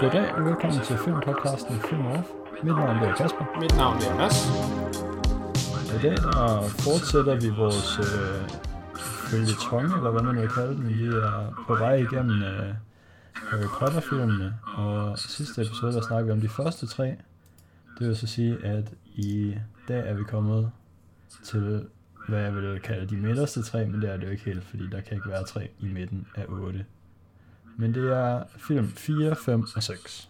[0.00, 2.28] Goddag og velkommen til filmpodcasten Film Off.
[2.62, 3.60] Mit navn er Kasper.
[3.60, 4.38] Mit navn er Mads.
[5.96, 8.40] I dag der fortsætter vi vores øh,
[9.30, 10.88] følgetong, eller hvad man vil kalde den.
[10.88, 12.74] Vi er på vej igennem øh,
[13.34, 17.06] Harry Potter-filmene, og sidste episode der snakkede vi om de første tre.
[17.98, 19.54] Det vil så sige, at i
[19.88, 20.70] dag er vi kommet
[21.44, 21.86] til,
[22.28, 24.88] hvad jeg vil kalde de midterste tre, men det er det jo ikke helt, fordi
[24.92, 26.84] der kan ikke være tre i midten af otte.
[27.76, 30.28] Men det er film 4, 5 og 6.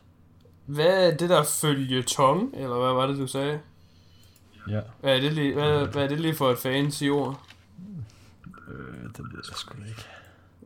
[0.67, 3.61] Hvad er det der følgetong, eller hvad var det, du sagde?
[4.69, 7.41] Ja, Hvad er det lige, hvad, hvad er det lige for et fancy ord?
[8.69, 10.05] øh, det ved jeg sgu ikke.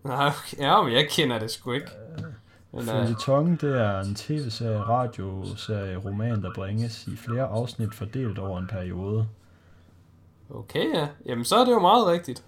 [0.04, 1.86] Nej, ja, men jeg kender det sgu ikke.
[2.72, 8.38] Men, uh, Følgetong, det er en tv-serie, radioserie, roman, der bringes i flere afsnit fordelt
[8.38, 9.28] over en periode.
[10.50, 11.08] okay, ja.
[11.26, 12.44] Jamen, så er det jo meget rigtigt.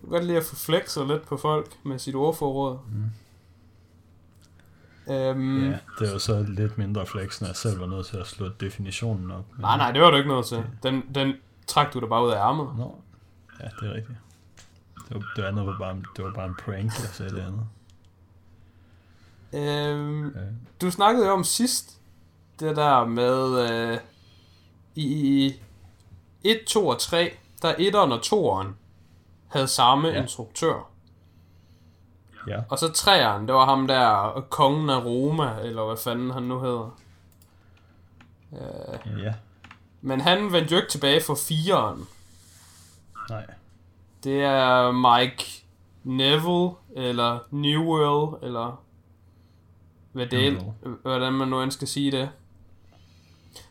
[0.06, 2.78] kan godt lide at få flexet lidt på folk med sit ordforråd.
[2.92, 3.10] Mm.
[5.12, 8.16] Øhm, Ja, det er jo så lidt mindre flex, når jeg selv var nødt til
[8.16, 9.44] at slå definitionen op.
[9.52, 10.64] Men- Nej, nej, det var du ikke noget til.
[10.82, 11.32] Den, den
[11.66, 12.76] trak du da bare ud af ærmet.
[12.76, 12.94] Nå,
[13.60, 14.18] ja, det er rigtigt.
[15.08, 17.66] Det, var, det andet var bare, det var bare en prank, jeg sagde det andet.
[19.52, 20.40] Øhm, Ja.
[20.80, 22.00] Du snakkede jo om sidst,
[22.60, 23.98] det der med øh,
[24.94, 25.54] i
[26.44, 28.20] 1, 2 og 3, der 1'eren og
[28.62, 28.66] 2'eren
[29.48, 30.14] havde samme Ja.
[30.14, 30.22] ja.
[30.22, 30.90] instruktør.
[32.46, 36.42] Ja, Og så 3'eren, det var ham der, kongen af Roma, eller hvad fanden han
[36.42, 36.98] nu hedder.
[38.52, 39.34] Øh, ja,
[40.00, 42.04] men han vendte jo ikke tilbage for 4'eren.
[43.30, 43.46] nej.
[44.24, 45.64] Det er Mike
[46.04, 46.70] Neville,
[47.06, 48.82] eller Newell, eller
[50.12, 50.62] hvad det,
[51.02, 52.30] hvordan man nu end skal sige det.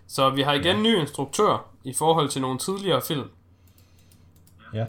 [0.07, 3.29] Så vi har igen en ny instruktør i forhold til nogle tidligere film.
[4.73, 4.85] Ja,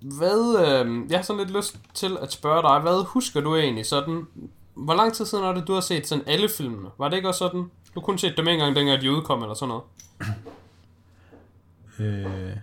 [0.00, 3.86] Hvad, øh, jeg har sådan lidt lyst til at spørge dig, hvad husker du egentlig
[3.86, 4.26] sådan,
[4.74, 6.88] hvor lang tid siden er det, du har set sådan alle filmene?
[6.98, 7.70] Var det ikke også sådan?
[7.94, 9.82] Du kunne set dem en gang, dengang de udkom, eller sådan noget.
[11.98, 12.56] øh,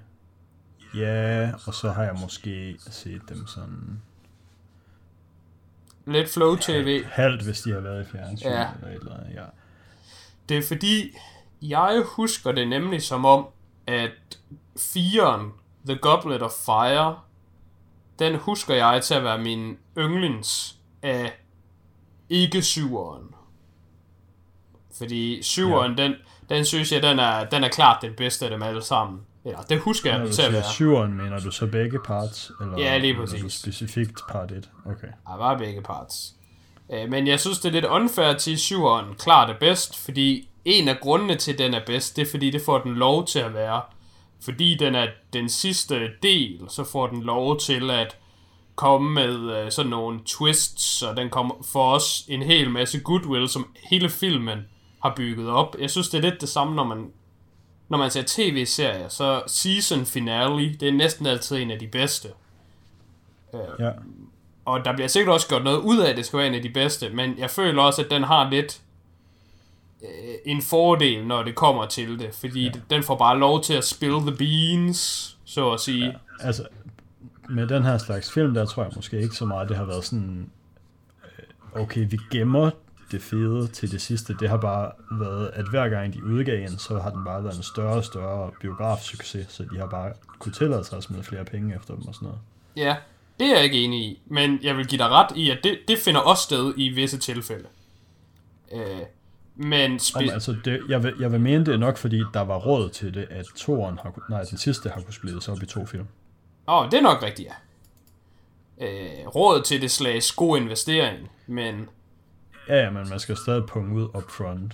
[0.96, 4.02] ja, og så har jeg måske set dem sådan
[6.06, 7.04] Lidt flow tv.
[7.06, 8.68] halvt, hvis de har været i fjernsyn Ja.
[8.82, 9.44] eller et eller andet, ja.
[10.50, 11.16] Det er fordi,
[11.62, 13.48] jeg husker det nemlig som om,
[13.88, 14.40] at
[14.80, 15.42] 4'eren,
[15.86, 17.20] The Goblet of Fire,
[18.20, 21.34] den husker jeg til at være min yndlings af
[22.30, 23.34] ikke 7'eren.
[24.98, 25.94] Fordi 7'eren, ja.
[26.04, 26.14] den,
[26.50, 29.20] den synes jeg, den er, den er klart den bedste af dem alle sammen.
[29.46, 30.64] Ja, det husker jeg til at være.
[30.64, 32.52] syveren, mener du så begge parts?
[32.62, 33.54] Eller Ja, lige præcis.
[33.54, 34.70] specifikt part 1?
[34.86, 35.08] Okay.
[35.08, 36.34] Jeg var begge parts.
[36.94, 40.88] Øh, Men jeg synes, det er lidt unfair til 7'eren klart er bedst, fordi en
[40.88, 43.40] af grundene til, at den er bedst, det er fordi, det får den lov til
[43.40, 43.82] at være.
[44.42, 48.18] Fordi den er den sidste del, så får den lov til at
[48.76, 53.50] komme med øh, sådan nogle twists, og den kommer for os en hel masse goodwill,
[53.50, 54.60] som hele filmen
[55.04, 55.76] har bygget op.
[55.80, 57.12] Jeg synes, det er lidt det samme, når man,
[57.90, 62.30] når man ser tv-serier, så season finale, det er næsten altid en af de bedste.
[63.54, 63.92] Ja,
[64.66, 66.62] Og der bliver sikkert også gjort noget ud af, at det skal være en af
[66.62, 68.87] de bedste, men jeg føler også, at den har lidt øh,
[70.46, 72.72] en fordel, når det kommer til det, fordi ja.
[72.90, 76.06] den får bare lov til at spill the beans, så at sige.
[76.06, 76.14] Ja.
[76.40, 76.68] altså,
[77.50, 80.06] med den her slags film, der tror jeg måske ikke så meget, det har været
[80.06, 80.50] sådan,
[81.24, 82.70] øh, okay, vi gemmer
[83.12, 84.36] det fede til det sidste.
[84.40, 87.58] Det har bare været, at hver gang de udgav en, så har den bare været
[87.58, 91.46] en større og større biografsucces, så de har bare kunne tillade sig at smide flere
[91.46, 92.40] penge efter dem og sådan noget.
[92.76, 92.96] ja,
[93.40, 95.80] det er jeg ikke enig i, men jeg vil give dig ret i, at det,
[95.88, 97.68] det finder også sted i visse tilfælde.
[98.74, 99.02] Øh,
[99.58, 102.90] men spe- altså, det, jeg, vil, jeg vil mene, det nok, fordi der var råd
[102.90, 106.08] til det, at toren har, nej, den sidste har kunne splittes op i to film.
[106.68, 107.54] Åh, det er nok rigtigt, ja.
[108.88, 111.90] Øh, råd til det slags god investering, men
[112.70, 114.74] Ja, men man skal stadig punge ud up front.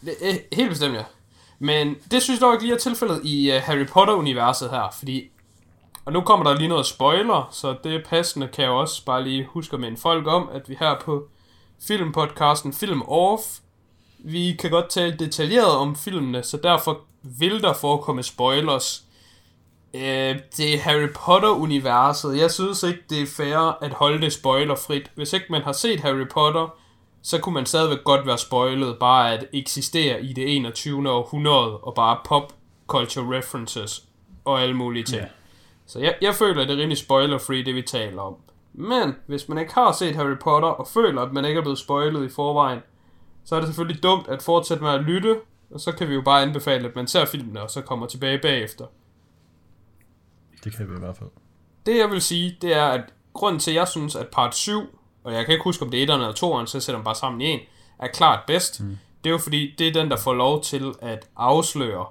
[0.00, 1.04] Det, øh, helt bestemt, ja.
[1.58, 5.30] Men det synes jeg dog ikke lige er tilfældet i uh, Harry Potter-universet her, fordi...
[6.04, 9.24] Og nu kommer der lige noget spoiler, så det er passende, kan jeg også bare
[9.24, 11.28] lige huske at minde folk om, at vi her på
[11.86, 13.42] filmpodcasten Film Off,
[14.24, 19.04] vi kan godt tale detaljeret om filmene, så derfor vil der forekomme spoilers.
[19.94, 22.38] Øh, det er Harry Potter-universet.
[22.38, 25.10] Jeg synes ikke, det er fair at holde det spoilerfrit.
[25.14, 26.74] Hvis ikke man har set Harry Potter,
[27.22, 31.10] så kunne man stadigvæk godt være spoilet bare at eksistere i det 21.
[31.10, 32.52] århundrede og bare pop
[32.86, 34.04] culture references
[34.44, 35.22] og alle mulige ting.
[35.22, 35.28] Ja.
[35.86, 38.36] Så jeg, jeg føler, at det er rimelig spoiler-free, det vi taler om.
[38.72, 41.78] Men hvis man ikke har set Harry Potter og føler, at man ikke er blevet
[41.78, 42.80] spoilet i forvejen,
[43.44, 46.22] så er det selvfølgelig dumt at fortsætte med at lytte, og så kan vi jo
[46.22, 48.86] bare anbefale, at man ser filmene og så kommer tilbage bagefter.
[50.64, 51.30] Det kan vi i hvert fald.
[51.86, 54.98] Det jeg vil sige, det er, at grunden til, at jeg synes, at part 7
[55.24, 57.04] og jeg kan ikke huske, om det er etteren eller toeren, så jeg sætter dem
[57.04, 57.60] bare sammen i en,
[57.98, 58.80] er klart bedst.
[58.80, 58.98] Mm.
[59.24, 62.06] Det er jo fordi, det er den, der får lov til at afsløre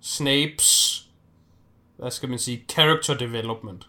[0.00, 1.02] Snapes,
[1.96, 3.88] hvad skal man sige, character development.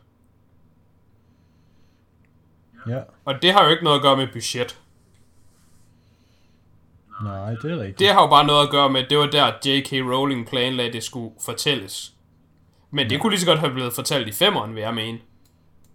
[2.87, 4.79] Ja, Og det har jo ikke noget at gøre med budget.
[7.23, 7.99] Nej, det er rigtigt.
[7.99, 9.91] Det har jo bare noget at gøre med, at det var der, J.K.
[9.91, 12.13] Rowling planlagde, at det skulle fortælles.
[12.91, 15.19] Men det kunne lige så godt have blevet fortalt i femeren, vil jeg mene.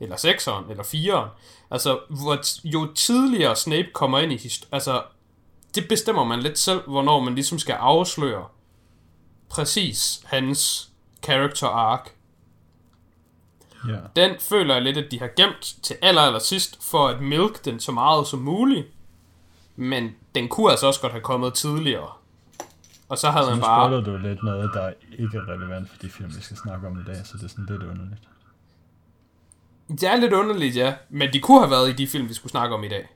[0.01, 1.29] Eller sekseren, eller fireren.
[1.71, 5.03] Altså, hvor jo tidligere Snape kommer ind i historien, altså,
[5.75, 8.45] det bestemmer man lidt selv, hvornår man ligesom skal afsløre
[9.51, 10.91] præcis hans
[11.25, 12.09] character arc.
[13.89, 13.99] Ja.
[14.17, 17.65] Den føler jeg lidt, at de har gemt til aller, aller sidst, for at milk
[17.65, 18.87] den så meget som muligt.
[19.77, 22.11] Men den kunne altså også godt have kommet tidligere.
[23.09, 23.89] Og så havde Så man bare...
[23.89, 27.01] spoiler du lidt noget, der ikke er relevant for de film, vi skal snakke om
[27.01, 28.21] i dag, så det er sådan lidt underligt.
[29.89, 30.95] Det er lidt underligt, ja.
[31.11, 33.09] Men de kunne have været i de film, vi skulle snakke om i dag.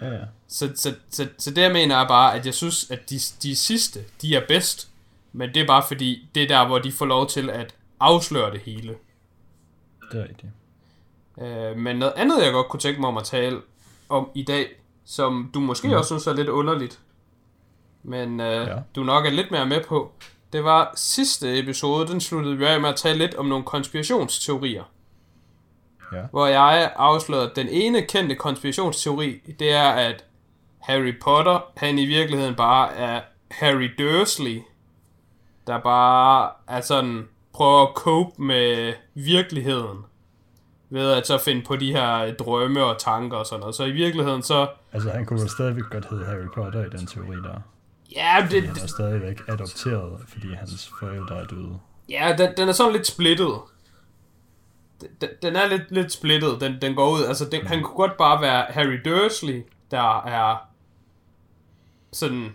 [0.00, 0.24] Ja, ja.
[0.48, 3.56] Så, så, så, så det jeg mener er bare, at jeg synes, at de, de
[3.56, 4.88] sidste, de er bedst.
[5.32, 8.50] Men det er bare fordi, det er der, hvor de får lov til at afsløre
[8.50, 8.94] det hele.
[10.12, 10.52] Det er rigtigt.
[11.40, 13.60] Øh, men noget andet, jeg godt kunne tænke mig om at tale
[14.08, 14.66] om i dag,
[15.04, 15.94] som du måske mm.
[15.94, 17.00] også synes er lidt underligt,
[18.02, 18.76] men øh, ja.
[18.96, 20.12] Du nok er lidt mere med på,
[20.52, 24.84] det var sidste episode, den sluttede vi af med at tale lidt om nogle konspirationsteorier.
[26.12, 26.22] Ja.
[26.30, 30.24] Hvor jeg afslørede, at den ene kendte konspirationsteori, det er, at
[30.78, 33.20] Harry Potter, han i virkeligheden bare er
[33.50, 34.62] Harry Dursley,
[35.66, 39.98] der bare er sådan, prøver at cope med virkeligheden,
[40.92, 43.74] ved at så finde på de her drømme og tanker og sådan noget.
[43.74, 47.06] Så i virkeligheden så, Altså, han kunne vel stadigvæk godt hedde Harry Potter i den
[47.06, 47.60] teori der.
[48.16, 51.78] ja, det, Han er stadigvæk adopteret, fordi hans forældre er døde.
[52.08, 53.52] Ja, den, den er sådan lidt splittet.
[55.20, 57.24] Den, den er lidt, lidt splittet, den, den går ud.
[57.24, 60.56] Altså, den, han kunne godt bare være Harry Dursley, der er
[62.12, 62.52] sådan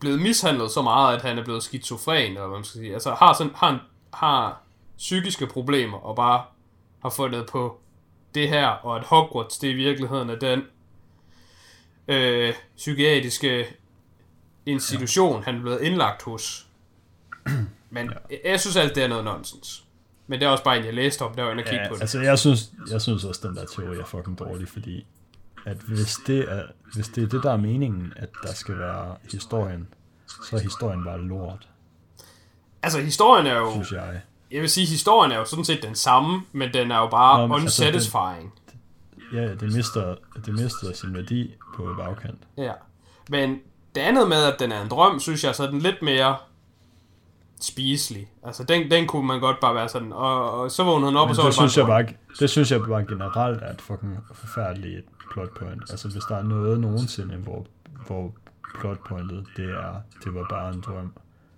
[0.00, 2.92] blevet mishandlet så meget, at han er blevet skizofren, eller hvad man skal sige.
[2.92, 3.84] Altså, har, sådan, har,
[4.14, 4.62] har
[4.96, 6.44] psykiske problemer, og bare
[7.02, 7.80] har fundet på
[8.34, 10.62] det her, og at Hogwarts, det i virkeligheden er den
[12.08, 13.66] øh, psykiatriske
[14.66, 15.44] institution, ja.
[15.44, 16.66] han er blevet indlagt hos.
[17.90, 18.50] Men ja.
[18.50, 19.84] jeg synes alt det er noget nonsens.
[20.26, 22.00] Men det er også bare en, jeg læste om, der var kigge Ja, på det.
[22.00, 25.06] altså, jeg synes, jeg synes også, den der teori er fucking dårlig, fordi
[25.66, 26.62] at hvis det er,
[26.94, 29.88] hvis det er det, der er meningen, at der skal være historien,
[30.26, 31.68] så er historien bare lort,
[32.82, 33.72] Altså, historien er jo...
[33.72, 34.20] synes jeg.
[34.52, 37.40] Jeg vil sige, historien er jo sådan set den samme, men den er jo bare
[37.40, 38.52] Nå, men altså, unsatisfying.
[39.32, 40.14] Ja, det mister,
[40.46, 42.38] det mister sin værdi på bagkant.
[42.56, 42.72] Ja.
[43.28, 43.58] Men
[43.94, 46.36] det andet med, at den er en drøm, synes jeg, så er den lidt mere
[47.60, 48.30] spiselig.
[48.42, 51.22] Altså, den, den kunne man godt bare være sådan, og, og så vågnede han op,
[51.22, 52.06] og Men så var det det bare synes, jeg bare,
[52.40, 55.82] det synes jeg bare generelt er et fucking forfærdeligt plot point.
[55.90, 57.66] Altså hvis der er noget nogensinde, hvor,
[58.06, 58.32] hvor
[58.80, 61.12] plot pointet, det er, det var bare en drøm,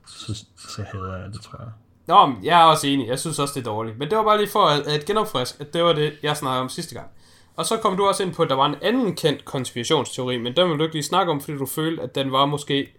[0.07, 1.71] så, så hader jeg det, tror jeg.
[2.07, 3.09] Nå, men jeg er også enig.
[3.09, 3.99] Jeg synes også, det er dårligt.
[3.99, 6.61] Men det var bare lige for at, at genopfriske, at det var det, jeg snakkede
[6.61, 7.09] om sidste gang.
[7.57, 10.57] Og så kom du også ind på, at der var en anden kendt konspirationsteori, men
[10.57, 12.93] den vil du ikke lige snakke om, fordi du følte, at den var måske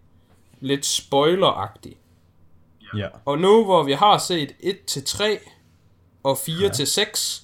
[0.60, 1.98] lidt spoileragtig.
[2.98, 5.24] Ja, Og nu, hvor vi har set 1-3
[6.24, 7.44] og 4-6,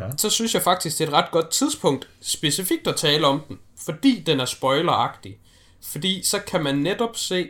[0.00, 3.40] ja, så synes jeg faktisk, det er et ret godt tidspunkt specifikt at tale om
[3.48, 5.38] den, fordi den er spoileragtig.
[5.82, 7.48] Fordi så kan man netop se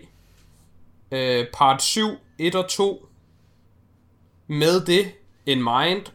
[1.11, 3.07] øh, part 7, 1 og 2
[4.51, 5.13] med det
[5.47, 6.07] in mind.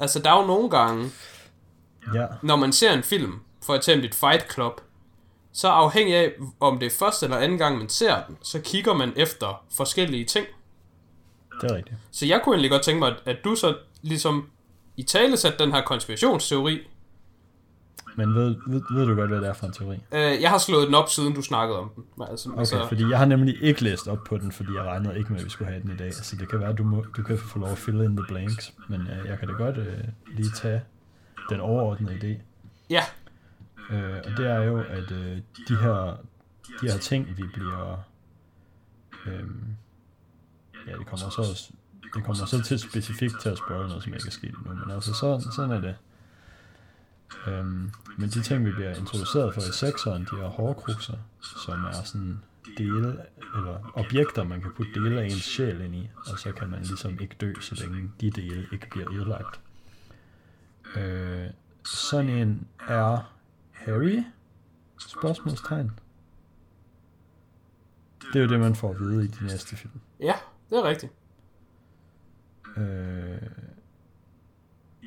[0.00, 1.10] Altså, der er jo nogle gange,
[2.14, 4.80] ja, når man ser en film, for eksempel et Fight Club,
[5.52, 8.94] så afhængig af, om det er første eller anden gang, man ser den, så kigger
[8.94, 10.46] man efter forskellige ting.
[11.60, 11.96] det er rigtigt.
[12.10, 14.50] Så jeg kunne egentlig godt tænke mig, at- du så ligesom
[14.96, 16.80] i tale satte den her konspirationsteori.
[18.16, 19.96] Men ved, ved, ved du godt, hvad det er for en teori?
[20.12, 22.04] Øh, jeg har slået den op, siden du snakkede om den.
[22.30, 25.18] Altså, Okay, altså, fordi jeg har nemlig ikke læst op på den, fordi jeg regnede
[25.18, 26.14] ikke med, at vi skulle have den i dag.
[26.14, 28.26] Så det kan være, at du, må, du kan få lov at fill in the
[28.28, 28.72] blanks.
[28.88, 29.86] Men øh, jeg kan da godt øh,
[30.36, 30.82] lige tage
[31.50, 32.42] den overordnede idé.
[32.90, 33.02] ja,
[33.90, 35.36] Øh, og det er jo, at øh,
[35.68, 36.16] de, her,
[36.80, 37.96] de her ting, vi bliver...
[39.26, 39.42] Øh,
[40.86, 41.70] ja, det kommer så også,
[42.14, 44.74] det kommer så til specifikt til at spørge noget, som ikke er sket endnu.
[44.74, 45.94] Men altså, sådan, sådan er det.
[47.46, 51.92] Øhm, men de ting, vi bliver introduceret for i sekseren, de her hårdkrukser, som er
[52.04, 52.40] sådan
[52.78, 53.22] dele,
[53.56, 56.82] eller objekter, man kan putte dele af ens sjæl ind i, og så kan man
[56.82, 59.60] ligesom ikke dø, så længe de dele ikke bliver ødelagt.
[60.96, 61.46] Øh,
[61.84, 63.32] sådan en er
[63.70, 64.22] Harry?
[64.98, 65.90] Spørgsmålstegn.
[68.32, 70.00] Det er jo det, man får at vide i de næste film.
[70.20, 70.34] ja,
[70.70, 71.12] det er rigtigt.
[72.76, 73.42] Øh,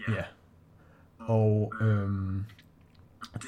[0.07, 0.21] ja.
[0.21, 0.42] Og
[1.25, 2.45] og øhm,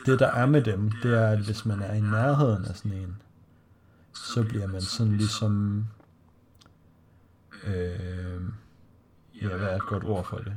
[0.05, 2.97] det der er med dem, det er, at hvis man er i nærheden af sådan
[2.97, 3.21] en,
[4.13, 5.85] så bliver man sådan ligesom...
[7.63, 8.41] Øh,
[9.41, 10.53] ja, hvad er et godt ord for det?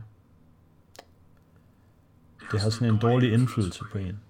[2.53, 4.21] Det har sådan en dårlig indflydelse på en.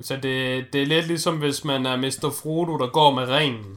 [0.00, 2.30] Så det, det er lidt ligesom, hvis man er Mr.
[2.42, 3.76] Frodo, der går med ringen.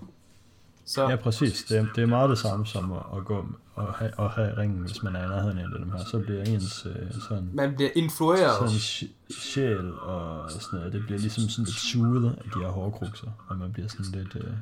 [0.85, 1.09] Så.
[1.09, 1.63] Ja, præcis.
[1.63, 4.57] Det er, det er meget det samme som at, at gå og have, og have
[4.57, 6.03] ringen, hvis man er i nærheden af dem her.
[6.05, 7.49] Så bliver ens øh, sådan...
[7.53, 8.55] Man bliver influeret.
[8.69, 10.93] Sådan sjæl og sådan noget.
[10.93, 14.35] Det bliver ligesom sådan lidt suget af de her hårkrukser, og man bliver sådan lidt...
[14.35, 14.53] Øh...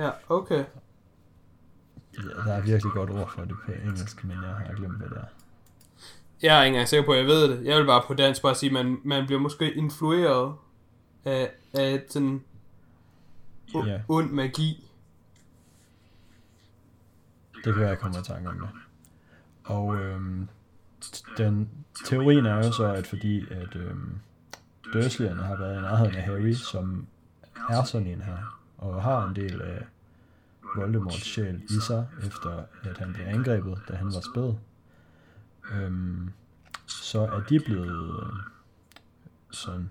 [0.00, 0.64] Ja, okay.
[2.18, 5.08] Ja, der er virkelig godt ord for det på engelsk, men jeg har glemt, hvad
[5.08, 5.24] det er.
[6.42, 7.66] Jeg er ikke engang sikker på, at jeg ved det.
[7.66, 10.54] Jeg vil bare på dansk bare sige, at man, man bliver måske influeret
[11.24, 12.42] af, af sådan
[13.74, 14.00] ja.
[14.08, 14.89] ond magi.
[17.64, 18.68] Det kan jeg komme i tanke om det.
[19.64, 20.48] Og øhm,
[21.36, 21.70] den
[22.06, 24.18] teorien er jo så, at fordi at øhm,
[24.92, 27.06] Dursleyerne har været i nærheden af Harry, som
[27.70, 29.86] er sådan en her, og har en del af
[30.76, 34.54] Voldemorts sjæl i sig, efter at han blev angrebet, da han var spæd,
[35.72, 36.30] øhm,
[36.86, 38.32] så er de blevet øh,
[39.50, 39.90] sådan,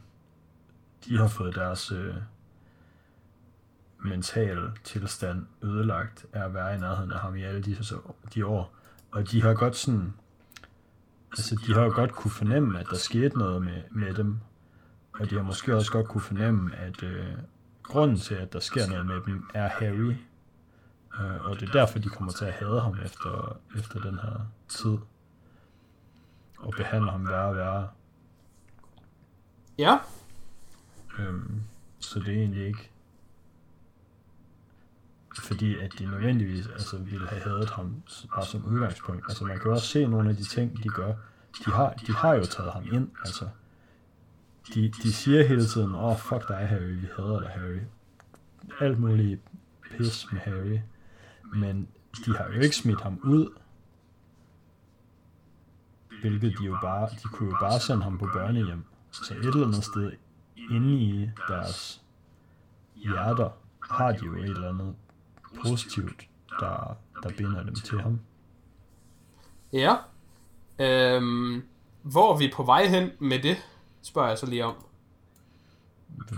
[1.06, 2.16] de har fået deres øh,
[4.00, 7.78] mental tilstand ødelagt af at være i nærheden af ham i alle de,
[8.36, 8.76] de år.
[9.12, 10.14] Og de har godt sådan,
[11.32, 14.40] altså de har godt kunne fornemme, at der skete noget med, med dem.
[15.14, 17.26] Og de har måske også godt kunne fornemme, at øh,
[17.84, 20.16] grunden til, at der sker noget med dem, er Harry.
[21.20, 24.52] Øh, og det er derfor, de kommer til at hade ham efter, efter den her
[24.68, 24.98] tid.
[26.58, 27.90] Og behandler ham værre og værre.
[29.78, 29.98] Ja.
[31.20, 31.62] Øhm,
[32.00, 32.89] så det er egentlig ikke
[35.40, 38.04] fordi at de nødvendigvis altså, ville have hadet ham
[38.36, 39.26] bare som udgangspunkt.
[39.30, 41.14] Altså man kan også se nogle af de ting, de gør.
[41.66, 43.50] De har, de har jo taget ham ind, altså.
[44.74, 47.80] De, de siger hele tiden, åh, oh, fuck dig, Harry, vi hader dig, Harry.
[48.80, 49.42] Alt muligt
[49.92, 50.80] pis med Harry.
[51.56, 51.88] Men
[52.26, 53.50] de har jo ikke smidt ham ud.
[56.22, 58.84] Hvilket de jo bare, de kunne jo bare sende ham på børnehjem.
[59.12, 60.12] Så et eller andet sted
[60.72, 62.02] inde i deres
[62.96, 63.50] hjerter
[63.92, 64.96] har de jo et eller andet
[65.66, 66.28] positivt,
[66.60, 68.20] der, der binder dem til ham.
[69.74, 69.96] Ja.
[70.80, 71.64] Øhm,
[72.02, 73.58] hvor er vi på vej hen med det,
[74.02, 74.76] spørger jeg så lige om.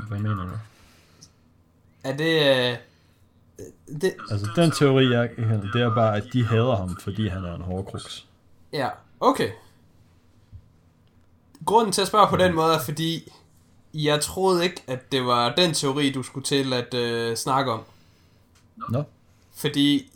[0.08, 0.58] Hvad mener du?
[2.03, 2.72] Er det...
[2.72, 2.77] Øh,
[4.01, 4.15] det...
[4.32, 5.30] Altså, den teori, jeg
[5.74, 8.27] det er bare, at de hader ham, fordi han er en hårdkruks.
[8.74, 8.89] Ja,
[9.20, 9.51] okay.
[11.65, 13.32] Grunden til at spørge på den måde er, fordi
[13.94, 17.84] jeg troede ikke, at det var den teori, du skulle til at øh, snakke om.
[18.89, 19.03] Nå.
[19.55, 20.11] Fordi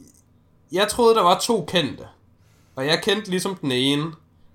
[0.72, 2.04] jeg troede, der var to kendte.
[2.76, 4.14] Og jeg kendte ligesom den ene.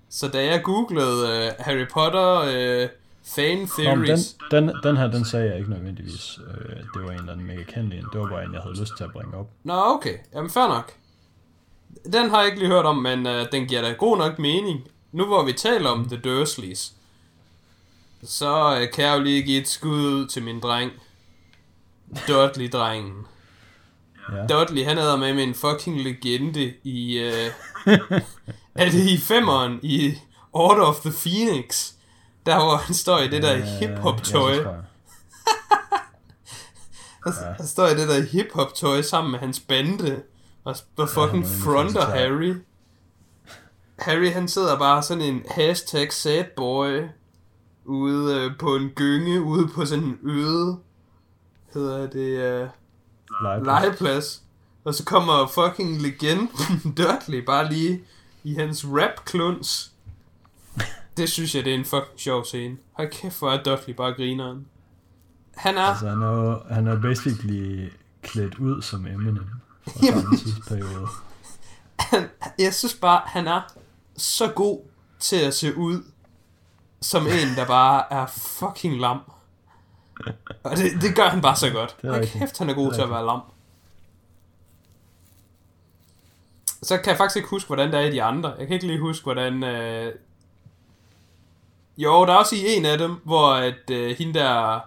[0.09, 2.89] Så da jeg googlede uh, Harry Potter uh,
[3.23, 4.37] fan theories...
[4.51, 6.39] den, den, den her, den sagde jeg ikke nødvendigvis.
[6.39, 8.05] Uh, det var en eller anden mega kendt en.
[8.13, 9.49] Det var bare en, jeg havde lyst til at bringe op.
[9.63, 10.17] Nå, okay.
[10.33, 10.93] Jamen, fair nok.
[12.13, 14.87] Den har jeg ikke lige hørt om, men uh, den giver da god nok mening.
[15.11, 16.93] Nu hvor vi taler om The Dursleys,
[18.23, 20.91] så uh, kan jeg jo lige give et skud ud til min dreng.
[22.27, 23.25] Dudley-drengen.
[24.31, 24.45] Ja.
[24.47, 27.19] Dudley, han er med med en fucking legende i...
[27.19, 27.51] Uh,
[28.81, 30.13] er det i femmeren i
[30.53, 31.91] Order of the Phoenix?
[32.45, 34.53] Der hvor han står i det der hip-hop tøj.
[34.53, 34.63] Ja,
[37.25, 40.21] han, han står i det der hip-hop tøj sammen med hans bande.
[40.63, 42.55] Og, og fucking ja, fronter Harry.
[43.99, 47.01] Harry han sidder bare sådan en hashtag sad boy
[47.85, 50.77] ude øh, på en gynge ude på sådan en øde
[51.73, 52.69] hedder det øh,
[53.41, 53.83] legeplads.
[53.83, 54.41] legeplads.
[54.83, 56.49] Og så kommer fucking legenden
[56.97, 58.01] Dudley bare lige
[58.43, 59.91] i hans rap kluns.
[61.17, 62.77] Det synes jeg, det er en fucking sjov scene.
[62.91, 64.65] Hold kæft, hvor er Dudley bare grineren.
[65.55, 65.81] Han er...
[65.81, 67.89] Altså, han er, han er basically
[68.21, 69.49] klædt ud som Eminem
[69.87, 71.07] fra samme tidsperiode.
[71.99, 72.29] Han,
[72.59, 73.61] jeg synes bare, han er
[74.17, 74.79] så god
[75.19, 76.03] til at se ud
[77.01, 79.19] som en, der bare er fucking lam.
[80.63, 81.97] Og det, det gør han bare så godt.
[82.01, 83.41] Det er kæft, han er god er til at være lam.
[86.83, 88.49] Så kan jeg faktisk ikke huske, hvordan det er i de andre.
[88.49, 89.63] Jeg kan ikke lige huske, hvordan...
[89.63, 90.13] Øh...
[91.97, 94.79] Jo, der er også i en af dem, hvor at øh, hende der...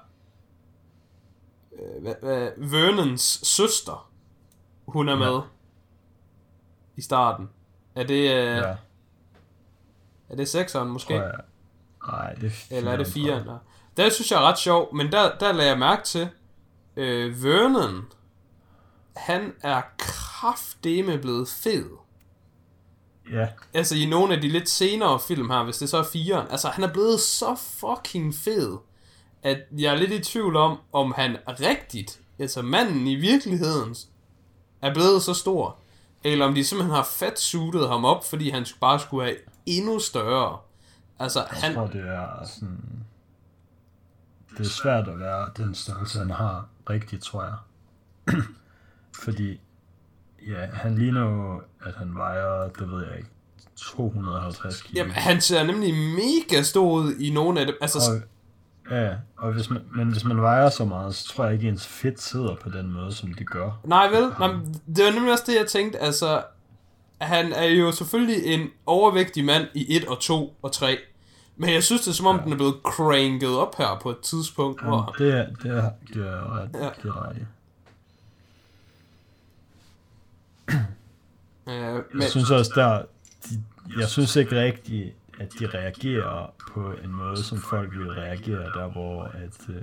[2.22, 4.10] Øh, Vernons søster,
[4.86, 5.40] hun er med ja.
[6.96, 7.50] i starten.
[7.94, 8.20] Er det...
[8.20, 8.56] Øh...
[8.56, 8.74] Ja.
[10.28, 11.22] Er det sekseren måske?
[12.06, 13.48] Nej, det er Eller er det firen?
[13.96, 16.28] Det synes jeg er ret sjov, men der, der lagde jeg mærke til,
[16.96, 18.04] øh, Vernon,
[19.16, 21.86] han er kraftdeme blevet fed.
[23.32, 26.46] Ja, altså i nogle af de lidt senere film her, hvis det så er firen,
[26.50, 28.78] altså han er blevet så fucking fed,
[29.42, 33.96] at jeg er lidt i tvivl om, om han rigtigt, altså manden i virkeligheden,
[34.82, 35.76] er blevet så stor,
[36.24, 39.36] eller om de simpelthen har fat suited ham op, fordi han bare skulle have
[39.66, 40.58] endnu større.
[41.18, 43.03] Altså, jeg han, tror, det er sådan...
[44.58, 47.54] Det er svært at være den størrelse, han har rigtigt, tror jeg.
[49.25, 49.61] Fordi,
[50.49, 53.28] ja, han ligner jo, at han vejer, det ved jeg ikke,
[53.76, 54.99] 250 kilo.
[54.99, 57.75] jamen, han ser nemlig mega stor ud i nogle af dem.
[57.80, 57.99] Altså,
[58.90, 61.68] Og, ja, og hvis man, men hvis man vejer så meget, så tror jeg ikke,
[61.68, 63.80] ens fedt sidder på den måde, som det gør.
[63.84, 64.32] Nej, vel?
[64.38, 65.99] Men det var nemlig også det, jeg tænkte.
[65.99, 66.42] Altså,
[67.20, 70.99] han er jo selvfølgelig en overvægtig mand i 1 og 2 og 3.
[71.56, 72.42] Men jeg synes, det er som om, ja.
[72.44, 75.14] den er blevet cranket op her på et tidspunkt, Jamen, hvor...
[75.18, 76.88] det er, det er, det er ret, Ja.
[77.02, 77.46] det er ret.
[81.68, 83.02] Øh, men, Jeg synes også der,
[83.50, 83.64] de,
[84.00, 88.88] jeg synes ikke rigtigt, at de reagerer på en måde, som folk vil reagere, der
[88.92, 89.82] hvor at øh,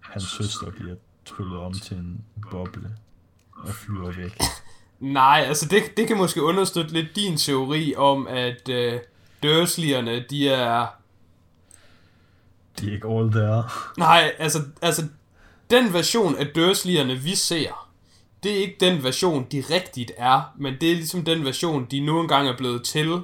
[0.00, 0.94] hans søster bliver
[1.24, 2.90] tryllet om til en boble
[3.52, 4.40] og flyver væk.
[5.00, 9.00] nej, altså det, det kan måske understøtte lidt din teori om, at øh,
[9.44, 10.86] Dursley'erne, de er...
[12.80, 13.64] De er ikke all there.
[13.98, 15.06] Nej, altså, altså
[15.70, 17.88] den version af Dursley'erne, vi ser,
[18.42, 22.00] det er ikke den version, de rigtigt er, men det er ligesom den version, de
[22.00, 23.20] nu engang er blevet til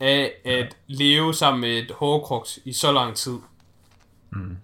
[0.00, 3.38] af at leve sammen med et hårdkruks i så lang tid.
[4.30, 4.56] Mm.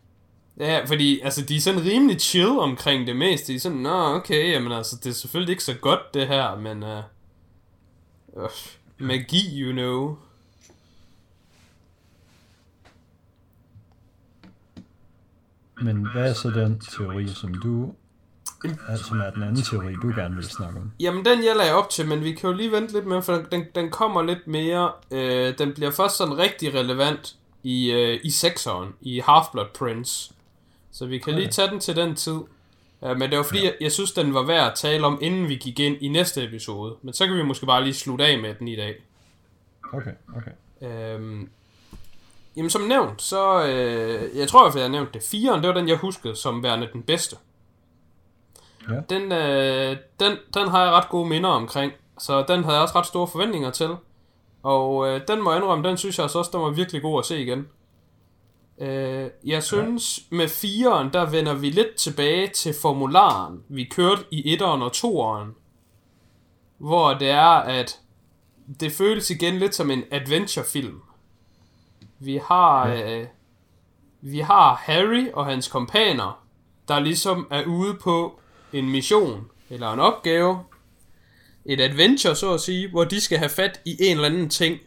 [0.59, 3.53] Ja, fordi altså, de er sådan rimelig chill omkring det meste.
[3.53, 6.57] De er sådan, nå okay, jamen altså, det er selvfølgelig ikke så godt det her,
[6.57, 6.83] men...
[6.83, 6.99] Uh,
[8.43, 8.51] uh,
[8.99, 10.17] magi, you know.
[15.83, 17.95] Men hvad er så den teori, som du,
[18.97, 20.91] som er den anden teori, du gerne vil snakke om?
[21.01, 23.33] Jamen, den jeg lagde op til, men vi kan jo lige vente lidt med, for
[23.51, 24.93] den, den kommer lidt mere...
[25.11, 30.33] Øh, den bliver først sådan rigtig relevant i, øh, i sekseren, i Half-Blood Prince.
[30.93, 31.53] Så vi kan lige Okay.
[31.53, 32.39] tage den til den tid.
[33.03, 33.65] Ja, men det var fordi, ja.
[33.65, 36.45] jeg, jeg synes, den var værd at tale om, inden vi gik ind i næste
[36.45, 36.95] episode.
[37.03, 39.03] Men så kan vi måske bare lige slutte af med den i dag.
[39.93, 40.51] Okay, okay.
[40.89, 41.49] Øhm,
[42.57, 43.67] jamen som nævnt, så...
[43.67, 45.23] Øh, jeg tror i hvert fald, jeg har nævnt det.
[45.23, 47.37] Firen, det var den, jeg huskede som værende den bedste.
[48.91, 49.01] Ja.
[49.11, 51.93] Den, øh, den, den har jeg ret gode minder omkring.
[52.19, 53.97] Så den havde jeg også ret store forventninger til.
[54.63, 57.19] Og øh, den må jeg indrømme, den synes jeg altså også, den var virkelig god
[57.19, 57.69] at se igen.
[58.79, 60.37] Øh, jeg synes, ja.
[60.37, 65.55] med firen, der vender vi lidt tilbage til formularen, vi kørte i etteren og toeren.
[66.79, 68.01] Hvor det er, at
[68.81, 71.01] det føles igen lidt som en adventurefilm.
[72.25, 73.19] Vi har, Ja.
[73.21, 73.27] øh,
[74.21, 76.45] vi har Harry og hans kompaner,
[76.89, 78.41] der ligesom er ude på
[78.73, 80.65] en mission, eller en opgave,
[81.65, 84.79] et adventure, så at sige, hvor de skal have fat i en eller anden ting.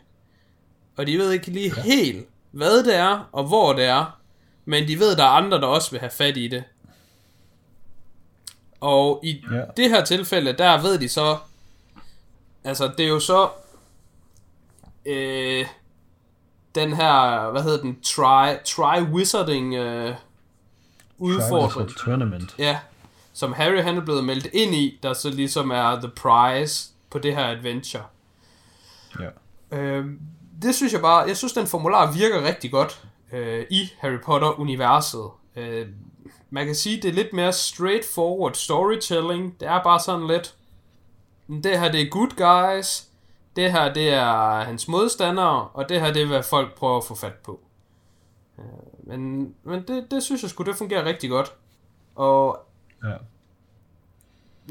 [0.98, 1.82] Og de ved ikke lige ja.
[1.82, 4.20] helt, hvad det er, og hvor det er,
[4.66, 6.64] men de ved, der er andre, der også vil have fat i det.
[8.80, 9.62] Og i Ja.
[9.78, 11.38] det her tilfælde, der ved de så,
[12.64, 13.50] altså det er jo så,
[15.06, 15.66] øh,
[16.78, 20.16] den her, hvad hedder den, try, try wizarding øh,
[21.18, 21.90] udfordring.
[21.90, 22.56] Of Tournament.
[22.60, 22.80] Ja,
[23.34, 27.20] som Harry han er blevet meldt ind i, der så ligesom er the prize på
[27.20, 28.04] det her adventure.
[29.20, 29.78] Ja.
[29.78, 30.06] Øh,
[30.62, 35.30] det synes jeg bare, jeg synes den formular virker rigtig godt øh, i Harry Potter-universet.
[35.56, 35.88] Øh,
[36.50, 39.60] man kan sige, det er lidt mere straightforward storytelling.
[39.60, 40.56] Det er bare sådan lidt,
[41.64, 43.07] det her det er good guys,
[43.58, 47.04] det her det er hans modstandere, og det her det er, hvad folk prøver at
[47.04, 47.60] få fat på.
[48.60, 48.64] Øh,
[49.08, 51.54] men men det, det synes jeg sgu, det fungerer rigtig godt.
[52.16, 52.60] Og
[53.04, 53.16] Ja.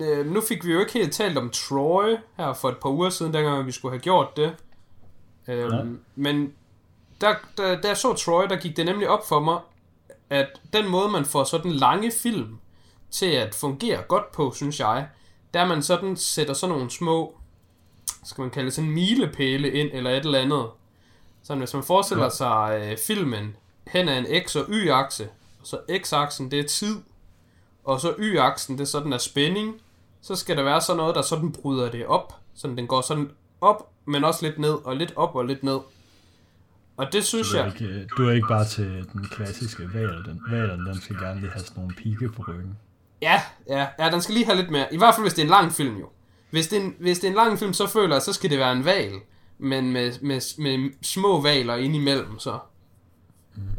[0.05, 3.11] Øh, nu fik vi jo ikke helt talt om Troy her for et par uger
[3.11, 4.57] siden, dengang vi skulle have gjort det.
[5.49, 5.85] Øhm, Ja.
[6.15, 6.53] Men
[7.21, 9.59] der, der, da jeg så Troy, der gik det nemlig op for mig,
[10.31, 12.59] at den måde, man får sådan lange film
[13.11, 15.09] til at fungere godt på, synes jeg,
[15.55, 17.39] der man sådan sætter sådan nogle små,
[18.27, 20.67] skal man kalde det sådan milepæle ind, eller et eller andet.
[21.43, 22.31] Så hvis man forestiller Ja.
[22.31, 25.25] sig øh, filmen hen ad en X- og Y-akse,
[25.61, 26.97] og så X-aksen det er tid,
[27.85, 29.75] og så Y-aksen, det er sådan er spænding,
[30.23, 32.35] så skal der være sådan noget, der sådan bryder det op.
[32.55, 35.79] Sådan den går sådan op, men også lidt ned, og lidt op og lidt ned.
[36.97, 37.73] Og det synes Du er, jeg...
[37.83, 40.25] ikke, øh, du er ikke bare til den klassiske val.
[40.25, 42.79] Den, valen, den skal gerne lige have sådan nogle pigge på ryggen.
[43.23, 44.95] Ja, ja, ja, den skal lige have lidt mere.
[44.95, 46.09] I hvert fald, hvis det er en lang film jo.
[46.57, 48.51] Hvis det er en, hvis det er en lang film, så føler jeg, så skal
[48.51, 49.13] det være en val.
[49.59, 52.59] Men med, med, med små valer indimellem, så.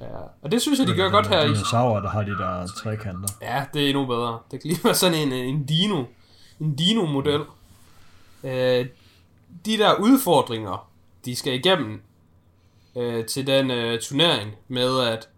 [0.02, 1.48] Ja, og det synes jeg, de gør godt her i.
[1.48, 3.30] Dinosaurer, der har de der trekanter.
[3.42, 4.40] Ja, det er endnu bedre.
[4.52, 6.04] Det kan lige være sådan en, en dino.
[6.60, 7.42] En dino-model.
[8.44, 8.86] Øh,
[9.66, 10.90] de der udfordringer,
[11.26, 12.02] de skal igennem
[12.96, 15.30] øh, til den øh, turnering med, at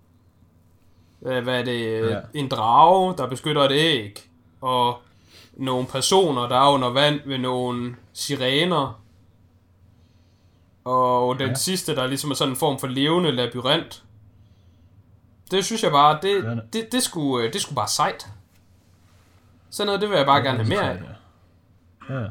[1.20, 2.20] hvad, hvad er det, ja.
[2.34, 4.30] en drage, der beskytter et æg,
[4.62, 5.02] og
[5.60, 9.02] nogle personer, der er under vand ved nogle sirener,
[10.86, 11.48] og den Ja.
[11.48, 11.54] ja.
[11.56, 14.04] sidste, der ligesom er sådan en form for levende labyrint.
[15.52, 16.56] Det synes jeg bare, det, Ja.
[16.74, 18.28] det, det, skulle, øh, det skulle bare sejt.
[19.70, 21.00] Sådan noget, det vil jeg bare gerne have mere af.
[22.10, 22.28] Ja.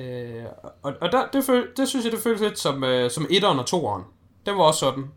[0.00, 0.44] Øh,
[0.82, 3.58] og og der, det, føl, det synes jeg, det føles lidt som, øh, som etteren
[3.58, 4.04] og toeren.
[4.46, 5.10] Den var også sådan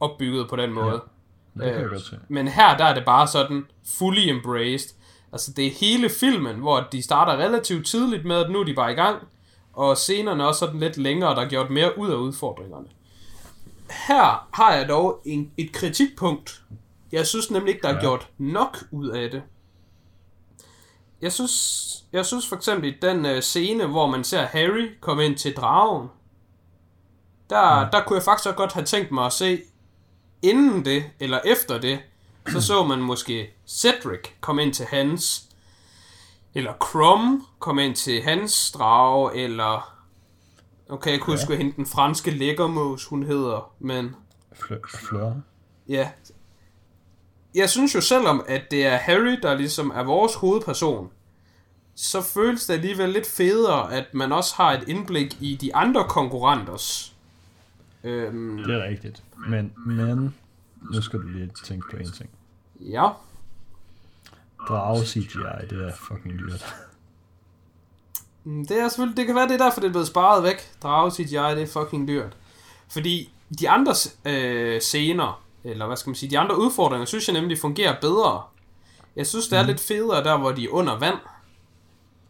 [0.00, 1.02] opbygget på den måde.
[1.54, 2.18] Det kan jeg Øh, godt se.
[2.28, 3.66] Men her, der er det bare sådan
[3.98, 4.96] fully embraced.
[5.34, 8.74] Altså, det er hele filmen, hvor de starter relativt tidligt med, at nu er de
[8.74, 9.22] bare i gang.
[9.72, 12.86] Og scenerne er også sådan lidt længere, der er gjort mere ud af udfordringerne.
[14.08, 16.62] Her har jeg dog en, et kritikpunkt.
[17.12, 18.00] Jeg synes nemlig ikke, der er Ja.
[18.00, 19.42] gjort nok ud af det.
[21.20, 25.24] Jeg synes, jeg synes for eksempel i den øh, scene, hvor man ser Harry komme
[25.24, 26.08] ind til dragen,
[27.50, 27.88] der, Ja.
[27.92, 29.60] der kunne jeg faktisk godt have tænkt mig at se,
[30.42, 31.98] inden det, eller efter det,
[32.48, 35.44] så så man måske Cedric komme ind til hans,
[36.54, 39.94] eller Crum komme ind til hans drage, eller,
[40.88, 41.40] okay, jeg kunne Ja.
[41.42, 44.16] huske, hende den franske lækkermås, hun hedder, men
[44.54, 45.34] Fl- Fleur.
[45.88, 46.10] ja.
[47.54, 51.10] Jeg synes jo selvom, at det er Harry, der ligesom er vores hovedperson,
[51.94, 56.04] så føles det alligevel lidt federe, at man også har et indblik i de andre
[56.08, 57.14] konkurrenters.
[58.04, 59.22] Øhm, Det er rigtigt.
[59.48, 60.34] Men, men,
[60.92, 62.30] nu skal du lige tænke på en ting.
[62.80, 63.08] ja.
[64.68, 66.74] Drage CGI, det er fucking dyrt.
[68.44, 70.56] Mm, Det er selvfølgelig, det kan være, det er derfor, det er blevet sparet væk.
[70.82, 71.22] Drage CGI,
[71.54, 72.36] det er fucking dyrt.
[72.88, 73.94] Fordi de andre
[74.24, 78.42] øh, scener, eller hvad skal man sige, de andre udfordringer, synes jeg nemlig fungerer bedre.
[79.16, 79.66] Jeg synes, det er mm.
[79.68, 81.16] lidt federe der, hvor de er under vand.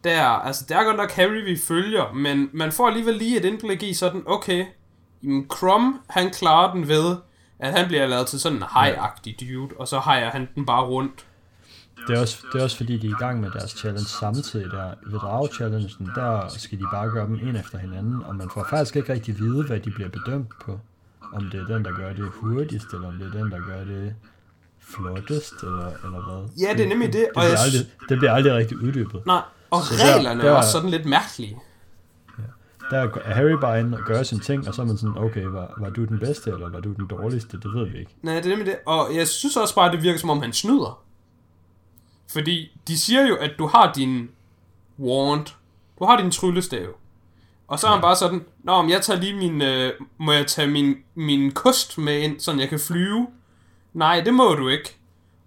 [0.05, 3.45] Der, altså, det er godt nok Harry, vi følger, men man får alligevel lige et
[3.45, 4.67] indblik i sådan, okay,
[5.49, 7.17] Crum, han klarer den ved,
[7.65, 10.85] at han bliver lavet til sådan en high-agtig dude, og så hejer han den bare
[10.85, 11.27] rundt.
[12.09, 14.71] Det er, også, det er også fordi, de er i gang med deres challenge samtidig
[14.71, 14.95] der.
[15.07, 18.97] Ved drage-challengen, der skal de bare gøre dem en efter hinanden, og man får faktisk
[18.97, 20.81] ikke rigtig vide, hvad de bliver bedømt på.
[21.33, 23.85] Om det er den, der gør det hurtigst, eller om det er den, der gør
[23.85, 24.15] det
[24.81, 26.67] flottest, eller, eller hvad.
[26.67, 29.27] Ja, det er nemlig det, Det, og bliver, aldrig, det bliver aldrig rigtig uddybet.
[29.27, 31.57] Nej, og Så der- reglerne der- er også sådan lidt mærkelige.
[32.91, 35.45] Der er Harry bare inde og gør sin ting, og så er man sådan, okay,
[35.45, 37.61] var, var du den bedste, eller var du den dårligste?
[37.61, 38.17] Det ved vi ikke.
[38.23, 38.77] Nej, det er nemlig det.
[38.87, 41.03] Og jeg synes også bare, at det virker som om, han snyder.
[42.33, 44.31] Fordi de siger jo, at du har din
[44.99, 45.47] wand.
[45.99, 46.87] Du har din tryllestav.
[47.69, 50.47] Og så er han bare sådan, Nå, men jeg tager lige min, øh, må jeg
[50.47, 53.27] tage min, min kost med ind, så jeg kan flyve?
[53.93, 54.97] Nej, det må du ikke.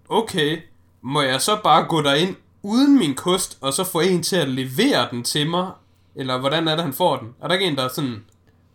[0.09, 0.61] Okay,
[1.01, 4.49] må jeg så bare gå derind uden min kost, og så få en til at
[4.49, 5.71] levere den til mig?
[6.17, 7.35] Eller hvordan er det, han får den?
[7.41, 8.23] Er der ikke en, der er sådan...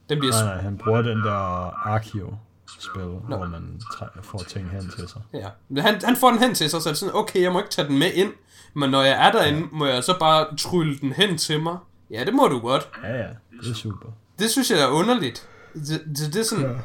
[0.09, 3.81] Den bliver Nej, nej, han bruger den der Archeo-spil, hvor man
[4.23, 5.21] får ting hen til sig.
[5.35, 7.59] Ja, han, han får den hen til sig, så er det sådan, okay, jeg må
[7.59, 8.33] ikke tage den med ind,
[8.75, 11.77] men når jeg er derinde, må jeg så bare trylle den hen til mig?
[12.11, 12.89] Ja, det må du godt.
[13.03, 13.29] Ja, ja,
[13.63, 14.09] det er super.
[14.39, 15.49] Det synes jeg er underligt.
[15.75, 16.79] Det, det, det er sådan,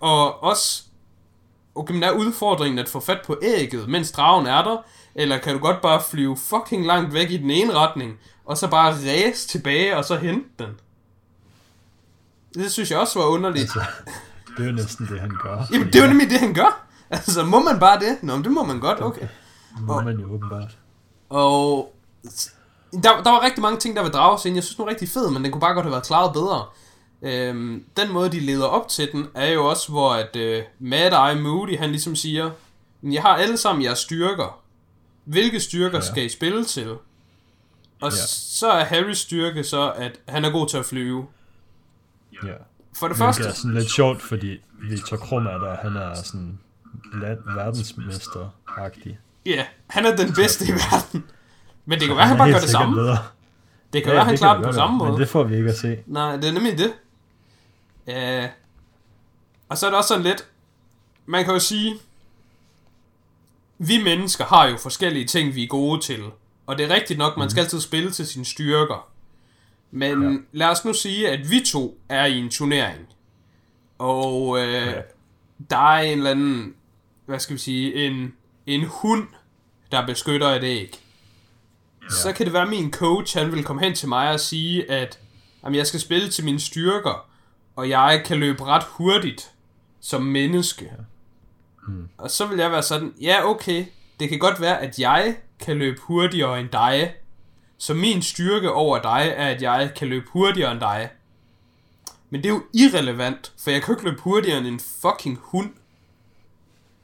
[0.00, 0.82] og også,
[1.74, 4.76] okay, men er udfordringen at få fat på ægget, mens dragen er der,
[5.14, 8.68] eller kan du godt bare flyve fucking langt væk i den ene retning, og så
[8.68, 10.70] bare ræse tilbage, og så hente den?
[12.54, 13.62] Det synes jeg også var underligt.
[13.62, 13.82] Altså,
[14.56, 15.66] det er jo næsten det, han gør.
[15.72, 16.86] Jamen, det er jo nemlig det, han gør.
[17.10, 18.22] Altså, må man bare det?
[18.22, 19.28] Nå, men det må man godt, okay.
[19.80, 20.78] må man jo åbenbart.
[21.28, 21.94] Og
[22.92, 24.56] der, der var rigtig mange ting, der var dragescenen.
[24.56, 26.64] Jeg synes, den var rigtig fed, men den kunne bare godt have været klaret bedre.
[27.22, 31.12] Øhm, den måde, de leder op til den, er jo også, hvor at øh, Mad
[31.12, 32.50] Eye Moody, han ligesom siger,
[33.00, 34.60] "Men jeg har alle sammen jeres styrker.
[35.24, 36.04] Hvilke styrker ja.
[36.04, 36.96] skal I spille til?
[38.04, 38.16] Og Ja.
[38.26, 41.26] så er Harrys styrke så, at han er god til at flyve.
[42.32, 42.38] Ja.
[42.96, 44.58] For det Hvilket første, er sådan lidt sjovt, fordi
[44.90, 46.58] Victor Krum er der, han er sådan
[47.22, 49.16] land, verdensmester-agtig.
[49.46, 51.24] ja, han er den bedste i verden.
[51.86, 52.94] Men det kan være, han bare gør det samme.
[52.96, 53.18] bedre.
[53.92, 55.10] Det kan Ja, være, han det klarer den på samme måde.
[55.10, 55.98] Men det får vi ikke at se.
[56.06, 56.92] Nej, det er nemlig det.
[58.06, 58.48] Ja.
[59.68, 60.46] Og så er det også sådan lidt,
[61.26, 61.94] man kan jo sige,
[63.78, 66.22] vi mennesker har jo forskellige ting, vi er gode til.
[66.66, 69.08] Og det er rigtigt nok, man skal altid spille til sine styrker.
[69.90, 70.38] Men Ja.
[70.52, 73.06] lad os nu sige, at vi to er i en turnering.
[73.98, 74.92] Og øh, ja.
[75.70, 76.74] der er en eller anden,
[77.26, 78.32] hvad skal vi sige, en,
[78.66, 79.28] en hund,
[79.92, 81.00] der beskytter et æg.
[82.02, 82.08] Ja.
[82.08, 84.90] Så kan det være, at min coach, han vil komme hen til mig og sige,
[84.90, 85.18] at
[85.64, 87.28] jamen, jeg skal spille til mine styrker,
[87.76, 89.50] og jeg kan løbe ret hurtigt
[90.00, 90.84] som menneske.
[90.84, 91.02] Ja.
[91.88, 92.08] Mm.
[92.18, 93.84] Og så vil jeg være sådan, ja okay,
[94.20, 97.14] det kan godt være, at jeg kan løbe hurtigere end dig,
[97.78, 101.10] så min styrke over dig er, at jeg kan løbe hurtigere end dig.
[102.30, 105.38] Men det er jo irrelevant, for jeg kan jo ikke løbe hurtigere end en fucking
[105.42, 105.70] hund.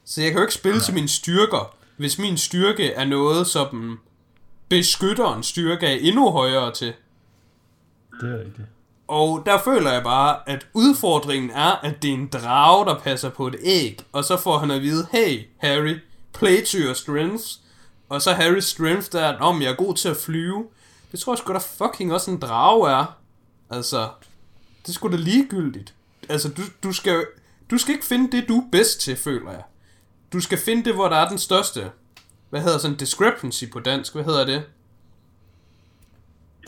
[0.05, 0.83] Så jeg kan jo ikke spille ja.
[0.83, 3.99] til mine styrker, hvis min styrke er noget, som
[4.69, 6.93] beskytterens styrke er endnu højere til.
[8.21, 8.67] Det er rigtigt.
[9.07, 13.29] Og der føler jeg bare, at udfordringen er, at det er en drage, der passer
[13.29, 13.99] på et æg.
[14.11, 15.95] Og så får han at vide, hey Harry,
[16.33, 17.60] play to your strengths.
[18.11, 20.67] Og så Harrys strength der, er, om jeg er god til at flyve.
[21.11, 23.17] Det tror jeg sgu da fucking også en drage er.
[23.69, 24.09] Altså,
[24.81, 25.93] det er sgu da ligegyldigt.
[26.29, 27.25] Altså, du, du, skal,
[27.71, 29.63] du skal ikke finde det, du er bedst til, føler jeg.
[30.33, 31.91] Du skal finde det, hvor der er den største,
[32.49, 34.63] hvad hedder sådan discrepancy på dansk, hvad hedder det?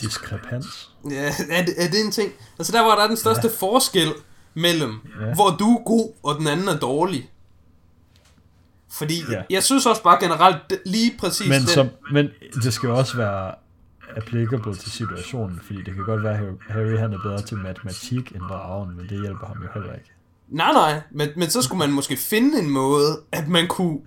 [0.01, 0.91] Diskrepans.
[1.09, 2.33] Ja, er det, er det en ting?
[2.59, 3.53] Altså der, hvor der er den største ja.
[3.57, 4.13] forskel
[4.53, 5.33] mellem, ja.
[5.33, 7.31] hvor du er god, og den anden er dårlig.
[8.93, 9.41] Fordi ja.
[9.49, 11.67] jeg synes også bare generelt, lige præcis men, den...
[11.67, 12.29] som, men
[12.63, 13.55] det skal jo også være
[14.17, 18.31] applicable til situationen, fordi det kan godt være, at Harry han er bedre til matematik
[18.31, 20.11] end dragen, men det hjælper ham jo heller ikke.
[20.49, 23.99] Nej, nej, men, men så skulle man måske finde en måde, at man kunne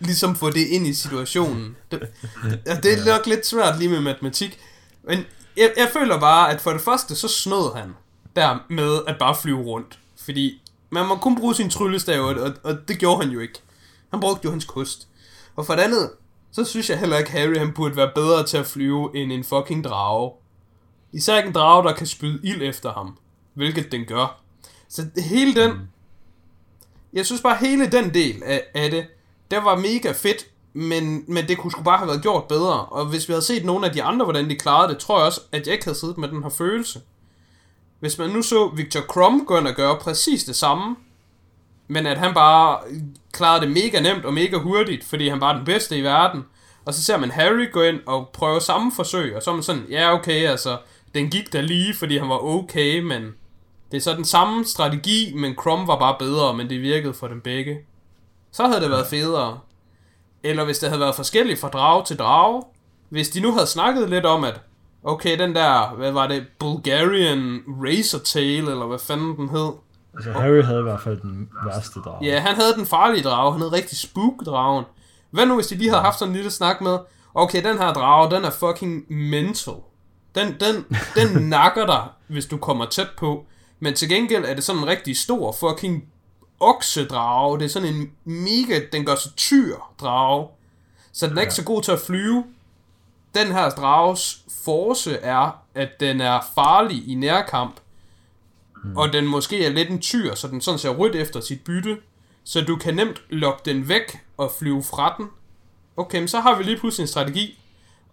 [0.00, 1.76] ligesom få det ind i situationen.
[1.90, 2.00] Det,
[2.82, 4.58] det er nok lidt svært lige med matematik,
[5.04, 5.18] men
[5.56, 7.94] jeg, jeg føler bare, at for det første, så snød han
[8.36, 9.98] der med at bare flyve rundt.
[10.24, 13.62] Fordi man må kun bruge sin tryllestav, og, og det gjorde han jo ikke.
[14.10, 15.08] Han brugte jo hans kost.
[15.56, 16.10] Og for det andet,
[16.52, 19.44] så synes jeg heller ikke, Harry han burde være bedre til at flyve end en
[19.44, 20.32] fucking drage.
[21.12, 23.18] Især ikke en drage, der kan spyde ild efter ham.
[23.54, 24.40] Hvilket den gør.
[24.88, 25.72] Så hele den...
[27.12, 29.06] Jeg synes bare, hele den del af, af det,
[29.50, 32.84] det var mega fedt, men, men det kunne sgu bare have været gjort bedre.
[32.84, 35.26] Og hvis vi havde set nogle af de andre, hvordan de klarede det, tror jeg
[35.26, 37.00] også, at jeg ikke havde siddet med den her følelse.
[38.00, 40.96] Hvis man nu så Victor Krum gå ind og gøre præcis det samme,
[41.90, 42.78] men at han bare
[43.32, 46.44] klarede det mega nemt og mega hurtigt, fordi han er den bedste i verden.
[46.84, 49.62] Og så ser man Harry gå ind og prøve samme forsøg, og så er man
[49.62, 50.78] sådan, ja okay, altså,
[51.14, 53.22] den gik da lige, fordi han var okay, men
[53.90, 57.28] det er så den samme strategi, men Krum var bare bedre, men det virkede for
[57.28, 57.78] dem begge.
[58.52, 59.60] Så havde det været federe.
[60.42, 62.62] Eller hvis det havde været forskelligt fra drage til drage.
[63.08, 64.60] Hvis de nu havde snakket lidt om, at
[65.02, 69.72] okay, den der, hvad var det, Bulgarian Razor Tail, eller hvad fanden den hed.
[70.14, 72.24] Altså Harry havde i hvert fald den værste drage.
[72.24, 74.84] Ja, han havde den farlige drage, han havde rigtig spook-dragen.
[75.30, 76.98] Hvad nu, hvis de lige havde haft sådan en lille snak med,
[77.34, 79.74] okay, den her drage, den er fucking mental.
[80.34, 83.44] Den, den, den nakker dig, hvis du kommer tæt på.
[83.80, 86.04] Men til gengæld er det sådan en rigtig stor fucking
[86.60, 87.58] oksedrage.
[87.58, 90.48] Det er sådan en mega, den gør så tyr drage.
[91.12, 91.44] Så den er ja.
[91.44, 92.44] ikke så god til at flyve.
[93.34, 97.80] Den her drages force er, at den er farlig i nærkamp.
[98.84, 98.96] Mm.
[98.96, 101.98] Og den måske er lidt en tyr, så den sådan ser rødt efter sit bytte.
[102.44, 105.26] Så du kan nemt lokke den væk og flyve fra den.
[105.96, 107.58] Okay, men så har vi lige pludselig en strategi.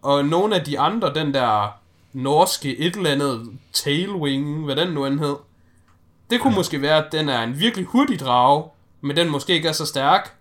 [0.02, 1.78] Og nogle af de andre, den der
[2.14, 5.36] norske et eller andet tailwing, hvad den nu end hed,
[6.30, 8.64] det kunne måske være, at den er en virkelig hurtig drage,
[9.02, 10.38] men den måske ikke er så stærk.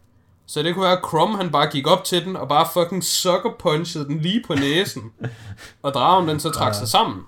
[0.47, 3.05] Så det kunne være, at Krum han bare gik op til den, og bare fucking
[3.05, 5.13] sucker punchede den lige på næsen.
[5.83, 6.79] og dragen den så trak ja.
[6.79, 7.23] sig sammen.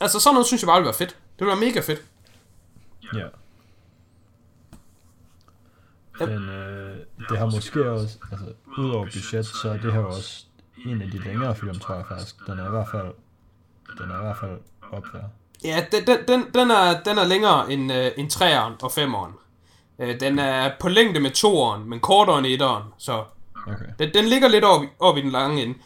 [0.00, 1.16] Altså sådan noget synes jeg bare ville være fedt.
[1.40, 2.02] Det være mega fedt.
[3.14, 3.26] Ja.
[6.18, 6.96] Men øh,
[7.28, 8.46] det har måske også, altså
[8.78, 10.44] udover budget, så er det her også
[10.86, 12.46] en af de længere film, tror jeg faktisk.
[12.46, 13.12] Den er i hvert fald,
[13.98, 14.58] den er i hvert fald
[14.92, 15.22] op der.
[15.64, 19.32] Ja, den, den, den, den, er, den er længere end, uh, end 3'eren og 5'eren.
[19.98, 23.24] Uh, den er på længde med 2'eren, men kortere end 1'eren, så
[23.66, 23.84] okay.
[23.98, 25.78] den, den ligger lidt op, op i den lange ende.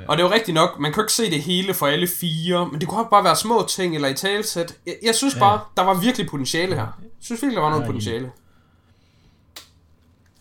[0.00, 0.04] Ja.
[0.08, 2.68] Og det er jo rigtigt nok, man kan ikke se det hele for alle fire,
[2.68, 4.76] men det kunne bare være små ting eller i talsæt.
[4.86, 5.40] Jeg, jeg synes ja.
[5.40, 6.86] bare, der var virkelig potentiale her.
[7.02, 8.30] Jeg synes virkelig, der var noget ja, potentiale.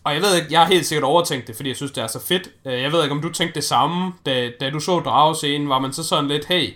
[0.04, 2.08] Og jeg ved ikke, jeg har helt sikkert overtænkt det, fordi jeg synes, det er
[2.08, 2.50] så fedt.
[2.65, 5.80] Øh, jeg ved ikke, om du tænkte det samme, da, da du så dragescenen, var
[5.80, 6.74] man så sådan lidt, hey,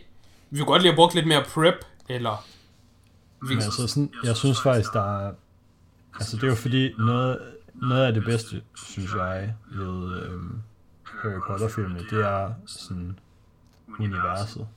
[0.50, 2.46] vi kunne godt lige have brugt lidt mere prep eller...
[3.42, 5.32] Men altså, sådan, jeg synes faktisk, der er...
[6.16, 7.40] Altså, det er jo fordi, noget,
[7.74, 10.62] noget af det bedste, synes jeg, ved øhm,
[11.22, 13.20] Harry Potter-filmene, det er sådan
[14.00, 14.68] universet.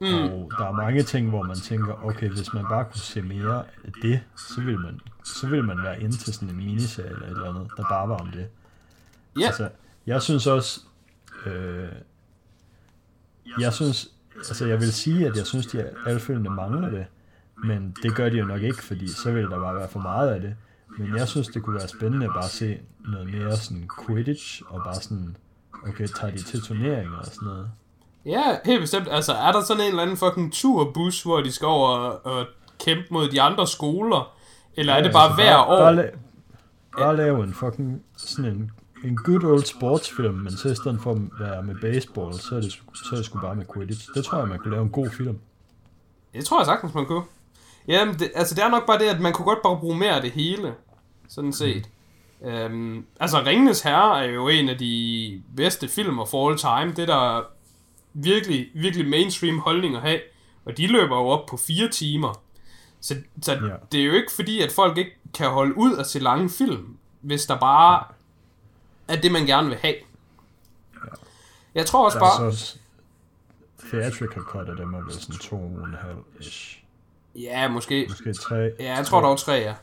[0.00, 0.06] Mm.
[0.06, 3.64] Og der er mange ting, hvor man tænker, okay, hvis man bare kunne se mere
[3.84, 7.26] af det, så vil man, så vil man være inde til sådan en miniserie eller
[7.26, 8.48] et eller andet, der bare var om det.
[9.36, 9.40] Ja.
[9.40, 9.48] Yeah.
[9.48, 9.68] Altså,
[10.06, 10.80] jeg synes også,
[11.46, 11.88] øh,
[13.60, 17.06] jeg synes, altså jeg vil sige, at jeg synes, at alle filmene mangler det,
[17.64, 20.28] men det gør de jo nok ikke, fordi så vil der bare være for meget
[20.30, 20.56] af det.
[20.98, 22.78] Men jeg synes, det kunne være spændende at bare se
[23.12, 25.36] noget mere sådan Quidditch, og bare sådan,
[25.88, 27.70] okay, tager de til turneringer og sådan noget.
[28.26, 29.08] Ja, helt bestemt.
[29.10, 32.46] Altså, er der sådan en eller anden fucking turbus, hvor de skal over og, og
[32.84, 34.36] kæmpe mod de andre skoler?
[34.76, 35.78] Eller ja, er det bare altså, hver bare, år?
[35.78, 36.18] Bare, la-
[36.98, 38.70] bare lave en fucking sådan en
[39.04, 42.60] en good old sportsfilm, men så i stedet for at være med baseball, så er
[42.60, 44.08] det, så er det sgu bare med Quidditch.
[44.14, 45.38] Det tror jeg, man kunne lave en god film.
[46.34, 47.22] Det tror jeg sagtens, man kunne.
[47.90, 50.16] Jamen, det, altså det er nok bare det, at man kunne godt bare bruge mere
[50.16, 50.74] af det hele.
[51.28, 51.88] Sådan set.
[52.40, 52.48] Mm.
[52.48, 56.94] Øhm, altså, Ringenes Herre er jo en af de bedste filmer for all time.
[56.96, 57.42] Det er der
[58.12, 60.20] virkelig, virkelig mainstream holdning at have.
[60.64, 62.42] Og de løber jo op på fire timer.
[63.00, 63.58] Så, så ja.
[63.92, 66.96] det er jo ikke fordi, at folk ikke kan holde ud at se lange film,
[67.20, 68.04] hvis der bare
[69.08, 69.94] er det, man gerne vil have.
[70.94, 71.10] Ja.
[71.74, 72.52] Jeg tror også bare...
[72.52, 72.76] Så
[73.90, 76.80] theatrical cut af dem er vel sådan to og en halv ish.
[77.34, 78.06] Ja, måske.
[78.08, 78.56] Måske tre.
[78.80, 79.74] Ja, jeg tror, var tre, ja.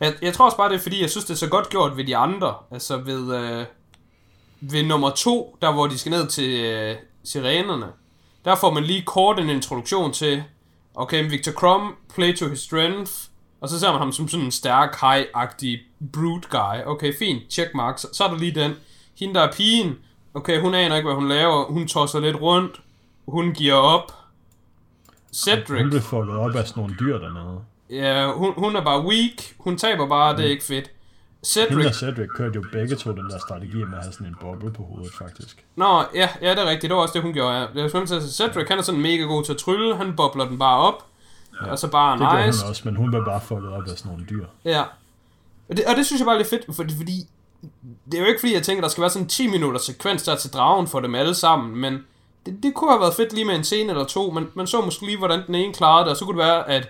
[0.00, 1.96] Jeg, jeg tror også bare, det er fordi, jeg synes, det er så godt gjort
[1.96, 2.54] ved de andre.
[2.70, 3.66] Altså ved, øh,
[4.60, 7.86] ved nummer to, der hvor de skal ned til øh, sirenerne.
[8.44, 10.42] Der får man lige kort en introduktion til,
[10.94, 13.12] okay, Victor Crumb, play to his strength,
[13.60, 15.78] og så ser man ham som sådan en stærk, high-agtig
[16.12, 16.86] brute guy.
[16.86, 17.98] Okay, fint, checkmark.
[17.98, 18.72] Så, så er der lige den.
[19.18, 19.98] Hende, der er pigen,
[20.34, 21.64] okay, hun aner ikke, hvad hun laver.
[21.64, 22.80] Hun tosser lidt rundt.
[23.28, 24.12] Hun giver op.
[25.34, 25.80] Cedric.
[25.80, 27.60] Hun bliver fucket op af sådan nogle dyr dernede.
[27.90, 29.54] Ja, hun, hun er bare weak.
[29.58, 30.36] Hun taber bare, mm.
[30.36, 30.90] det er ikke fedt.
[31.46, 31.70] Cedric...
[31.70, 34.36] Hende og Cedric kørte jo begge to den der strategi med at have sådan en
[34.40, 35.64] boble på hovedet, faktisk.
[35.76, 36.90] Nå, ja, ja, det er rigtigt.
[36.90, 37.54] Det var også det, hun gjorde.
[37.56, 37.66] Ja.
[37.74, 39.96] Jeg skulle til Cedric, han er sådan mega god til at trylle.
[39.96, 41.04] Han bobler den bare op.
[41.62, 42.58] Ja, og så bare det nice.
[42.58, 44.46] Det hun også, men hun blev bare fucket op af sådan nogle dyr.
[44.64, 44.82] Ja.
[45.68, 47.28] Og det, og det synes jeg bare er lidt fedt, fordi, fordi
[48.04, 50.22] det er jo ikke fordi, jeg tænker, der skal være sådan en 10 minutter sekvens
[50.22, 52.04] der til dragen for dem alle sammen, men
[52.46, 54.80] det, det kunne have været fedt lige med en scene eller to, men man så
[54.80, 56.88] måske lige, hvordan den ene klarede det, og så kunne det være, at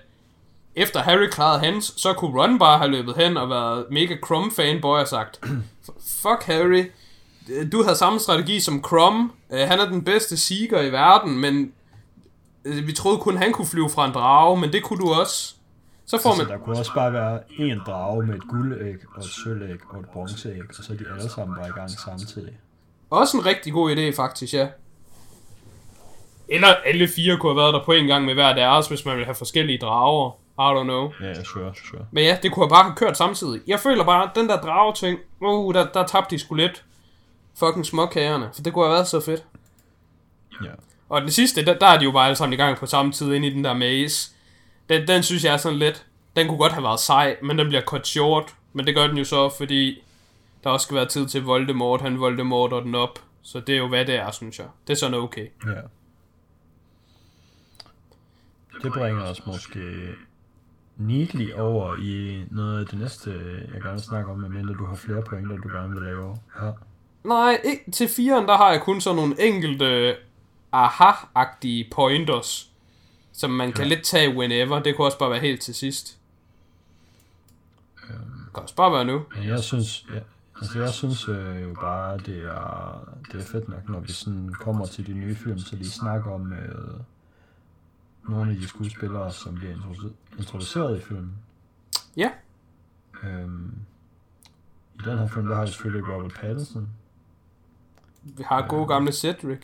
[0.74, 4.52] efter Harry klarede hans, så kunne Ron bare have løbet hen og været mega Crumb
[4.52, 5.40] fanboy og sagt,
[6.22, 6.84] fuck Harry,
[7.72, 11.72] du havde samme strategi som Crumb, øh, han er den bedste seeker i verden, men
[12.64, 15.54] øh, vi troede kun han kunne flyve fra en drage, men det kunne du også.
[16.06, 16.52] Så får altså, man...
[16.52, 20.06] der kunne også bare være en drage med et guldæg og et sølvæg og et
[20.06, 22.58] bronzeæg, og så er de alle sammen bare i gang samtidig.
[23.10, 24.68] Også en rigtig god idé, faktisk, ja.
[26.48, 29.16] Eller alle fire kunne have været der på en gang med hver deres, hvis man
[29.16, 30.30] vil have forskellige drager.
[30.58, 31.12] I don't know.
[31.20, 32.06] Ja, yeah, sure, sure.
[32.10, 33.60] Men ja, det kunne have bare have kørt samtidig.
[33.66, 36.84] Jeg føler bare, at den der drage-ting, uh, der, der tabte de sgu lidt
[37.58, 39.44] fucking småkagerne, for det kunne have været så fedt.
[40.64, 40.70] Ja.
[41.08, 43.12] Og den sidste, der, der er de jo bare alle sammen i gang på samme
[43.12, 44.30] tid ind i den der maze.
[44.88, 47.68] Den, den synes jeg er sådan lidt, den kunne godt have været sej, men den
[47.68, 48.54] bliver cut short.
[48.72, 50.02] Men det gør den jo så, fordi
[50.64, 53.18] der også skal være tid til Voldemort, han Voldemort og den op.
[53.42, 54.66] Så det er jo hvad det er, synes jeg.
[54.86, 55.46] Det er sådan okay.
[55.66, 55.80] Ja.
[58.82, 60.14] Det bringer os måske
[60.96, 63.30] neatly over i noget af det næste,
[63.74, 66.36] jeg gerne vil snakke om, medmindre du har flere pointer, du gerne vil lave.
[66.62, 66.70] Ja.
[67.24, 70.16] Nej, ikke til firen, der har jeg kun sådan nogle enkelte
[70.72, 72.70] aha-agtige pointers,
[73.32, 73.88] som man kan ja.
[73.88, 74.78] lidt tage whenever.
[74.82, 76.18] Det kunne også bare være helt til sidst.
[78.10, 79.22] Øhm, det kan også bare være nu.
[79.44, 80.20] Jeg synes, ja,
[80.60, 84.54] altså jeg synes øh, jo bare, det er, det er fedt nok, når vi sådan
[84.60, 87.00] kommer til de nye film, så lige snakker om øh,
[88.28, 89.74] nogle af de skuespillere, som bliver
[90.38, 91.32] introduceret i filmen.
[92.16, 92.30] Ja.
[93.22, 93.74] Øhm,
[94.94, 96.88] I den her film, der har vi selvfølgelig Robert Pattinson.
[98.22, 99.60] Vi har gode gamle Cedric.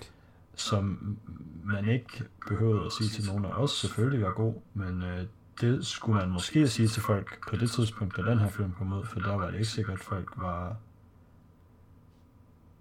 [0.55, 1.17] Som
[1.65, 5.27] man ikke behøvede at sige til nogen af os, selvfølgelig var god, men øh,
[5.61, 8.93] det skulle man måske sige til folk på det tidspunkt, da den her film kom
[8.93, 10.77] ud, for der var det ikke sikkert, at folk var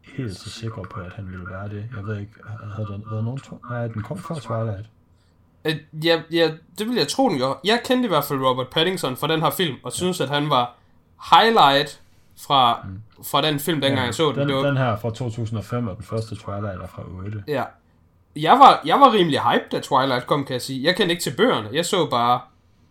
[0.02, 1.90] helt så sikre på, at han ville være det.
[1.96, 3.62] Jeg ved ikke, havde der været nogen to?
[3.70, 4.90] Nej, den kom før Twilight.
[5.66, 7.60] Øh, ja, ja, det vil jeg tro, den gjorde.
[7.64, 10.50] Jeg kendte i hvert fald Robert Pattinson fra den her film, og synes, at han
[10.50, 10.76] var
[11.32, 12.02] highlight
[12.42, 13.24] fra, mm.
[13.24, 14.40] fra den film, dengang ja, jeg så den.
[14.40, 14.62] Den, det var...
[14.62, 17.44] den her fra 2005, og den første Twilight er fra 8.
[17.48, 17.64] Ja.
[18.36, 20.84] Jeg var, jeg var rimelig hyped, da Twilight kom, kan jeg sige.
[20.84, 21.70] Jeg kendte ikke til bøgerne.
[21.74, 22.40] Jeg så bare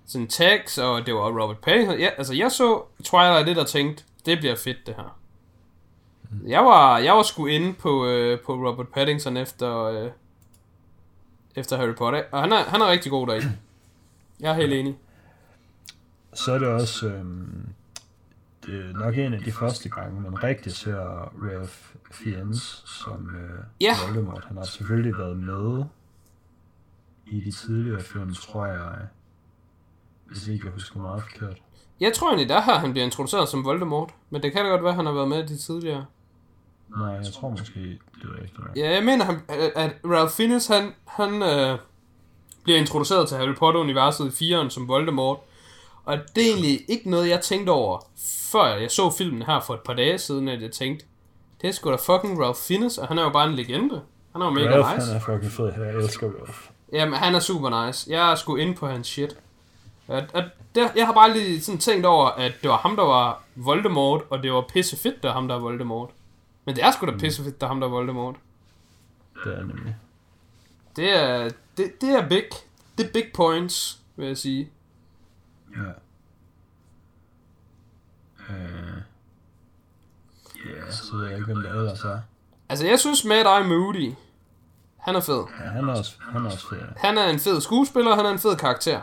[0.07, 1.99] sådan tags, og det var Robert Pattinson.
[1.99, 5.19] Ja, altså, jeg så Twilight lidt og tænkte, det bliver fedt, det her.
[6.31, 6.49] Mm.
[6.49, 10.11] Jeg var, jeg var sgu inde på, øh, på Robert Pattinson efter, øh,
[11.59, 12.23] efter Harry Potter.
[12.33, 13.41] Og han er, han er rigtig god deri.
[14.41, 14.99] Jeg er helt enig.
[16.35, 17.69] Så er det også øhm,
[18.69, 20.97] det er nok en af de første gange, man rigtig ser
[21.43, 21.75] Ralph
[22.11, 23.95] Fiennes som øh, ja.
[24.07, 24.45] Voldemort.
[24.45, 25.85] Han har selvfølgelig været med
[27.27, 28.93] i de tidligere film, tror jeg,
[30.25, 31.63] hvis ikke jeg husker meget forkert.
[32.01, 34.83] Jeg tror egentlig, der har han bliver introduceret som Voldemort, men det kan da godt
[34.83, 36.05] være, at han har været med i de tidligere.
[36.97, 38.61] Nej, jeg tror måske, det er rigtigt.
[38.77, 39.41] Ja, jeg mener, han,
[39.77, 41.79] at Ralph Fiennes, han, han øh,
[42.65, 45.39] bliver introduceret til Harry Potter-universet i 4'eren som Voldemort.
[46.05, 47.99] Og det er egentlig ikke noget, jeg tænkte over,
[48.53, 51.07] før jeg så filmen her for et par dage siden, at jeg tænkte,
[51.63, 54.01] det er sgu da fucking Ralph Fiennes, og han er jo bare en legende.
[54.33, 55.07] Han er jo mega Ralph, nice.
[55.07, 56.59] han er fucking fed, jeg elsker Ralph.
[56.93, 58.11] Jamen, han er super nice.
[58.11, 59.37] Jeg er sgu inde på hans shit.
[60.09, 63.03] At, at det, jeg har bare lige sådan tænkt over, at det var ham, der
[63.03, 66.11] var Voldemort, og det var pisse fedt, der ham, der var Voldemort.
[66.69, 67.19] Men det er sgu da mm.
[67.19, 68.37] pisse fedt, der ham, der er Voldemort.
[69.45, 69.97] Det er nemlig.
[70.97, 72.45] Det er, det, det er big.
[72.99, 74.71] Det er big points, vil jeg sige.
[75.77, 75.89] Ja.
[78.51, 79.03] Øh.
[80.67, 82.21] Ja, så ved jeg ikke, hvem det ellers er.
[82.69, 84.13] Altså, jeg synes Mad Eye Moody,
[84.97, 85.45] han er fed.
[85.61, 86.79] Ja, han er også, han er også fed.
[86.97, 89.01] Han er en fed skuespiller, han er en fed karakter.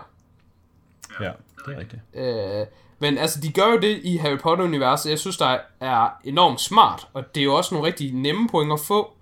[1.19, 1.31] Ja,
[1.65, 2.01] det er rigtigt.
[2.13, 2.67] Øh,
[3.05, 7.07] men altså, de gør jo det i Harry Potter-universet, jeg synes, der er enormt smart,
[7.13, 9.13] og det er jo også nogle rigtig nemme point at få,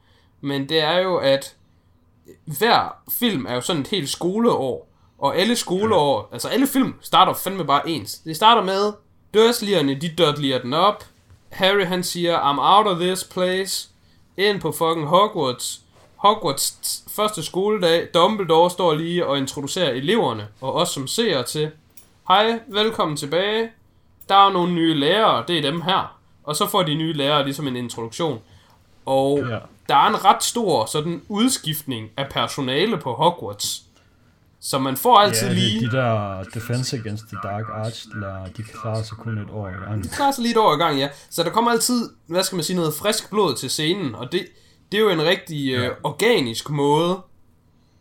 [0.42, 1.56] men det er jo, at
[2.46, 7.34] hver film er jo sådan et helt skoleår, og alle skoleår, altså alle film starter
[7.34, 8.16] fandme bare ens.
[8.16, 8.94] Det starter med,
[9.34, 11.04] Dursleyerne, de dødliger den op,
[11.50, 13.90] Harry han siger, I'm out of this place,
[14.38, 15.82] ind på fucking Hogwarts,
[16.16, 21.72] Hogwarts første skoledag, Dumbledore står lige og introducerer eleverne, og os som ser til,
[22.28, 23.70] hej, velkommen tilbage,
[24.30, 26.18] der er nogle nye lærere, det er dem her.
[26.44, 28.40] Og så får de nye lærere ligesom en introduktion.
[29.06, 29.58] Og Ja.
[29.90, 33.84] der er en ret stor sådan udskiftning af personale på Hogwarts.
[34.60, 35.80] Så man får altid Ja, lige...
[35.80, 39.70] de, de der Defense Against the Dark Arts, der, de klarer sig kun et år
[39.70, 40.10] i gangen.
[40.10, 41.10] klarer sig lige et år i gang, ja.
[41.30, 44.46] Så der kommer altid, hvad skal man sige, noget frisk blod til scenen, og det,
[44.92, 47.20] det er jo en rigtig øh, organisk måde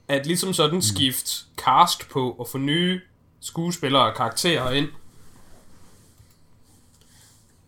[0.09, 3.01] at ligesom sådan skifte cast på og få nye
[3.43, 4.89] skuespillere og karakterer ind.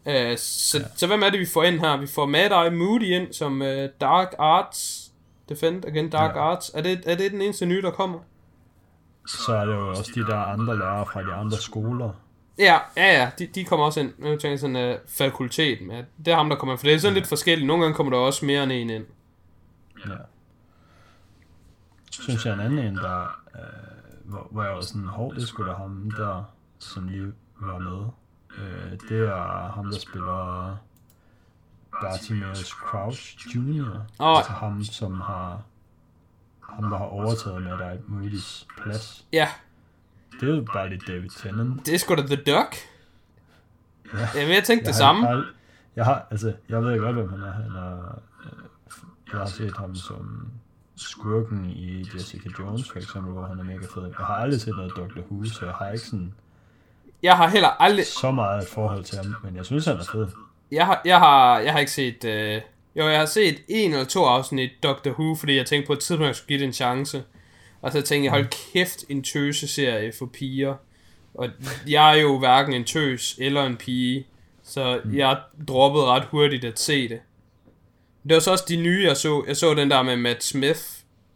[0.06, 0.84] Uh, så, ja.
[0.96, 1.96] så hvem er det, vi får ind her?
[1.96, 3.68] Vi får Mad Eye Moody ind som uh,
[4.00, 5.10] Dark Arts.
[5.48, 6.40] Defend again Dark Ja.
[6.40, 6.70] Arts.
[6.74, 8.18] Er det, er det den eneste nye, der kommer?
[9.26, 12.12] Så er det jo også de der andre lærere fra de andre skoler.
[12.58, 14.12] Ja, ja, ja, de, de kommer også ind.
[14.18, 15.90] Nu tænker jeg sådan uh, fakulteten.
[15.90, 16.78] Ja, det er ham, der kommer ind.
[16.78, 17.66] For det er sådan lidt forskelligt.
[17.66, 19.04] Nogle gange kommer der også mere end en ind.
[20.06, 20.14] Ja.
[22.10, 23.83] Synes jeg en anden en, der, øh,
[24.24, 26.44] hvor, hvor jeg var sådan, hov, det skulle da ham der,
[26.78, 28.06] som lige var med.
[28.58, 30.76] Øh, det er ham, der spiller
[32.02, 34.00] Bartimaeus Crouch Jr.
[34.20, 34.36] Åh.
[34.36, 35.62] Altså ham, som har
[36.60, 39.26] ham, der har overtaget med dig Moody's plads.
[39.32, 39.48] Ja,
[40.40, 41.86] Det er jo bare lidt David Tennant.
[41.86, 42.76] det er sgu da The Duck.
[44.14, 44.28] Ja.
[44.34, 45.28] Jamen, jeg tænkte det har- samme.
[45.28, 45.44] Jeg har,
[45.96, 47.52] jeg har, altså, jeg ved godt, hvem han er.
[47.52, 48.50] Han er øh,
[49.32, 50.48] jeg har set ham som
[50.96, 54.02] skurken i Jessica Jones, for eksempel, hvor han er mega fed.
[54.02, 56.34] Jeg har aldrig set noget Doctor Who, så jeg har ikke sådan
[57.22, 58.06] Jeg har heller aldrig...
[58.06, 60.26] så meget et forhold til ham, men jeg synes, han er fed.
[60.70, 62.24] Jeg har, jeg har, jeg har ikke set...
[62.24, 62.60] Øh,
[62.96, 65.98] jo, jeg har set en eller to afsnit Doctor Who, fordi jeg tænkte på et
[65.98, 67.22] tidspunkt, jeg skulle give det en chance.
[67.82, 70.74] Og så tænkte jeg, hold kæft, en tøseserie for piger.
[71.34, 71.48] Og
[71.88, 74.26] jeg er jo hverken en tøs eller en pige,
[74.62, 77.20] så jeg droppede ret hurtigt at se det.
[78.28, 79.44] Det var så også de nye, jeg så.
[79.46, 80.80] Jeg så den der med Matt Smith.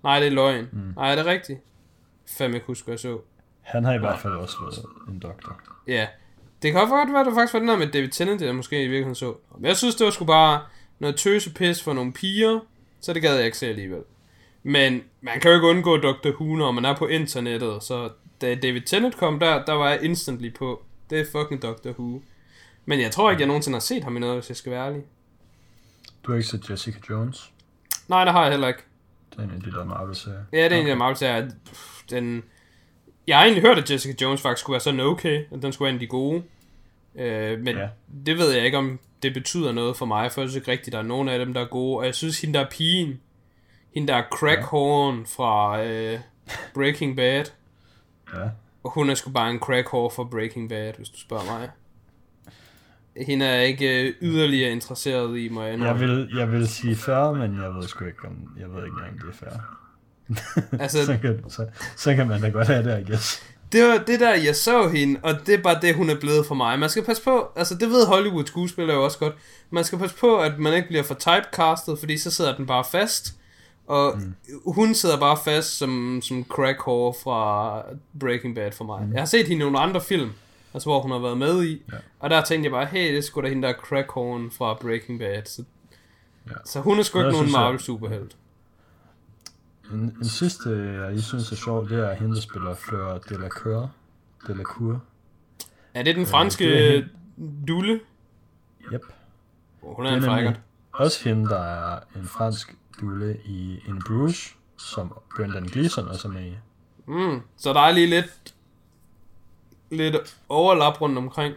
[0.03, 0.69] Nej, det er løgn.
[0.73, 0.93] Mm.
[0.97, 1.59] Nej, er det rigtigt?
[2.27, 3.19] Fem jeg husker, jeg så.
[3.63, 5.61] Han har i hvert fald også været en doktor.
[5.87, 6.07] Ja.
[6.63, 8.77] Det kan godt være, at det faktisk var den der med David Tennant, jeg måske
[8.77, 9.35] i virkeligheden så.
[9.59, 10.61] Men jeg synes, det var sgu bare
[10.99, 12.61] noget tøsepis for nogle piger,
[13.01, 14.03] så det gad jeg ikke se alligevel.
[14.63, 16.29] Men man kan jo ikke undgå Dr.
[16.29, 18.11] Who, når man er på internettet, så
[18.41, 20.83] da David Tennant kom der, der var jeg instantly på.
[21.11, 21.91] Det er fucking Dr.
[21.91, 22.23] Who.
[22.85, 24.87] Men jeg tror ikke, jeg nogensinde har set ham i noget, hvis jeg skal være
[24.87, 25.03] ærlig.
[26.29, 27.51] Du har ikke set Jessica Jones?
[28.09, 28.81] Nej, det har jeg heller ikke.
[29.31, 30.45] Det er en af de der Marvel-serier.
[30.53, 31.51] Ja, det er en af Marvel serier.
[32.11, 32.43] Den...
[33.27, 35.87] Jeg har egentlig hørt, at Jessica Jones faktisk skulle være sådan okay, at den skulle
[35.87, 36.43] være en af de gode.
[37.15, 37.83] Øh, men Ja.
[37.83, 37.89] ja.
[38.27, 40.93] det ved jeg ikke, om det betyder noget for mig, for jeg synes ikke rigtigt,
[40.93, 41.99] der er nogen af dem, der er gode.
[41.99, 43.21] Og jeg synes, hende der er pigen,
[43.95, 46.19] hende der er crackhorn fra øh,
[46.75, 47.45] Breaking Bad,
[48.35, 48.49] Ja.
[48.85, 51.71] og hun er sgu bare en crackhore fra Breaking Bad, hvis du spørger mig.
[53.27, 56.97] Hende er jeg ikke øh, yderligere interesseret i, må jeg Jeg vil, jeg vil sige
[56.97, 59.61] fair, men jeg ved sgu ikke, om, jeg ved ikke engang, det er fair.
[60.83, 61.67] Altså- så, kan, så,
[61.97, 63.43] så kan man da godt have det, I guess.
[63.73, 66.47] Det var det der, jeg så hende, og det er bare det, hun er blevet
[66.47, 66.79] for mig.
[66.79, 69.35] Man skal passe på, altså det ved Hollywood skuespillere jo også godt,
[69.71, 72.85] man skal passe på, at man ikke bliver for typecastet, fordi så sidder den bare
[72.93, 73.35] fast.
[73.87, 74.35] Og mm.
[74.73, 77.83] hun sidder bare fast som, som crack whore fra
[78.21, 79.07] Breaking Bad for mig.
[79.07, 79.13] Mm.
[79.13, 80.31] Jeg har set hende i nogle andre film,
[80.79, 81.97] altså hvor hun har været med i, Ja.
[82.19, 84.13] og der tænkte jeg bare, hey, det sgu da hende der crack
[84.53, 85.43] fra Breaking Bad.
[85.45, 85.65] Så,
[86.47, 86.53] Ja.
[86.65, 88.37] så hun er sgu ikke nogen Marvel superhelt.
[89.93, 90.71] En, en sidste,
[91.15, 93.91] jeg synes er sjov, det er hende, der spiller Fleur Delacour.
[94.47, 95.03] Delacour.
[95.95, 97.03] Er det den det franske er
[97.69, 98.01] dulle?
[98.93, 99.03] Yep.
[99.83, 100.61] Oh, hun er Det en er nemlig frækkert.
[100.93, 106.33] også hende, der er en fransk dulle i In Bruges, som Brendan Gleeson også er
[106.33, 106.55] med i.
[107.07, 108.55] Mm, så der er lige lidt
[109.91, 110.17] lidt
[110.49, 111.55] overlap rundt omkring.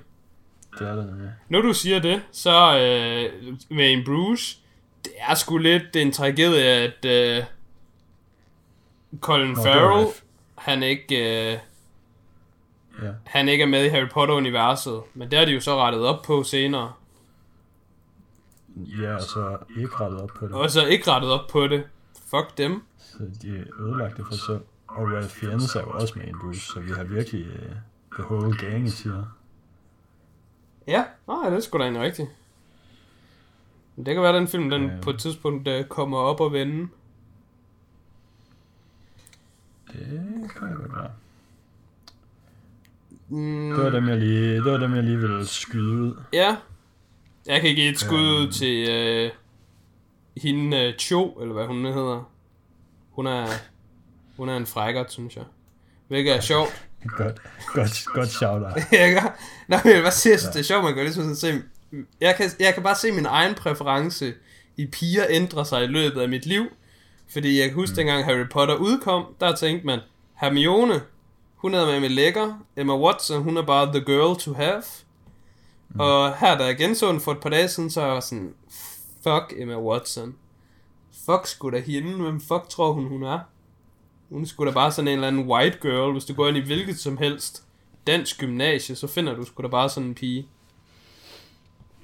[0.80, 1.32] Det er det nemlig.
[1.50, 4.58] Når du siger det, så øh, med en Bruce,
[5.06, 7.44] det er sgu lidt en tragedie, at øh,
[9.20, 10.08] Colin Nå, Farrell,
[10.58, 11.58] han ikke, øh,
[13.02, 13.12] Ja.
[13.26, 15.02] han ikke er med i Harry Potter-universet.
[15.14, 16.94] Men det har de jo så rettet op på senere.
[18.76, 20.56] Ja, og så ikke rettet op på det.
[20.56, 21.84] Og så ikke rettet op på det,
[22.30, 22.84] Fuck dem.
[23.00, 24.60] Så de er ødelagt det for sig.
[24.88, 27.76] Og Ralph Fiennes er jo også med i en Bruce, så vi har virkelig uh,
[28.14, 29.24] the whole gang i siger.
[30.88, 32.30] Ja, nej, det er sgu da egentlig rigtigt.
[33.95, 35.01] Men det kan være, at den film den Ja.
[35.01, 36.88] på et tidspunkt uh, kommer op og vende.
[39.88, 41.12] Det kan jeg godt være.
[43.30, 46.16] Mm, Det var dem, jeg lige, det var dem, jeg lige ville skyde ud.
[46.34, 46.57] Ja.
[47.45, 48.51] Jeg kan give et skud ud Øhm.
[48.51, 49.32] til øh,
[50.38, 52.32] hende øh, Cho, eller hvad hun hedder.
[53.12, 53.47] Hun er,
[54.38, 55.45] hun er en frækkert, synes jeg.
[56.07, 56.88] Hvilket er sjovt.
[57.08, 57.41] Godt,
[57.74, 58.78] godt, godt shout out.
[58.91, 59.34] jeg
[59.68, 61.62] nej, men jeg bare sige, at det er sjovt, man kan ligesom sådan se,
[62.22, 64.34] jeg kan, jeg kan bare se min egen præference
[64.78, 66.66] i piger ændre sig i løbet af mit liv.
[67.28, 67.95] Fordi jeg kan huske, mm.
[67.95, 69.99] dengang Harry Potter udkom, der tænkte man,
[70.34, 71.02] Hermione,
[71.56, 74.84] hun er med med lækker, Emma Watson, hun er bare the girl to have.
[75.89, 75.99] Mm.
[75.99, 78.54] Og her, da jeg genså den for et par dage siden, så var jeg sådan,
[79.24, 80.36] fuck Emma Watson.
[81.26, 83.39] Fuck sgu da hende, hvem fuck tror hun, hun er?
[84.32, 86.58] Hun er sgu da bare sådan en eller anden white girl, hvis du går ind
[86.58, 87.64] i hvilket som helst
[88.08, 90.48] dansk gymnasie, så finder du sgu da bare sådan en pige.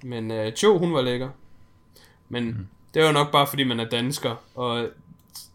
[0.03, 1.29] Men øh, Cho, hun var lækker.
[2.29, 2.67] Men mm.
[2.93, 4.89] det var nok bare fordi man er dansker, og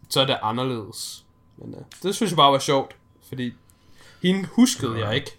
[0.08, 1.26] så er det anderledes.
[1.56, 2.96] Men øh, det synes jeg bare var sjovt,
[3.28, 3.54] fordi
[4.22, 5.38] hende huskede jeg ikke.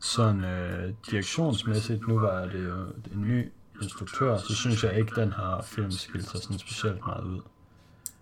[0.00, 5.32] Sådan øh, direktionsmæssigt, nu var det jo en ny instruktør, så synes jeg ikke, den
[5.32, 7.40] her film skilte sig sådan specielt meget ud.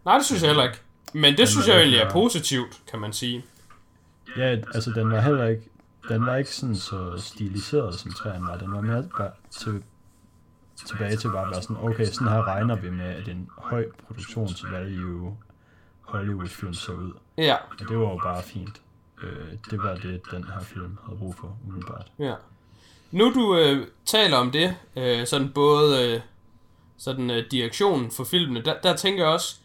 [0.06, 0.80] Nej, det synes jeg heller ikke.
[1.12, 3.44] Men det synes jeg egentlig er positivt, kan man sige.
[4.36, 5.62] Ja, altså den var heller ikke,
[6.08, 8.56] den var ikke sådan så stiliseret, som træerne var.
[8.56, 9.82] Den var mere bare til,
[10.86, 13.86] tilbage til bare at være sådan, okay, sådan her regner vi med, at en høj
[14.06, 15.36] produktionsvalue
[16.00, 17.12] Hollywood-film ser ud.
[17.38, 18.80] Ja, Og det var jo bare fint.
[19.22, 22.06] Øh, det var det, den her film havde brug for, umiddelbart.
[22.18, 22.34] ja.
[23.10, 26.20] Nu du øh, taler om det, øh, sådan både øh,
[26.98, 29.56] sådan øh, direktionen for filmene, der, der tænker jeg også,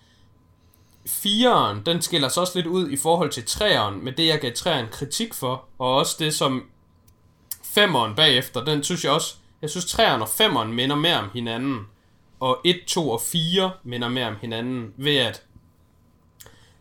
[1.06, 4.52] fireren, den skiller sig også lidt ud i forhold til træeren, med det jeg gav
[4.54, 6.64] træeren kritik for, og også det som
[7.64, 11.80] femeren bagefter, den synes jeg også, jeg synes træeren og femeren minder mere om hinanden,
[12.40, 15.44] og 1, 2 og 4 minder mere om hinanden, ved at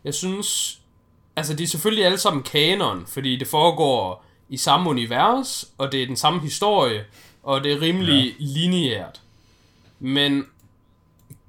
[0.03, 0.79] jeg synes,
[1.35, 6.03] altså de er selvfølgelig alle sammen kanon, fordi det foregår i samme univers, og det
[6.03, 7.05] er den samme historie,
[7.43, 8.33] og det er rimelig ja.
[8.39, 9.21] lineært.
[9.99, 10.45] Men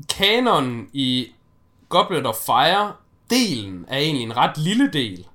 [0.08, 1.32] kanon i
[1.92, 2.92] Goblet of Fire,
[3.30, 5.26] delen er egentlig en ret lille del.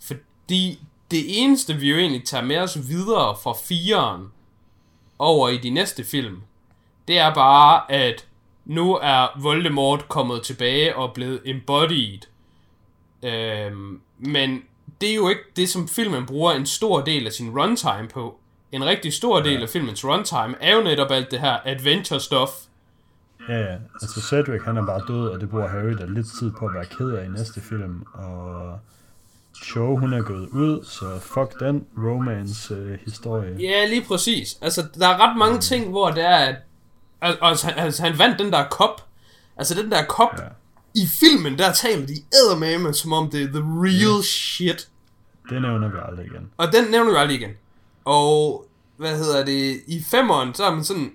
[0.00, 0.78] Fordi
[1.10, 4.32] det eneste, vi jo egentlig tager med os videre fra fireren
[5.18, 6.42] over i de næste film,
[7.08, 8.26] det er bare, at
[8.64, 12.18] nu er Voldemort kommet tilbage og blevet embodied.
[13.22, 14.62] Øhm, men
[15.00, 18.38] det er jo ikke det, som filmen bruger en stor del af sin runtime på.
[18.72, 22.50] En rigtig stor del af filmens runtime er jo netop alt det her adventure stuff.
[23.48, 23.76] Ja, ja.
[24.02, 26.74] Altså Cedric, han er bare død, og det bruger Harry der lidt tid på at
[26.74, 28.02] være ked af i næste film.
[28.12, 28.78] Og
[29.64, 33.56] Cho, hun er gået ud, så fuck den romance-historie.
[33.60, 34.58] Ja, lige præcis.
[34.62, 36.56] Altså, der er ret mange ting, hvor det er, at
[37.20, 39.04] al- altså, han- altså, han vandt den der kop.
[39.56, 40.42] Altså, den der kop, Ja.
[40.44, 40.48] ja.
[40.94, 44.88] i filmen, der taler de eddermame, som om det er the real shit.
[45.50, 46.50] Det nævner vi aldrig igen.
[46.56, 47.50] Og den nævner vi aldrig igen.
[48.04, 48.66] Og,
[48.96, 51.12] hvad hedder det, i femeren, så er man sådan,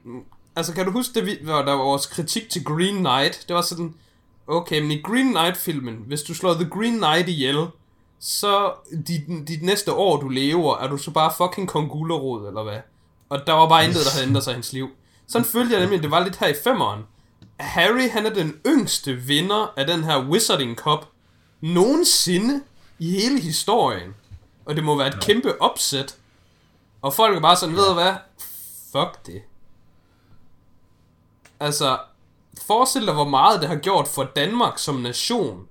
[0.59, 3.45] altså kan du huske det, vi- hvor der var vores kritik til Green Knight?
[3.47, 3.93] Det var sådan,
[4.47, 7.67] okay, men i Green Knight-filmen, hvis du slår The Green Knight ihjel,
[8.19, 8.71] så
[9.07, 12.79] dit, dit næste år, du lever, er du så bare fucking kong Gulerod, eller hvad?
[13.29, 14.89] Og der var bare intet, der havde ændret sig i hans liv.
[15.27, 17.01] Sådan følte jeg nemlig, at det var lidt her i femeren.
[17.59, 21.05] Harry, han er den yngste vinder af den her Wizarding Cup
[21.61, 22.61] nogensinde
[22.99, 24.15] i hele historien.
[24.65, 26.15] Og det må være et kæmpe opsæt.
[27.01, 28.13] Og folk er bare sådan, ved du hvad?
[28.91, 29.41] Fuck det.
[31.59, 31.97] Altså,
[32.67, 35.65] forestil dig, hvor meget det har gjort for Danmark som nation,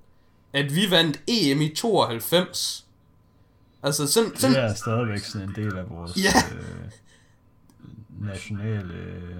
[0.53, 2.85] at vi vandt EM i 92.
[3.83, 6.55] Altså, sådan, sådan, Det er stadigvæk sådan en del af vores Ja.
[6.55, 6.91] øh,
[8.27, 9.35] nationale øh,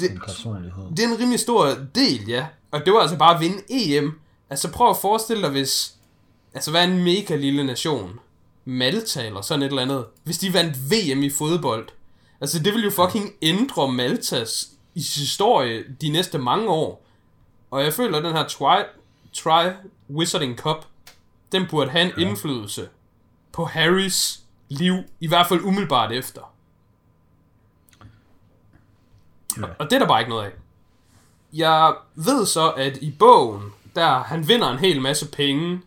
[0.00, 0.84] det, personlighed.
[0.96, 2.46] det er en rimelig stor del, ja.
[2.70, 4.20] Og det var altså bare at vinde EM.
[4.50, 5.94] Altså, prøv at forestille dig, hvis...
[6.54, 8.18] Altså, hvad er en mega lille nation?
[8.64, 10.04] Malta eller sådan et eller andet.
[10.24, 11.88] Hvis de vandt VM i fodbold.
[12.40, 17.06] Altså, det vil jo fucking ændre Maltas i historie de næste mange år.
[17.70, 18.82] Og jeg føler, at den her Tri,
[19.32, 19.70] tri
[20.10, 20.84] Wizarding Cup,
[21.52, 22.28] den burde have en ja.
[22.28, 22.88] indflydelse
[23.52, 26.54] på Harrys liv, i hvert fald umiddelbart efter.
[29.58, 29.66] Ja.
[29.78, 30.50] Og det er der bare ikke noget af.
[31.52, 33.62] Jeg ved så, at i bogen,
[33.96, 35.80] der han vinder en hel masse penge,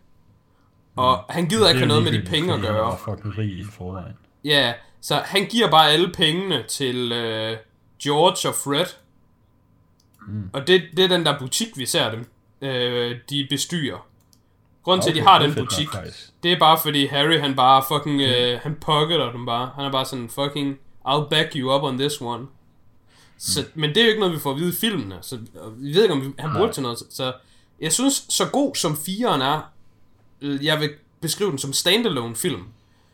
[0.96, 2.84] og han gider ikke have noget med de penge at Han gøre.
[2.84, 4.16] var fucking rig i forvejen.
[4.44, 7.56] Ja, så han giver bare alle pengene til øh,
[8.04, 8.86] George og Fred.
[10.28, 10.50] Mm.
[10.52, 12.26] Og det, det er den der butik, vi ser dem,
[12.60, 14.06] øh, de bestyrer.
[14.82, 16.30] Grunden okay, til, at de Okay, har den nok, butik, faktisk.
[16.42, 19.70] det er bare fordi Harry, han bare fucking, øh, han pocketer dem bare.
[19.74, 20.78] Han er bare sådan, fucking,
[21.08, 22.46] I'll back you up on this one.
[23.38, 23.80] Så, mm.
[23.80, 25.94] Men det er jo ikke noget, vi får at vide i filmene, så og vi
[25.94, 26.98] ved ikke, om vi- han bruger til noget.
[26.98, 27.32] Så- Så
[27.80, 29.60] jeg synes, så god som fireren er,
[30.40, 30.90] øh, jeg vil
[31.20, 32.62] beskrive den som standalone film,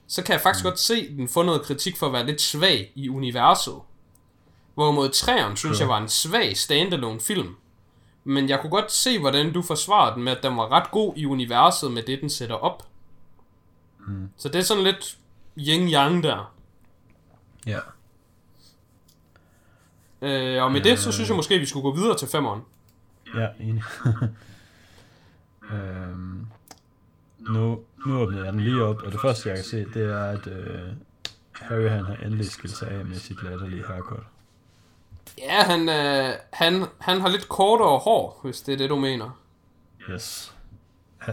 [0.06, 0.68] så kan jeg faktisk mm.
[0.68, 3.74] godt se den få noget kritik for at være lidt svag i universet.
[4.74, 5.86] Hvorimod træeren synes Sure.
[5.88, 7.56] jeg var en svag standalone film.
[8.24, 11.12] Men jeg kunne godt se, hvordan du forsvarer den med, at den var ret god
[11.16, 12.82] i universet med det, den sætter op.
[14.06, 14.28] Mm.
[14.36, 15.18] Så det er sådan lidt
[15.58, 16.52] yin-yang der.
[17.66, 17.78] Ja.
[20.22, 22.60] Øh, og med det, så synes jeg måske, vi skulle gå videre til femeren.
[23.34, 23.82] Ja, enig.
[25.72, 26.46] øhm,
[27.38, 30.24] nu, nu åbner jeg den lige op, og det første, jeg kan se, det er,
[30.24, 30.80] at øh,
[31.52, 34.22] Harry han har endelig skilt sig af med sit latterlige haircut.
[35.38, 39.30] Ja, han, øh, han, han har lidt kortere hår, hvis det er det, du mener.
[40.10, 40.54] Yes.
[41.18, 41.32] Ha-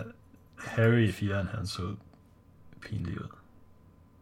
[0.57, 1.81] Harry i firen, han så
[2.81, 3.27] pinlig ud.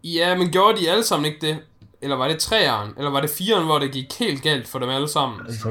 [0.04, 1.60] Ja, men gjorde de alle sammen ikke det?
[2.02, 2.94] Eller var det træeren?
[2.98, 5.40] Eller var det fireren, hvor det gik helt galt for dem alle sammen?
[5.48, 5.70] Altså,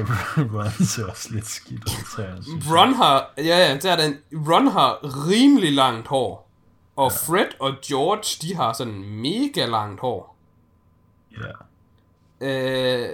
[0.53, 1.89] Ron ser også lidt skidt ud,
[2.43, 2.71] synes.
[2.71, 4.17] Ron har, ja, ja, det er den.
[4.33, 4.99] Ron har
[5.29, 6.49] rimelig langt hår.
[6.95, 10.35] Og Fred og George, de har sådan mega langt hår.
[11.31, 11.51] Ja.
[12.47, 13.09] Øh,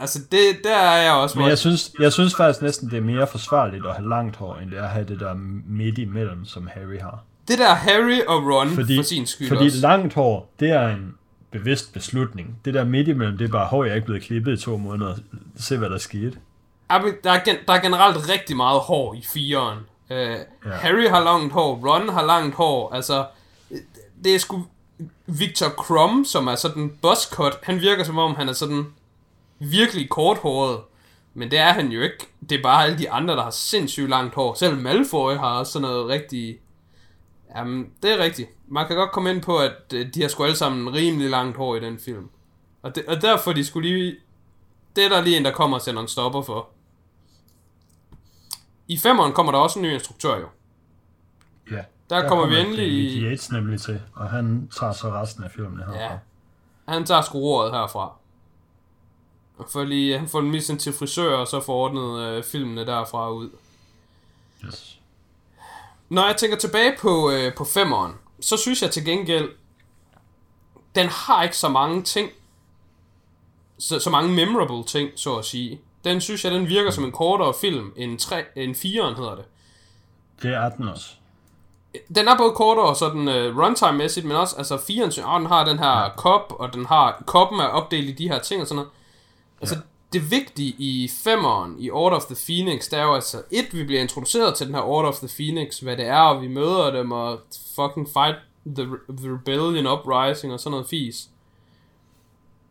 [0.00, 1.38] altså, det, der er jeg også...
[1.38, 4.36] Men hvor- jeg synes, jeg synes faktisk næsten, det er mere forsvarligt at have langt
[4.36, 5.34] hår, end det er at have det der
[5.66, 7.18] midt imellem, som Harry har.
[7.48, 9.78] Det der Harry og Ron, fordi, for sin skyld fordi også.
[9.78, 11.14] langt hår, det er en
[11.50, 12.56] bevidst beslutning.
[12.64, 14.76] Det der midt imellem, det er bare, hår, jeg er ikke blevet klippet i to
[14.76, 15.14] måneder.
[15.56, 16.32] Se, hvad der skete.
[16.90, 19.78] Der er, der er generelt rigtig meget hår i fireren.
[20.10, 20.32] Uh, ja.
[20.32, 20.70] Ja.
[20.72, 22.94] Harry har langt hår, Ron har langt hår.
[22.94, 23.24] Altså,
[24.24, 24.62] det er sgu
[25.26, 27.58] Victor Crumb, som er sådan buzzcut.
[27.62, 28.86] Han virker som om, han er sådan
[29.58, 30.80] virkelig korthåret.
[31.34, 32.28] Men det er han jo ikke.
[32.48, 34.54] Det er bare alle de andre, der har sindssygt langt hår.
[34.54, 36.58] Selv Malfoy har også sådan noget rigtig...
[37.56, 38.48] Jamen, det er rigtigt.
[38.68, 41.56] Man kan godt komme ind på, at øh, de har sgu alle sammen rimelig langt
[41.56, 42.28] hår i den film.
[42.82, 44.16] Og, det, og derfor de skulle lige...
[44.96, 46.68] Det er der lige en, der kommer og sender en stopper for.
[48.88, 50.46] I femeren kommer der også en ny instruktør jo.
[51.70, 51.82] Ja.
[52.10, 53.22] Der, kommer vi endelig.
[53.22, 56.02] Yates nemlig til, og han tager så resten af filmen herfra.
[56.02, 56.18] Ja.
[56.88, 58.17] Han tager sgu ordet herfra.
[59.84, 63.50] Lige, han får den misset til frisør, og så får ordnet øh, filmene derfra ud.
[64.66, 64.98] Yes.
[66.08, 69.48] Når jeg tænker tilbage på, øh, på femeren, så synes jeg til gengæld,
[70.94, 72.30] den har ikke så mange ting,
[73.78, 75.80] så, så mange memorable ting, så at sige.
[76.04, 79.44] Den synes jeg, den virker som en kortere film end, tre, end firen hedder det.
[80.42, 81.06] Det er den også.
[82.14, 85.64] Den er både kortere sådan uh, runtime-mæssigt, men også, altså firen, synes, åh, den har
[85.64, 88.76] den her kop, og den har, koppen er opdelt i de her ting og sådan
[88.76, 88.90] noget.
[89.60, 89.80] Altså, Ja.
[90.12, 93.84] det vigtige i femeren, i Order of the Phoenix, det er jo altså, et, vi
[93.84, 96.90] bliver introduceret til den her Order of the Phoenix, hvad det er, og vi møder
[96.90, 97.40] dem, og
[97.74, 98.36] fucking fight
[98.66, 101.28] the, the rebellion uprising, og sådan noget fis.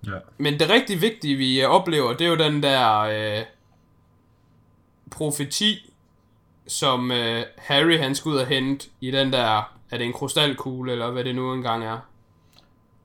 [0.05, 0.17] Ja.
[0.37, 3.45] Men det rigtig vigtige, vi øh, oplever, det er jo den der øh,
[5.11, 5.93] profeti,
[6.67, 10.91] som øh, Harry han skal ud og hente i den der, er det en krystalkugle,
[10.91, 11.97] eller hvad det nu engang er.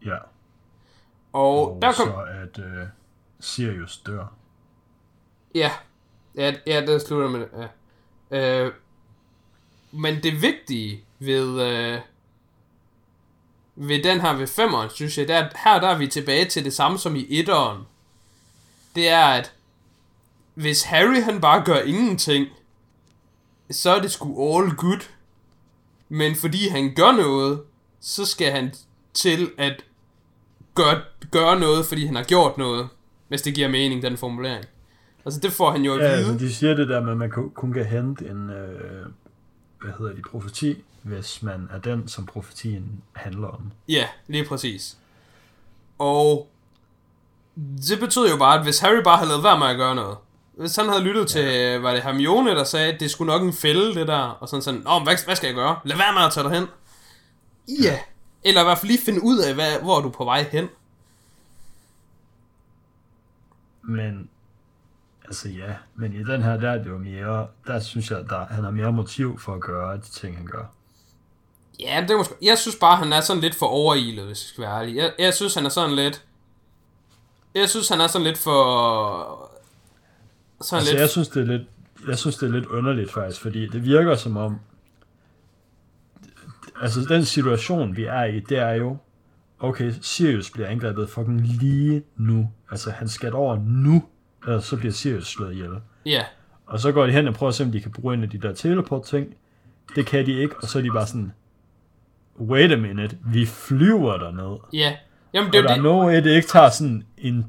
[0.06, 0.16] Ja.
[1.32, 2.08] Og, Og der kom...
[2.08, 2.86] så at øh,
[3.42, 4.24] Sirius dør.
[5.54, 5.70] Ja,
[6.34, 7.48] ja, ja det slutter med det.
[8.30, 8.64] Ja.
[8.64, 8.72] Øh,
[9.92, 12.00] men det vigtige ved, øh,
[13.76, 16.44] ved den her ved femeren, synes jeg, det er, at her der er vi tilbage
[16.44, 17.82] til det samme som i etteren.
[18.94, 19.52] Det er, at
[20.54, 22.46] hvis Harry han bare gør ingenting,
[23.70, 25.08] så er det sgu all good.
[26.08, 27.62] Men fordi han gør noget,
[28.00, 28.74] så skal han
[29.14, 29.84] til at
[30.74, 32.88] gøre, gøre noget, fordi han har gjort noget.
[33.32, 34.64] Hvis det giver mening, den formulering.
[35.24, 36.16] Altså det får han jo at Ja, vide.
[36.30, 39.06] altså, de siger det der med, at man kun- kan hente en, øh,
[39.82, 43.72] hvad hedder de, profeti, hvis man er den, som profetien handler om.
[43.88, 44.96] Ja, lige præcis.
[45.98, 46.48] Og
[47.90, 50.16] det betyder jo bare, at hvis Harry bare havde lavet være med at gøre noget,
[50.58, 51.40] hvis han havde lyttet ja.
[51.72, 54.48] til, var det Hermione, der sagde, at det skulle nok en fælde, det der, og
[54.48, 55.76] sådan sådan, Nå, hvad, hvad skal jeg gøre?
[55.84, 56.66] Lad være med at tage dig hen.
[57.82, 57.98] Ja.
[58.44, 60.68] Eller i hvert fald lige finde ud af, hvad, hvor er du på vej hen.
[63.82, 64.28] Men,
[65.24, 68.46] altså ja, men i den her, der er det jo mere, der synes jeg, der,
[68.46, 70.64] han har mere motiv for at gøre de ting, han gør.
[71.80, 74.48] Ja, det er måske, jeg synes bare, han er sådan lidt for overilet, hvis jeg
[74.48, 74.96] skal være ærlig.
[74.96, 76.24] Jeg, jeg synes, han er sådan lidt...
[77.54, 79.50] Jeg synes, han er sådan lidt for...
[80.60, 81.00] Sådan Altså, lidt...
[81.00, 81.62] jeg synes, det er lidt,
[82.08, 84.60] jeg synes, det er lidt underligt faktisk, fordi det virker som om,
[86.80, 88.96] altså den situation, vi er i, det er jo,
[89.62, 92.50] okay, Sirius bliver angrebet fucking lige nu.
[92.70, 94.04] Altså, han skal over nu.
[94.46, 95.70] ellers så bliver Sirius slået ihjel.
[96.06, 96.22] Ja,
[96.66, 98.30] Og så går de hen og prøver at se, om de kan bruge en af
[98.30, 99.26] de der teleport-ting.
[99.96, 101.32] Det kan de ikke, og så er de bare sådan,
[102.40, 104.58] wait a minute, vi flyver derned.
[104.72, 104.96] ja.
[105.34, 105.82] Jamen, Og det er der jo er det.
[106.02, 107.46] no way, det ikke tager sådan en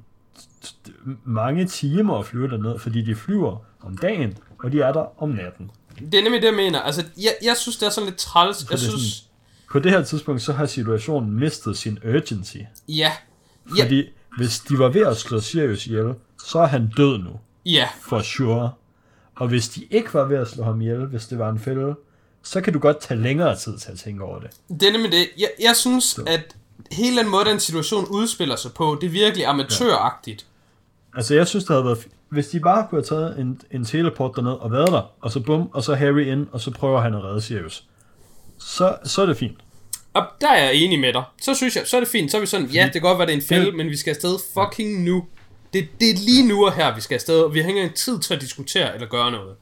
[1.24, 5.30] mange timer at flyve derned, fordi de flyver om dagen, og de er der om
[5.30, 5.72] natten.
[6.00, 6.80] Det er nemlig det, jeg mener.
[6.80, 8.62] Altså, jeg, jeg synes, det er sådan lidt træls.
[8.64, 9.30] Jeg det synes...
[9.74, 12.58] På det her tidspunkt, så har situationen mistet sin urgency.
[12.88, 13.12] Ja.
[13.78, 16.14] Ja, Fordi hvis de var ved at slå Sirius ihjel,
[16.46, 17.88] så er han død nu, ja.
[18.02, 18.72] for sure.
[19.36, 21.96] Og hvis de ikke var ved at slå ham ihjel, hvis det var en fælde,
[22.44, 24.50] så kan du godt tage længere tid til at tænke over det.
[24.70, 25.28] Det er nemlig det.
[25.38, 26.56] Jeg, jeg synes, at
[26.92, 30.46] hele den måde, den situation udspiller sig på, det er virkelig amatøragtigt.
[31.16, 31.98] Altså, jeg synes, det havde været...
[31.98, 35.32] f- Hvis de bare kunne have taget en, en teleport derned og været der, og
[35.32, 37.88] så bum, og så Harry ind, og så prøver han at redde Sirius,
[38.66, 39.58] så, så er det fint.
[40.14, 41.24] Og der er jeg enig med dig.
[41.42, 42.32] Så synes jeg, så er det fint.
[42.32, 43.98] Så er vi sådan, ja, det kan godt være, det er en fælde, men vi
[43.98, 45.26] skal afsted fucking nu.
[45.74, 47.96] Det, det er lige nu og her, vi skal afsted, og vi har ikke engang
[47.98, 49.56] tid til at diskutere eller gøre noget.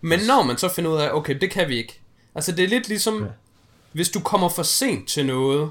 [0.00, 2.00] Men når man så finder ud af, okay, det kan vi ikke.
[2.34, 3.28] Altså, det er lidt ligesom, Ja.
[3.92, 5.70] hvis du kommer for sent til noget,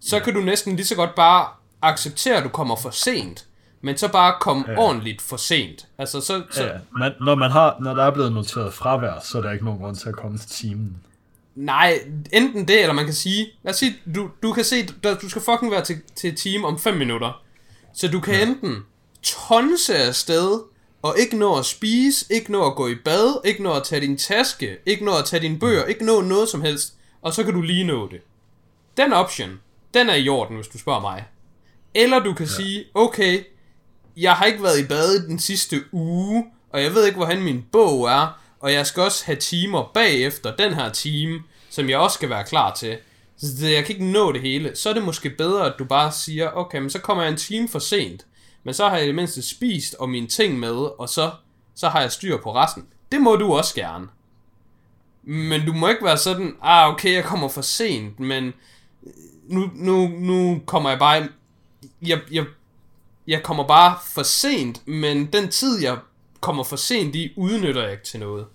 [0.00, 1.46] så kan du næsten lige så godt bare
[1.82, 3.46] acceptere, at du kommer for sent,
[3.80, 4.78] men så bare komme ja.
[4.78, 5.86] ordentligt for sent.
[5.98, 9.38] Altså, så, så Ja, man, når, man har, når der er blevet noteret fravær, så
[9.38, 10.96] er der ikke nogen grund til at komme til timen.
[11.58, 12.00] Nej,
[12.32, 15.28] enten det, eller man kan sige, lad os sige, du, du kan se, du, du
[15.28, 17.42] skal fucking være til, til team om 5 minutter.
[17.94, 18.42] Så du kan ja.
[18.42, 18.76] enten
[19.22, 20.60] tonse afsted,
[21.02, 24.00] og ikke nå at spise, ikke nå at gå i bad, ikke nå at tage
[24.00, 27.44] din taske, ikke nå at tage dine bøger, ikke nå noget som helst, og så
[27.44, 28.20] kan du lige nå det.
[28.96, 29.60] Den option,
[29.94, 31.24] den er i orden, hvis du spørger mig.
[31.94, 32.52] Eller du kan ja.
[32.52, 33.44] sige, okay,
[34.16, 37.64] jeg har ikke været i bad den sidste uge, og jeg ved ikke, hvordan min
[37.72, 42.14] bog er, og jeg skal også have timer bagefter den her time, som jeg også
[42.14, 42.98] skal være klar til.
[43.36, 44.76] Så jeg kan ikke nå det hele.
[44.76, 47.38] Så er det måske bedre, at du bare siger, okay, men så kommer jeg en
[47.38, 48.26] time for sent,
[48.64, 51.30] men så har jeg i det mindste spist og mine ting med, og så,
[51.74, 52.86] så har jeg styr på resten.
[53.12, 54.08] Det må du også gerne.
[55.22, 58.52] Men du må ikke være sådan, ah okay, jeg kommer for sent, men
[59.48, 61.28] nu, nu, nu kommer jeg bare,
[62.02, 62.44] jeg, jeg,
[63.26, 65.98] jeg kommer bare for sent, men den tid, jeg
[66.40, 68.46] kommer for sent i, udnytter jeg ikke til noget.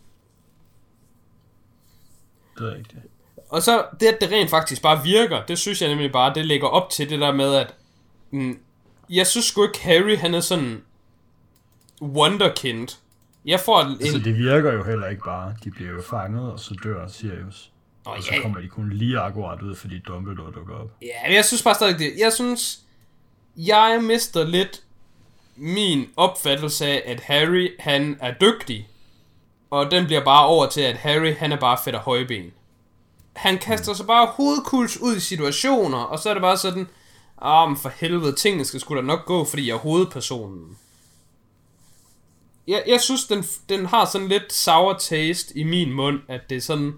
[2.58, 3.02] Det er rigtigt.
[3.50, 6.46] Og så det, at det rent faktisk bare virker, det synes jeg nemlig bare, det
[6.46, 7.76] lægger op til det der med, at
[8.32, 8.60] mm,
[9.10, 10.82] jeg synes sgu ikke, Harry han er sådan
[12.02, 12.88] wonderkind.
[13.46, 13.92] Jeg får en...
[13.92, 15.56] Altså, det virker jo heller ikke bare.
[15.64, 17.72] De bliver jo fanget, og så dør Sirius.
[18.06, 18.42] Åh, Og så ja.
[18.42, 20.92] kommer de kun lige akkurat ud, fordi Dumbledore dukker op.
[21.02, 22.14] Ja, men jeg synes bare stadig det.
[22.18, 22.80] Jeg synes,
[23.58, 24.83] jeg mister lidt
[25.56, 28.90] min opfattelse af, at Harry, han er dygtig.
[29.70, 32.52] Og den bliver bare over til, at Harry, han er bare fedt af højben.
[33.34, 36.88] Han kaster sig bare hovedkuls ud i situationer, og så er det bare sådan,
[37.42, 40.78] ah, men for helvede, tingene skal skulle da nok gå, fordi jeg er hovedpersonen.
[42.68, 46.58] Jeg, jeg synes, den, den har sådan lidt sour taste i min mund, at det
[46.58, 46.94] er sådan,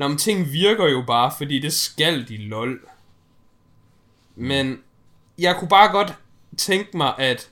[0.00, 2.80] Nå, men ting virker jo bare, fordi det skal de lol.
[4.36, 4.78] Men
[5.38, 6.14] jeg kunne bare godt
[6.58, 7.50] tænke mig, at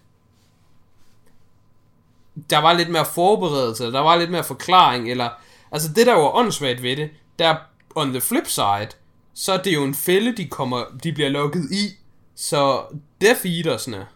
[2.51, 5.29] der var lidt mere forberedelse, der var lidt mere forklaring, eller...
[5.73, 7.57] Altså det der var åndssvagt ved det, der
[7.95, 8.89] on the flip side,
[9.35, 11.99] så er det jo en fælde, de, kommer, de bliver lukket i.
[12.35, 12.83] Så
[13.21, 14.07] Death Eatersne, er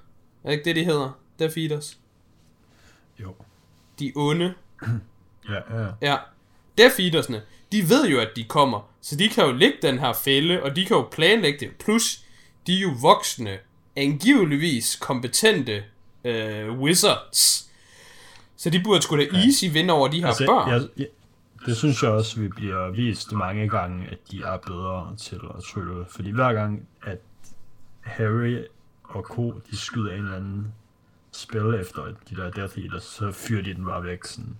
[0.44, 1.18] det ikke det, de hedder?
[1.38, 1.98] Death Eaters.
[3.20, 3.34] Jo.
[3.98, 4.54] De onde.
[5.48, 5.88] Ja, ja.
[6.02, 6.16] Ja.
[6.78, 7.42] Death Eatersne,
[7.72, 8.90] de ved jo, at de kommer.
[9.00, 11.76] Så de kan jo lægge den her fælde, og de kan jo planlægge det.
[11.84, 12.24] Plus,
[12.66, 13.58] de er jo voksne,
[13.96, 15.84] angiveligvis kompetente
[16.24, 17.70] øh, wizards.
[18.62, 20.70] Så de burde sgu da easy vinde over de her altså, børn.
[20.70, 21.06] jeg, jeg,
[21.66, 25.64] det synes jeg også, vi bliver vist mange gange, at de er bedre til at
[25.64, 26.04] trylle.
[26.08, 27.18] Fordi hver gang, at
[28.00, 28.58] Harry
[29.04, 29.52] og Co.
[29.70, 30.74] de skyder en eller anden
[31.32, 34.24] spil efter de der Death Eaters, så fyrer de den bare væk.
[34.24, 34.56] Sådan.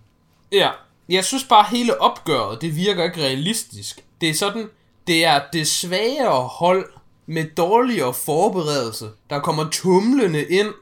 [0.52, 0.70] Ja,
[1.08, 4.04] jeg synes bare, hele opgøret, det virker ikke realistisk.
[4.20, 4.68] Det er sådan,
[5.06, 6.84] det er det svagere hold
[7.26, 10.74] med dårligere forberedelse, der kommer tumlende ind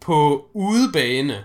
[0.00, 1.44] på udebane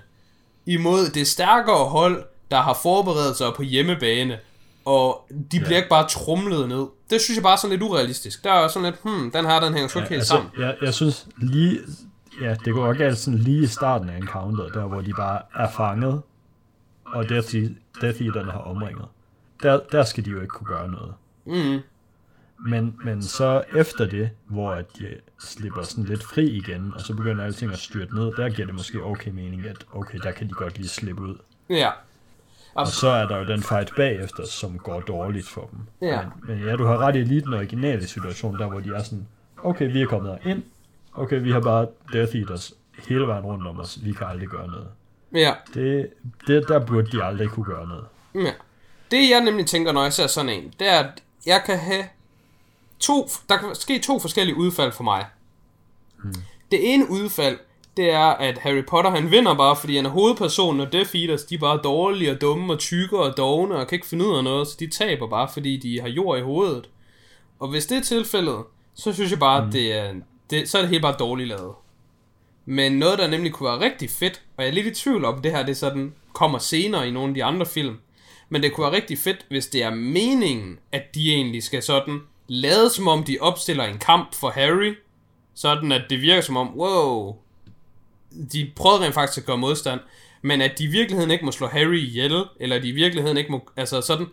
[0.67, 4.39] imod det stærkere hold, der har forberedt sig på hjemmebane,
[4.85, 6.85] og de bliver ikke bare trumlet ned.
[7.09, 8.43] Det synes jeg bare er sådan lidt urealistisk.
[8.43, 10.51] Der er sådan lidt, hmm, den her, den hænger sgu ikke helt sammen.
[10.59, 11.79] jeg, jeg synes lige,
[12.41, 15.41] ja, det går ikke altid sådan lige i starten af encounteret, der hvor de bare
[15.55, 16.21] er fanget,
[17.05, 17.55] og Death,
[18.01, 19.05] Death Eaterne har omringet.
[19.63, 21.13] Der, der skal de jo ikke kunne gøre noget.
[21.45, 21.79] Mm.
[22.59, 25.07] Men, men så efter det, hvor at de
[25.39, 28.75] slipper sådan lidt fri igen, og så begynder alting at styrte ned, der giver det
[28.75, 31.35] måske okay mening, at okay, der kan de godt lige slippe ud.
[31.69, 31.89] Ja.
[32.73, 35.79] Og så er der jo den fight bagefter, som går dårligt for dem.
[36.09, 36.21] Ja.
[36.21, 39.03] Men, men ja, du har ret i lige den originale situation, der hvor de er
[39.03, 39.27] sådan,
[39.63, 40.63] okay, vi er kommet ind,
[41.13, 42.73] okay, vi har bare Death Eaters
[43.07, 44.87] hele vejen rundt om os, vi kan aldrig gøre noget.
[45.33, 45.53] Ja.
[45.73, 46.09] Det,
[46.47, 48.05] det, der burde de aldrig kunne gøre noget.
[48.35, 48.51] Ja.
[49.11, 52.03] Det jeg nemlig tænker, når jeg ser sådan en, det er, at jeg kan have
[52.99, 55.25] to, der kan ske to forskellige udfald for mig.
[56.23, 56.33] Hmm.
[56.71, 57.57] Det ene udfald,
[57.97, 61.43] det er, at Harry Potter han vinder bare, fordi han er hovedpersonen, og Death Eaters,
[61.43, 64.37] de er bare dårlige og dumme og tykke og dogne og kan ikke finde ud
[64.37, 66.89] af noget, så de taber bare, fordi de har jord i hovedet.
[67.59, 69.67] Og hvis det er tilfældet, så synes jeg bare, mm.
[69.67, 70.13] at det er,
[70.49, 71.73] det, så er det helt bare dårligt lavet.
[72.65, 75.41] Men noget, der nemlig kunne være rigtig fedt, og jeg er lidt i tvivl om,
[75.41, 77.97] det her det sådan kommer senere i nogle af de andre film,
[78.49, 82.19] men det kunne være rigtig fedt, hvis det er meningen, at de egentlig skal sådan
[82.47, 84.95] lade som om de opstiller en kamp for Harry,
[85.55, 87.35] sådan at det virker som om, wow,
[88.51, 89.99] de prøvede rent faktisk at gøre modstand,
[90.41, 93.51] men at de i virkeligheden ikke må slå Harry ihjel, eller de i virkeligheden ikke
[93.51, 94.27] må, altså sådan,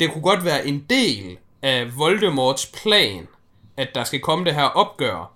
[0.00, 3.28] det kunne godt være en del af Voldemorts plan,
[3.76, 5.32] at der skal komme det her opgør,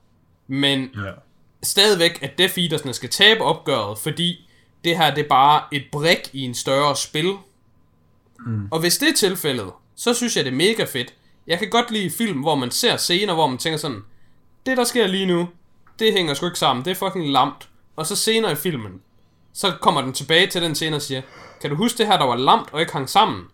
[0.46, 1.10] men Ja.
[1.62, 4.48] stadigvæk, at Death Eatersne skal tabe opgøret, fordi
[4.84, 7.32] det her det er bare et brik i en større spil.
[8.46, 8.68] Mm.
[8.70, 11.14] Og hvis det er tilfældet, så synes jeg det er mega fedt.
[11.46, 14.02] Jeg kan godt lide film, hvor man ser scener, hvor man tænker sådan,
[14.66, 15.48] det der sker lige nu,
[15.98, 17.68] det hænger sgu ikke sammen, det er fucking lamt.
[17.96, 19.00] Og så senere i filmen,
[19.52, 21.22] så kommer den tilbage til den scene og siger,
[21.60, 23.44] kan du huske det her, der var lamt og ikke hang sammen?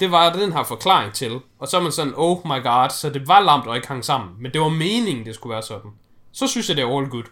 [0.00, 1.40] Det var den her forklaring til.
[1.58, 4.04] Og så er man sådan, oh my god, så det var lamt og ikke hang
[4.04, 4.30] sammen.
[4.40, 5.90] Men det var meningen, det skulle være sådan.
[6.32, 7.24] Så synes jeg, det er all good.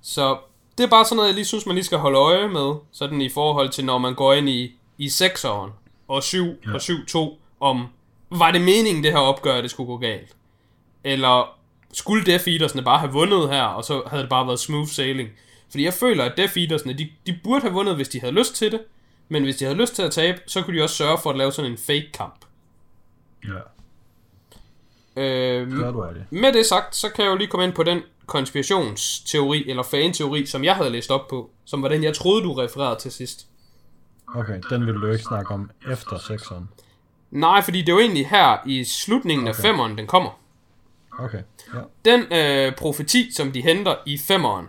[0.00, 0.38] Så
[0.78, 3.20] det er bare sådan noget, jeg lige synes, man lige skal holde øje med, sådan
[3.20, 5.70] i forhold til, når man går ind i, i 6'eren
[6.08, 6.74] og 7 ja.
[6.74, 7.86] og 7-2, om,
[8.30, 10.36] var det meningen, det her opgør, at det skulle gå galt?
[11.04, 11.58] Eller
[11.92, 15.28] skulle Death Eatersne bare have vundet her, og så havde det bare været smooth sailing?
[15.70, 18.54] Fordi jeg føler, at Death Eatersne, de, de burde have vundet, hvis de havde lyst
[18.54, 18.80] til det,
[19.28, 21.36] men hvis de havde lyst til at tabe, så kunne de også sørge for at
[21.36, 22.44] lave sådan en fake kamp.
[23.44, 23.58] Ja,
[25.16, 26.24] Øh, er du af det.
[26.30, 30.46] med det sagt, så kan jeg jo lige komme ind på den konspirationsteori, eller fanteori,
[30.46, 33.46] som jeg havde læst op på, som var den, jeg troede, du refererede til sidst.
[34.34, 36.68] Okay, den vil du ikke snakke om efter sekseren.
[37.30, 39.54] Nej, fordi det er jo egentlig her i slutningen okay.
[39.54, 39.68] af Okay.
[39.68, 40.30] femmeren, den kommer.
[41.18, 41.42] Okay,
[41.74, 41.80] ja.
[42.04, 44.66] Den øh, profeti, som de henter i femmeren,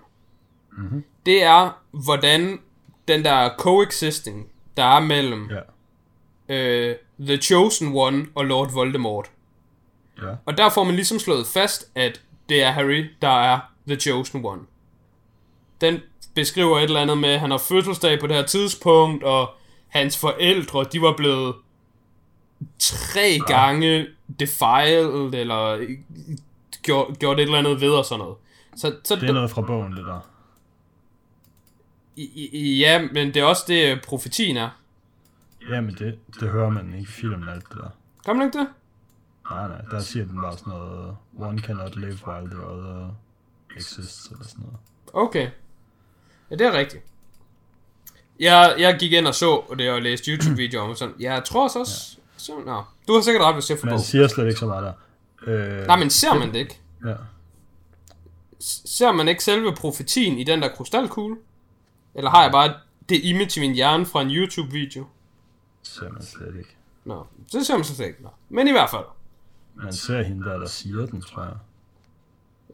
[0.72, 0.82] Mhm.
[0.84, 1.04] mm-hmm.
[1.26, 2.60] det er, hvordan
[3.08, 4.48] den der coexisting,
[4.78, 5.50] der er mellem
[6.50, 9.32] Ja, øh, The Chosen One og Lord Voldemort.
[10.22, 14.00] ja, Og der får man ligesom slået fast, at det er Harry, der er The
[14.00, 14.62] Chosen One.
[15.82, 16.00] Den
[16.36, 19.50] beskriver et eller andet med, at han har fødselsdag på det her tidspunkt, og
[19.88, 21.56] hans forældre, de var blevet
[22.80, 24.08] tre gange
[24.40, 25.88] defiled, eller
[26.84, 28.38] gjort, gjort et eller andet ved og sådan noget.
[28.76, 30.30] Så, så det er noget fra bogen, det der.
[32.16, 34.70] I- I- Ja, men det er også det, øh, profetien er.
[35.70, 38.34] Jamen, det, det hører man ikke i filmen, alt det der.
[38.34, 38.68] Man ikke det?
[39.50, 43.10] Nej, nej, der siger den bare sådan noget, one cannot live while the other
[43.78, 44.78] exists, eller sådan noget.
[45.14, 45.50] Okay.
[46.52, 47.04] Ja, det er rigtigt.
[48.40, 51.16] Jeg, jeg gik ind og så det og læste YouTube-videoer om sådan.
[51.20, 52.19] Jeg tror så også...
[52.40, 52.84] Så, nå.
[53.08, 54.94] Du har sikkert ret, hvis jeg får han siger slet ikke så meget der.
[55.82, 56.80] Øh, Nej, men ser man det ikke?
[57.06, 57.14] Ja.
[58.86, 61.36] Ser man ikke selve profetien i den der krystalkugle?
[62.16, 62.74] Eller har jeg bare
[63.10, 65.06] det image i min hjerne fra en YouTube-video?
[65.84, 66.76] ser man slet ikke.
[67.06, 68.24] Nå, det ser man slet ikke.
[68.24, 68.30] Nå.
[68.50, 69.06] Men i hvert fald.
[69.76, 71.54] Man ser hende der, der siger den, tror jeg.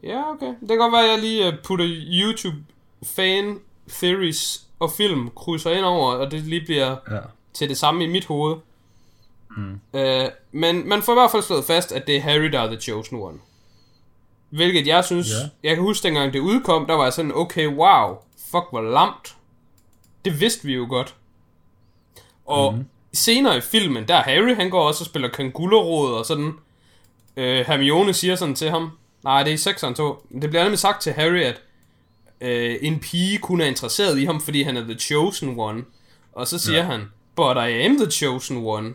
[0.02, 0.46] Ja, okay.
[0.60, 1.86] Det kan godt være, at jeg lige øh, putter
[2.22, 2.56] YouTube
[3.02, 3.58] fan
[3.88, 7.20] theories og film krydser ind over, og det lige bliver Ja.
[7.54, 8.56] til det samme i mit hoved.
[9.56, 9.80] Mm.
[9.94, 12.66] Øh, men man får i hvert fald slået fast, at det er Harry, der er
[12.66, 13.38] The Chosen One.
[14.50, 15.48] Hvilket jeg synes, Ja.
[15.68, 18.16] jeg kan huske dengang det udkom, der var jeg sådan, okay, wow,
[18.50, 19.36] fuck hvor lamt.
[20.24, 21.14] Det vidste vi jo godt.
[22.46, 22.84] Og mm.
[23.12, 26.52] senere i filmen, der er Harry, han går også og spiller kangullerod og sådan.
[27.36, 28.90] Øh, Hermione siger sådan til ham,
[29.24, 30.26] nej, det er i sekseren to.
[30.42, 31.60] Det bliver nemlig sagt til Harry, at
[32.40, 35.84] øh, en pige kun er interesseret i ham, fordi han er the chosen one.
[36.32, 36.84] Og så siger ja.
[36.84, 37.00] han,
[37.36, 38.94] but I am the chosen one.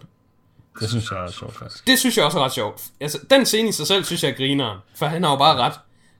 [0.79, 1.87] Det synes jeg er sjovt, faktisk.
[1.87, 2.81] Det synes jeg også er ret sjovt.
[2.99, 4.77] Altså, den scene i sig selv, synes jeg er grineren.
[4.95, 5.73] For han har jo bare ret.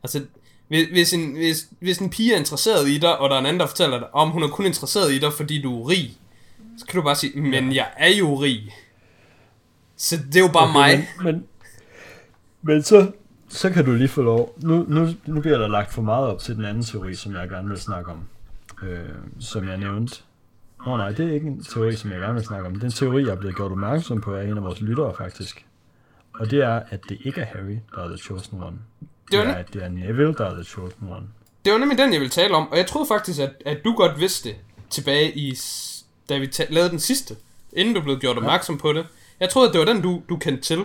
[0.03, 0.25] Altså,
[0.67, 3.45] hvis, hvis, en, hvis, hvis en pige er interesseret i dig, og der er en
[3.45, 6.17] anden, der fortæller dig, om hun er kun interesseret i dig, fordi du er rig,
[6.77, 8.73] så kan du bare sige, men jeg er jo rig.
[9.97, 11.09] Så det er jo bare okay, mig.
[11.17, 11.45] Men, men,
[12.61, 13.11] men så,
[13.49, 14.55] så kan du lige få lov.
[14.57, 17.49] Nu, nu, nu bliver der lagt for meget op til den anden teori, som jeg
[17.49, 18.23] gerne vil snakke om.
[18.83, 18.99] Øh,
[19.39, 20.21] som jeg nævnte.
[20.87, 22.73] Oh, nej, det er ikke en teori, som jeg gerne vil snakke om.
[22.73, 25.13] Det er en teori, jeg er blevet gjort opmærksom på af en af vores lyttere,
[25.17, 25.65] faktisk.
[26.33, 28.77] Og det er, at det ikke er Harry, der er The Chosen One.
[29.31, 31.27] Det, er, at det er Neville, der er The Chosen One.
[31.65, 33.93] Det var nemlig den, jeg ville tale om, og jeg troede faktisk, at, at du
[33.95, 34.57] godt vidste det
[34.89, 35.53] tilbage i,
[36.29, 37.35] da vi ta- lavede den sidste,
[37.73, 39.05] inden du blev gjort opmærksom på det.
[39.39, 40.77] Jeg troede, at det var den, du, du kendte til.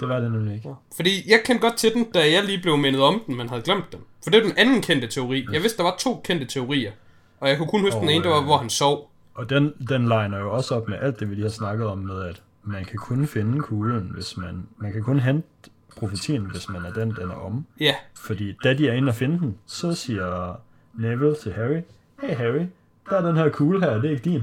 [0.00, 0.68] Det var det nemlig ikke.
[0.96, 3.62] Fordi jeg kendte godt til den, da jeg lige blev mindet om den, men havde
[3.62, 4.00] glemt den.
[4.24, 5.46] For det er den anden kendte teori.
[5.52, 6.92] Jeg vidste, der var to kendte teorier.
[7.40, 9.10] Og jeg kunne kun huske Og, den ene, det var, øh, hvor han sov.
[9.34, 11.98] Og den, den liner jo også op med alt det, vi lige har snakket om
[11.98, 14.66] med, at man kan kun finde kuglen, hvis man...
[14.76, 15.48] Man kan kun hente
[15.96, 17.66] profetien, hvis man er den, den er om.
[17.80, 20.60] Ja, Fordi da de er inde og finde den, så siger
[20.94, 21.80] Neville til Harry,
[22.22, 22.66] Hey Harry,
[23.10, 24.42] der er den her kugle her, det er ikke din.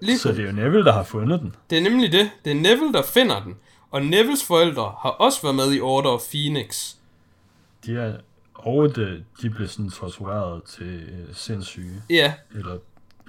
[0.00, 1.54] lige Så det er jo Neville, der har fundet den.
[1.70, 2.30] Det er nemlig det.
[2.44, 3.54] Det er Neville, der finder den.
[3.90, 6.94] Og Nevilles forældre har også været med i Order of Phoenix.
[7.86, 8.16] De er,
[8.54, 12.78] og de, de blev sådan tortureret til øh, sindssyge, Ja, eller,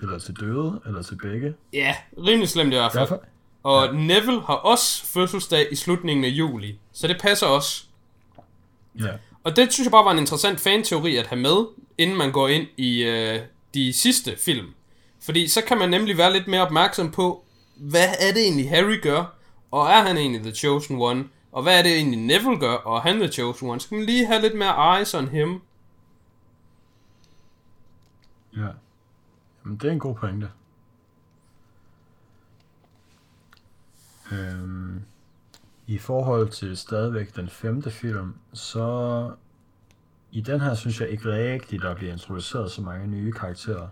[0.02, 1.54] eller til døde, eller til begge.
[1.74, 3.02] ja, rimelig slemt i hvert fald.
[3.02, 3.24] Derfor,
[3.64, 6.80] Og Neville har også fødselsdag i slutningen af juli.
[6.94, 7.84] Så det passer også.
[9.00, 9.12] ja,
[9.44, 11.66] Og det synes jeg bare var en interessant fanteori at have med,
[11.98, 13.40] inden man går ind i øh,
[13.74, 14.68] de sidste film.
[15.22, 17.44] Fordi så kan man nemlig være lidt mere opmærksom på,
[17.76, 19.34] hvad er det egentlig Harry gør?
[19.72, 21.24] Og er han egentlig The Chosen One?
[21.56, 22.74] Og hvad er det egentlig Neville gør?
[22.74, 23.80] Og han er Chosen One?
[23.80, 25.62] Skal man lige have lidt mere eyes on him.
[28.58, 28.68] ja.
[29.64, 30.52] Jamen, det er en god pointe.
[34.32, 35.02] Øhm,
[35.88, 39.32] I forhold til stadigvæk den femte film, så
[40.32, 43.88] i den her synes jeg ikke rigtigt, der bliver introduceret så mange nye karakterer.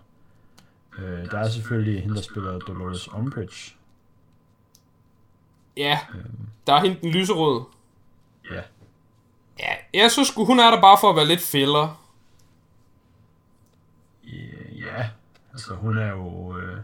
[0.98, 3.76] Øh, der er selvfølgelig hende, der spiller Dolores Umbridge.
[5.76, 5.98] Ja,
[6.66, 7.64] der er hende den lyserøde.
[8.50, 8.60] Ja,
[9.58, 12.00] Ja, jeg synes hun er der bare for at være lidt filler.
[14.78, 15.08] Ja,
[15.52, 16.58] altså hun er jo...
[16.58, 16.76] Øh,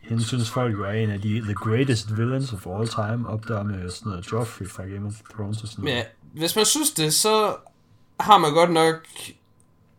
[0.00, 3.48] hende synes folk jo er en af de the greatest villains of all time, op
[3.48, 5.96] der med sådan noget Joffrey fra Game of Thrones og sådan noget.
[5.96, 7.56] Ja, hvis man synes det, så
[8.20, 9.08] har man godt nok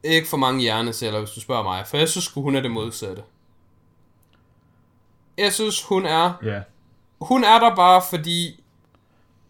[0.04, 1.88] ikke for mange hjerneceller, hvis du spørger mig.
[1.88, 3.24] For jeg synes hun er det modsatte.
[5.38, 6.34] Jeg synes, hun er...
[6.44, 6.62] Ja,
[7.22, 8.64] Hun er der bare, fordi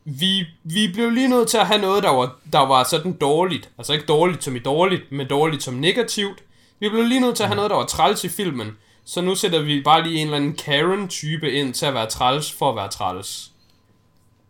[0.06, 3.70] vi, vi blev lige nødt til at have noget, der var, der var sådan dårligt.
[3.78, 6.44] Altså ikke dårligt som i dårligt, men dårligt som negativt.
[6.80, 8.78] Vi blev lige nødt til at have noget, der var træls i filmen.
[9.06, 12.52] Så nu sætter vi bare lige en eller anden Karen-type ind til at være træls
[12.54, 13.52] for at være træls.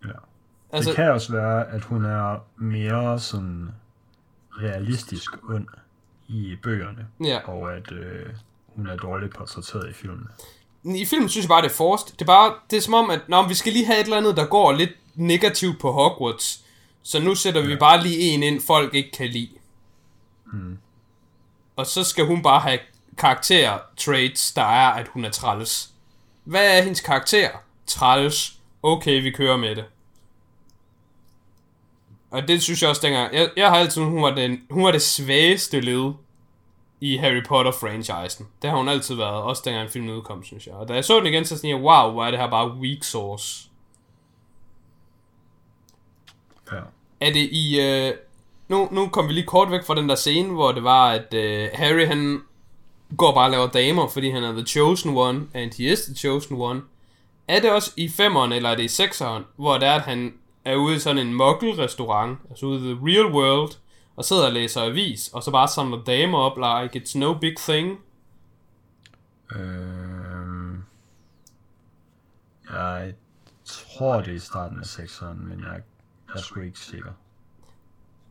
[0.05, 0.09] ja.
[0.71, 3.69] Altså, Det kan også være, at hun er mere sådan
[4.61, 5.67] realistisk ond
[6.27, 7.39] i bøgerne, ja.
[7.45, 8.25] og at øh,
[8.67, 10.27] hun er dårligt portrætteret i filmen.
[10.83, 12.07] I filmen synes jeg bare, det er forced.
[12.11, 14.17] Det er bare, det er som om, at nå, vi skal lige have et eller
[14.17, 16.61] andet, der går lidt negativt på Hogwarts.
[17.03, 19.49] Så nu sætter vi bare lige en ind, folk ikke kan lide.
[20.53, 20.77] Mm.
[21.75, 22.79] Og så skal hun bare have
[23.17, 25.89] karakter traits, der er, at hun er træls.
[26.43, 27.49] Hvad er hendes karakter?
[27.87, 28.53] Træls.
[28.83, 29.85] Okay, vi kører med det.
[32.31, 33.33] Og det synes jeg også dengang.
[33.33, 36.13] Jeg, jeg har altid, hun var, den, hun var det svageste led
[37.01, 38.47] i Harry Potter-franchisen.
[38.61, 40.75] Det har hun altid været, også dengang filmen udkom, synes jeg.
[40.75, 42.71] Og da jeg så den igen, så sådan jeg, wow, hvor er det her bare
[42.71, 43.69] weak sauce.
[46.71, 46.79] Ja.
[47.19, 47.81] Er det i...
[47.81, 48.13] Øh,
[48.67, 51.33] nu, nu kom vi lige kort væk fra den der scene, hvor det var, at
[51.33, 52.41] øh, Harry han
[53.17, 56.15] går bare og laver damer, fordi han er the chosen one, and he is the
[56.15, 56.81] chosen one.
[57.47, 60.33] Er det også i femeren, eller er det i sekseren, hvor det er, at han
[60.65, 63.71] er ude i sådan en muggle-restaurant, altså ude i the real world,
[64.19, 67.57] og sidder og læser avis, og så bare samler damer op, like it's no big
[67.57, 67.99] thing.
[69.55, 70.83] Øhm,
[72.71, 73.13] jeg
[73.65, 75.81] tror, det er i starten af sekseren, men jeg,
[76.27, 77.11] jeg er sgu ikke sikker.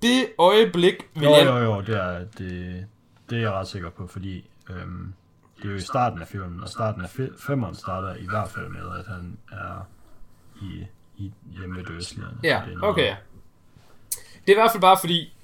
[0.03, 2.87] Det øjeblik vil Jo, jo, jo, det er, det,
[3.31, 5.13] det er jeg ret sikker på, fordi øhm,
[5.57, 8.69] det er jo i starten af filmen, og starten af femmeren starter i hvert fald
[8.69, 9.89] med, at han er
[10.63, 10.87] i,
[11.17, 12.39] i hjemme ved dødsligerne.
[12.43, 13.17] Ja, okay.
[14.47, 15.35] Det er i hvert fald bare fordi,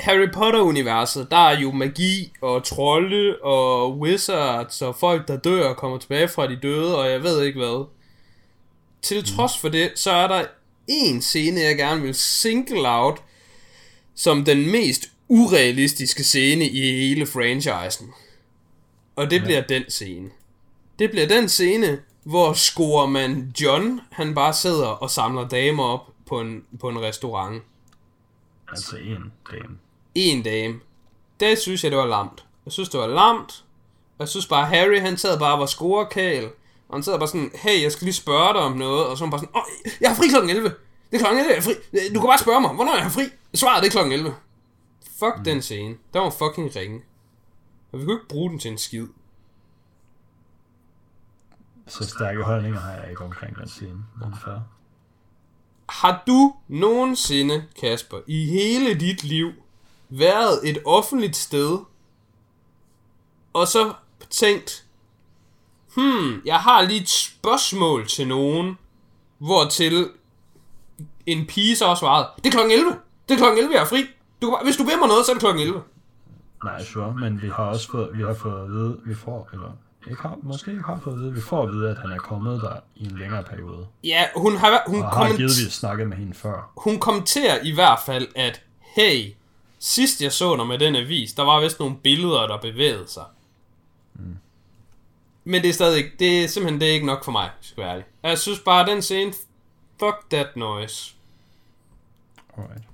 [0.00, 5.76] Harry Potter-universet, der er jo magi og trolde og wizards og folk, der dør og
[5.76, 7.86] kommer tilbage fra de døde, og jeg ved ikke hvad.
[9.02, 10.44] Til trods for det, så er der
[10.88, 13.22] en scene, jeg gerne vil single out,
[14.14, 18.10] som den mest urealistiske scene i hele franchisen.
[19.16, 20.30] Og det bliver den scene.
[20.98, 26.10] Det bliver den scene, hvor scorer man John, han bare sidder og samler damer op
[26.26, 27.62] på en, på en restaurant.
[28.72, 29.78] Altså en dame.
[30.14, 30.80] En dame.
[31.40, 32.46] Det synes jeg, det var lamt.
[32.64, 33.64] Jeg synes, det var lamt.
[34.18, 36.44] Jeg synes bare, Harry, han sad bare og var scorekal.
[36.88, 39.06] Og han sad bare sådan, hey, jeg skal lige spørge dig om noget.
[39.06, 40.68] Og så var han bare sådan, åh, jeg har fri klokken 11.
[41.10, 41.74] Det er klokken 11, jeg er fri.
[42.14, 43.22] Du kan bare spørge mig, hvornår jeg har fri.
[43.54, 44.34] Svaret det er klokken 11.
[45.18, 45.44] Fuck mm.
[45.44, 45.96] den scene.
[46.14, 47.02] Der var fucking ringe.
[47.92, 49.06] Og vi kunne ikke bruge den til en skid.
[51.86, 54.04] Så stærke holdninger har jeg ikke omkring den scene.
[54.20, 54.58] Men fair.
[55.88, 59.50] Har du nogensinde, Kasper, i hele dit liv,
[60.08, 61.78] været et offentligt sted,
[63.52, 63.92] og så
[64.30, 64.84] tænkt,
[65.96, 68.78] hmm, jeg har lige et spørgsmål til nogen,
[69.38, 70.10] hvortil
[71.26, 72.98] en pige så har svaret, det er klokken 11.
[73.28, 74.02] Det er klokken 11, jeg er fri.
[74.42, 75.82] Du, kan bare- hvis du vil mig noget, så er det klokken 11.
[76.64, 79.72] Nej, sure, men vi har også fået, vi har fået at vide, vi får, eller
[80.10, 82.18] ikke har, måske ikke har fået at vide, vi får at vide, at han er
[82.18, 83.86] kommet der i en længere periode.
[84.04, 86.70] Ja, hun har, hun, Og har komment, givetvis snakket med hende før.
[86.76, 89.32] hun kommenterer i hvert fald, at hey,
[89.78, 93.24] sidst jeg så dig med den avis, der var vist nogle billeder, der bevægede sig.
[94.14, 94.36] Mm.
[95.44, 97.80] Men det er stadig ikke, det er simpelthen det er ikke nok for mig, skal
[97.80, 98.06] jeg være ærlig.
[98.22, 99.32] Jeg synes bare, den scene,
[100.00, 101.14] fuck that noise.
[102.58, 102.84] Alright.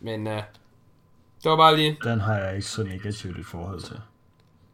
[0.00, 0.32] Men uh,
[1.42, 4.00] det var bare lige, Den har jeg ikke så negativt et forhold til.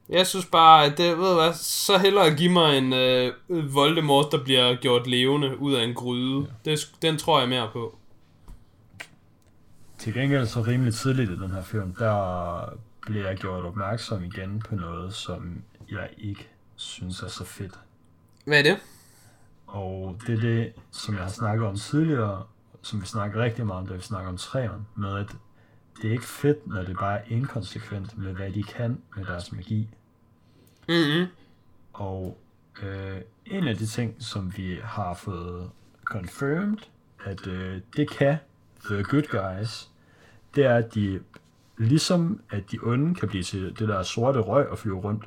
[0.09, 2.93] Jeg synes bare, at det, ved du hvad, så hellere give mig en
[3.49, 6.47] uh, Voldemort, der bliver gjort levende ud af en gryde.
[6.65, 6.71] Ja.
[6.71, 7.99] Det, den tror jeg mere på.
[9.99, 12.59] Til gengæld så rimelig tidligt i den her film, der
[13.01, 17.79] bliver jeg gjort opmærksom igen på noget, som jeg ikke synes er så fedt.
[18.45, 18.77] Hvad er det?
[19.67, 22.43] Og det er det, som jeg har snakket om tidligere,
[22.83, 25.37] som vi snakker rigtig meget om, da vi snakker om træerne, med at
[26.03, 29.53] det er ikke fedt, når det bare er inkonsekvent med, hvad de kan med deres
[29.53, 29.89] magi.
[30.89, 31.27] Mm-hmm.
[31.93, 32.39] Og
[32.83, 35.71] øh, en af de ting, som vi har fået
[36.05, 36.79] confirmed,
[37.25, 38.37] at øh, det kan
[38.85, 39.91] The Good Guys,
[40.55, 41.21] det er, at de,
[41.79, 45.25] ligesom at de onde kan blive til det der sorte røg og flyve rundt,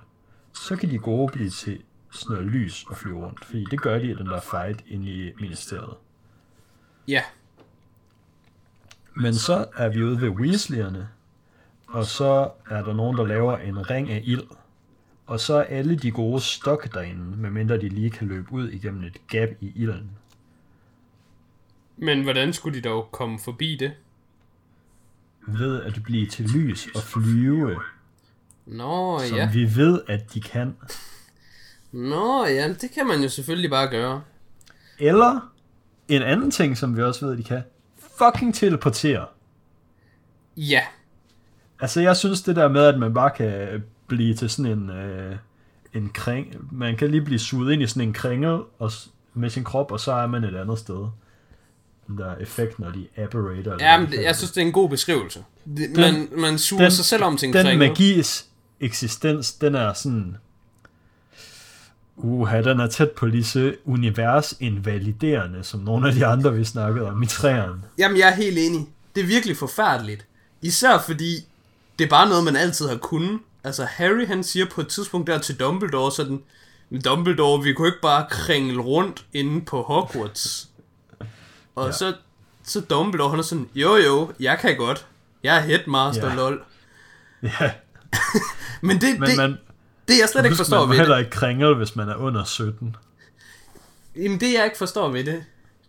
[0.54, 3.46] så kan de gode blive til sådan noget lys og flyve rundt.
[3.46, 5.94] Fordi det gør de i den der fight inde i ministeriet.
[7.08, 7.24] Ja.
[9.20, 11.04] Men så er vi ude ved Weasley'erne,
[11.88, 14.44] og så er der nogen, der laver en ring af ild.
[15.28, 19.04] Og så er alle de gode stok derinde, medmindre de lige kan løbe ud igennem
[19.04, 20.12] et gap i ilden.
[21.98, 23.92] Men hvordan skulle de dog komme forbi det?
[25.48, 27.80] Ved at blive til lys og flyve,
[28.66, 29.50] Nå, som ja.
[29.52, 30.78] vi ved, at de kan.
[31.92, 34.22] Nå, ja, det kan man jo selvfølgelig bare gøre.
[35.00, 35.52] Eller
[36.08, 37.62] en anden ting, som vi også ved, at de kan.
[38.20, 39.26] Fucking teleportere.
[40.58, 40.82] Ja.
[41.80, 45.36] Altså, jeg synes det der med, at man bare kan blive til sådan en, øh,
[45.94, 46.56] en kring...
[46.72, 48.92] Man kan lige blive suget ind i sådan en kringel og,
[49.34, 51.08] med sin krop, og så er man et andet sted.
[52.08, 53.78] Den der effekt, når de apparater.
[53.80, 55.44] Ja, men jeg synes, det er en god beskrivelse.
[55.78, 57.88] Det, man, man suger den- sig selv om til en Den kringel.
[57.90, 58.46] magis
[58.80, 60.38] eksistens, den er sådan...
[62.24, 66.64] Uha, den er tæt på lige så univers invaliderende, som nogle af de andre, vi
[66.66, 67.82] snakkede om i træerne.
[67.98, 68.88] Jamen, jeg er helt enig.
[69.16, 70.26] Det er virkelig forfærdeligt.
[70.62, 71.36] Især fordi,
[72.00, 73.40] det er bare noget, man altid har kunnet.
[73.64, 76.42] Altså, Harry, han siger på et tidspunkt der til Dumbledore sådan,
[76.90, 80.70] "Men Dumbledore, vi kunne ikke bare kringle rundt inde på Hogwarts.
[81.76, 81.92] Og Ja.
[81.92, 82.14] så,
[82.64, 85.06] så Dumbledore, han er sådan, jo jo, jeg kan godt.
[85.44, 86.36] Jeg er headmaster, ja.
[86.36, 86.62] lol.
[87.44, 87.50] Ja,
[88.82, 89.58] Men det, men det, man,
[90.10, 92.96] det, jeg slet ikke forstår man ved heller ikke kringle, hvis man er under 17.
[94.16, 95.44] jamen det jeg ikke forstår ved det,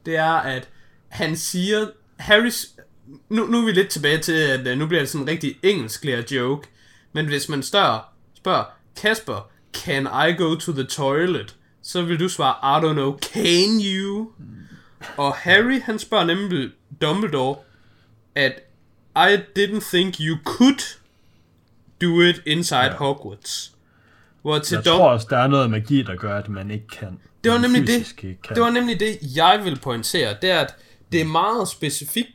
[0.06, 0.68] det er, at
[1.08, 2.66] han siger, Harrys,
[3.28, 5.56] nu, nu er vi lidt tilbage til, at øh, nu bliver det sådan en rigtig
[5.62, 6.68] engelsk joke,
[7.12, 8.00] men hvis man spørger,
[8.34, 8.64] spørger,
[8.96, 11.56] Kasper, can I go to the toilet?
[11.82, 14.30] Så vil du svare, I don't know, can you?
[15.16, 16.70] Og Harry, han spørger nemlig
[17.02, 17.56] Dumbledore,
[18.34, 18.52] at
[19.16, 20.98] I didn't think you could
[22.00, 22.96] do it inside ja.
[22.96, 23.69] Hogwarts.
[24.42, 26.86] Hvor til Jeg Dum- tror også, der er noget magi, der gør, at man ikke
[26.88, 27.20] kan.
[27.44, 28.14] det var nemlig det.
[28.16, 28.36] Kan.
[28.54, 30.36] Det var nemlig det, jeg vil pointere.
[30.42, 30.74] Det er, at
[31.12, 32.28] det er meget specifikt.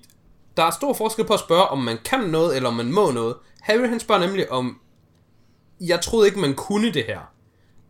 [0.57, 3.11] Der er stor forskel på at spørge, om man kan noget, eller om man må
[3.11, 3.35] noget.
[3.61, 4.79] Harry, han spørger nemlig om,
[5.81, 7.19] jeg troede ikke, man kunne det her.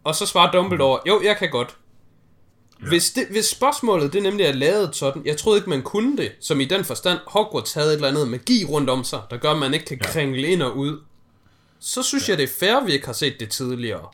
[0.04, 1.78] Og så svarer Dumbledore, jo, jeg kan godt.
[2.82, 2.88] Ja.
[2.88, 6.32] Hvis, det, hvis spørgsmålet det nemlig er lavet sådan, jeg troede ikke, man kunne det,
[6.42, 9.52] som i den forstand, Hogwarts havde et eller andet magi rundt om sig, der gør,
[9.52, 10.08] at man ikke kan Ja.
[10.12, 11.00] kringle ind og ud,
[11.80, 12.32] så synes ja.
[12.32, 14.08] jeg, det er fair, at vi ikke har set det tidligere.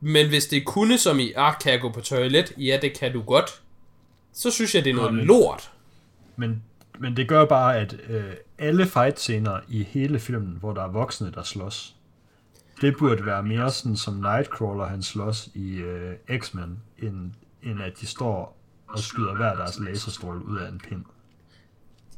[0.00, 2.52] Men hvis det kunne som i, ah, kan jeg gå på toilet?
[2.58, 3.62] Ja, det kan du godt.
[4.32, 5.72] Så synes jeg, det er noget men- lort.
[6.36, 6.62] Men,
[6.98, 8.24] men det gør bare, at øh,
[8.58, 11.96] alle fight-scener i hele filmen, hvor der er voksne, der slås,
[12.80, 17.30] det burde være mere sådan, som Nightcrawler han slås i øh, X-Men, end,
[17.62, 18.56] end at de står
[18.88, 21.04] og skyder hver deres laserstråle ud af en pind.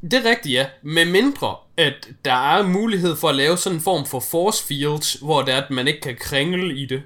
[0.02, 0.66] Det er rigtigt, ja.
[0.82, 5.12] Med mindre, at der er mulighed for at lave sådan en form for force fields,
[5.14, 7.02] hvor det er, at man ikke kan kringle i det.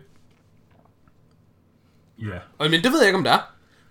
[2.23, 3.39] Ja, Og, men det ved jeg ikke, om det er.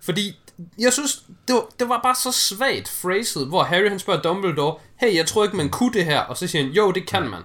[0.02, 0.38] Fordi
[0.78, 4.78] jeg synes, det var, det var bare så svagt phrased, hvor Harry han spørger Dumbledore,
[4.96, 6.20] hey, jeg tror ikke, man kunne det her.
[6.20, 7.42] Og så siger han, jo, det kan man.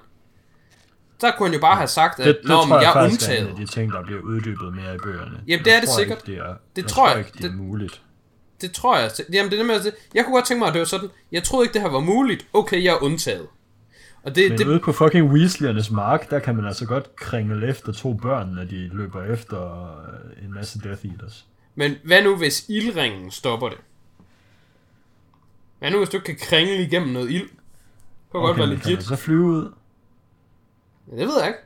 [1.19, 2.93] Så kunne han jo bare have sagt, at det, det Nå, men jeg, jeg er
[2.93, 3.59] faktisk er en undtaget.
[3.61, 5.41] af de ting, der bliver uddybet mere i bøgerne.
[5.47, 6.17] Jamen, det er det sikkert.
[6.27, 7.19] Ikke, det er, Det jeg tror jeg.
[7.19, 8.01] ikke, det er Det- muligt.
[8.61, 9.11] Det tror jeg.
[9.33, 9.93] Jamen, det er nemlig.
[10.13, 11.99] Jeg kunne godt tænke mig, at det var sådan, jeg troede ikke, det her var
[11.99, 12.47] muligt.
[12.53, 13.47] Okay, jeg er undtaget.
[14.23, 17.67] Og det, Men det, ude på fucking Weasleyernes mark, der kan man altså godt kringle
[17.67, 21.45] efter to børn, når de løber efter øh, en masse Death Eaters.
[21.75, 23.77] Men hvad nu, hvis ildringen stopper det?
[25.79, 27.49] Men nu hvis du ikke kan kringle igennem noget ild, det
[28.31, 28.95] kan okay, godt være kan legit.
[28.95, 29.71] han så flyve ud?
[31.11, 31.59] Ja, det ved jeg ikke.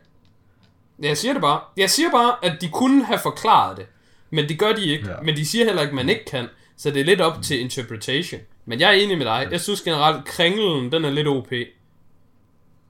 [0.99, 1.59] Jeg siger det bare.
[1.77, 3.85] Jeg siger bare, at de kunne have forklaret det.
[4.30, 5.09] Men det gør de ikke.
[5.09, 5.15] Ja.
[5.23, 6.47] Men de siger heller ikke, at man ikke kan.
[6.77, 8.41] Så det er lidt op til interpretation.
[8.65, 9.47] Men jeg er enig med dig.
[9.52, 11.47] Jeg synes generelt, kringlen, den er lidt OP.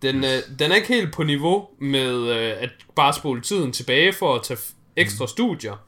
[0.01, 4.13] Den, øh, den er ikke helt på niveau med øh, at bare spole tiden tilbage
[4.13, 5.81] for at tage f- ekstra studier.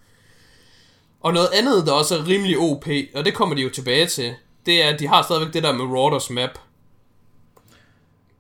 [1.21, 4.33] Og noget andet, der også er rimelig OP, og det kommer de jo tilbage til,
[4.65, 6.49] det er, at de har stadigvæk det der Marauders Map.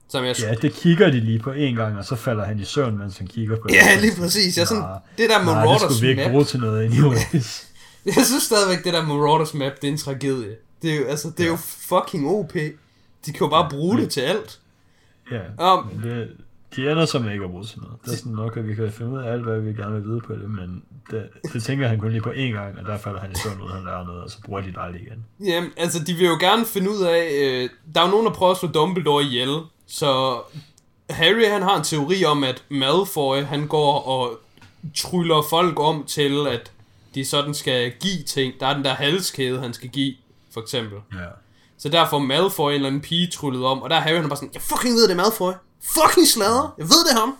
[0.09, 2.65] Som jeg Ja, det kigger de lige på en gang, og så falder han i
[2.65, 3.75] søvn, mens han kigger på det.
[3.75, 4.57] Ja, lige præcis.
[4.57, 6.85] Jeg er sådan, det der Nej, det Marauders skulle vi ikke Map, bruge til noget
[6.85, 7.66] anyways.
[8.15, 10.55] jeg synes stadigvæk, det der Marauders Map, det er en tragedie.
[10.81, 12.53] Det er jo, altså, det er jo fucking OP.
[13.25, 14.59] De kan jo bare bruge det til alt.
[15.31, 16.29] Ja, Om, men det,
[16.75, 17.95] de ender som ikke at bruge til noget.
[18.05, 20.09] Det er sådan nok, at vi kan finde ud af alt, hvad vi gerne vil
[20.09, 22.97] vide på det, men det, det tænker han kun lige på én gang, og der
[22.97, 25.25] falder han i søvn ud, han lærer noget, og så bruger de det aldrig igen.
[25.39, 27.29] Jamen, altså, de vil jo gerne finde ud af...
[27.31, 29.57] Øh, der er jo nogen, der prøver at slå Dumbledore ihjel.
[29.87, 30.41] Så
[31.09, 34.39] Harry, han har en teori om, at Malfoy, han går og
[34.95, 36.71] tryller folk om til, at
[37.17, 38.53] de sådan skal give ting.
[38.59, 40.15] Der er den der halskæde, han skal give,
[40.53, 40.99] for eksempel.
[41.13, 41.25] Ja.
[41.77, 44.23] Så der får Malfoy en eller anden pige tryllet om, og der er Harry, han
[44.25, 45.51] er bare sådan, jeg fucking ved det er Malfoy.
[45.95, 46.75] Fucking slader.
[46.77, 47.37] Jeg ved det er ham.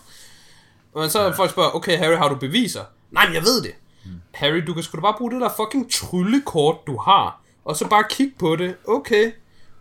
[0.94, 1.30] Og så ja.
[1.30, 2.84] folk spørger, okay Harry, har du beviser?
[3.10, 3.74] Nej, men jeg ved det.
[4.04, 4.10] Mm.
[4.34, 7.40] Harry, du kan sgu da bare bruge det der fucking tryllekort, du har.
[7.64, 8.76] Og så bare kigge på det.
[8.86, 9.32] Okay.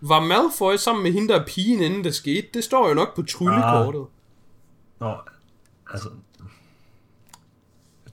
[0.02, 2.48] Var Malfoy sammen med hende der pigen, inden det skete?
[2.54, 4.06] Det står jo nok på tryllekortet.
[5.00, 5.16] Nå,
[5.92, 6.10] altså...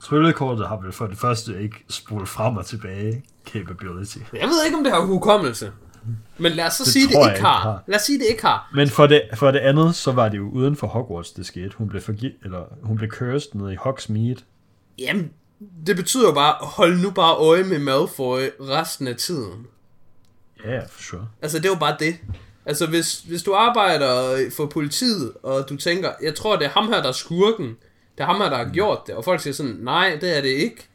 [0.09, 4.17] Tryllekortet har vel for det første ikke spolet frem og tilbage capability.
[4.33, 5.71] Jeg ved ikke, om det har hukommelse.
[6.37, 7.59] Men lad os så Det sige, det ikke ikke har.
[7.61, 7.83] har.
[7.87, 8.69] Lad os sige, det ikke har.
[8.73, 11.71] Men for det, for det andet, så var det jo uden for Hogwarts, det skete.
[11.77, 14.35] Hun blev, forgi- eller, hun blev cursed nede i Hogsmeade.
[14.99, 15.31] Jamen,
[15.87, 19.67] det betyder jo bare, hold nu bare øje med Malfoy resten af tiden.
[20.65, 21.27] Ja, yeah, for sure.
[21.41, 22.15] Altså, det jo bare det.
[22.65, 26.87] Altså, hvis, hvis du arbejder for politiet, og du tænker, jeg tror, det er ham
[26.87, 27.75] her, der er skurken.
[28.17, 29.15] Det er ham her, der har gjort det.
[29.15, 30.87] Og folk siger sådan, nej, det er det ikke.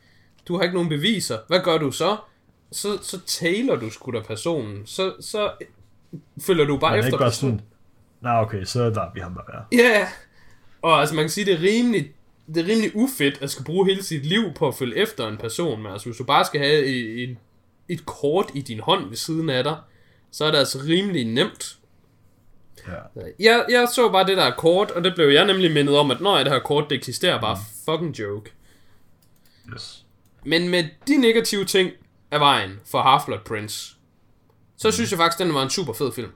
[0.48, 1.38] Du har ikke nogen beviser.
[1.48, 2.16] Hvad gør du så?
[2.72, 4.86] Så, så tailer du sgu da personen.
[4.86, 5.50] Så, så
[6.40, 7.58] følger du bare er efter personen.
[7.58, 7.66] sådan,
[8.20, 9.64] nej okay, så lader vi ham bare være.
[9.84, 10.08] Ja, yeah.
[10.82, 12.12] og altså man kan sige, det er rimelig,
[12.54, 15.36] det er rimelig ufedt at skal bruge hele sit liv på at følge efter en
[15.36, 15.82] person.
[15.82, 17.36] Men altså hvis du bare skal have et, et,
[17.88, 19.76] et kort i din hånd ved siden af dig,
[20.30, 21.78] så er det altså rimelig nemt.
[22.88, 23.20] Ja.
[23.38, 26.20] Jeg, jeg så bare det der kort, og det blev jeg nemlig mindet om, at
[26.20, 28.52] når det her kort, det eksisterer bare fucking joke.
[29.74, 30.04] Yes.
[30.44, 31.90] Men med de negative ting
[32.30, 33.96] af vejen for Half-Blood Prince,
[34.76, 36.32] så synes jeg faktisk, den var en super fed film.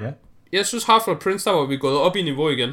[0.00, 0.10] Ja.
[0.52, 2.70] Jeg synes Half-Blood Prince, der var vi gået op i niveau igen.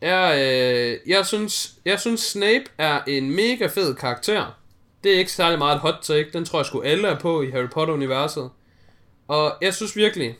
[0.00, 4.58] Jeg, øh, jeg, synes, jeg synes Snape er en mega fed karakter.
[5.04, 6.30] Det er ikke særlig meget et hot take.
[6.32, 8.50] Den tror jeg sgu alle er på i Harry Potter-universet.
[9.32, 10.36] Og jeg synes virkelig...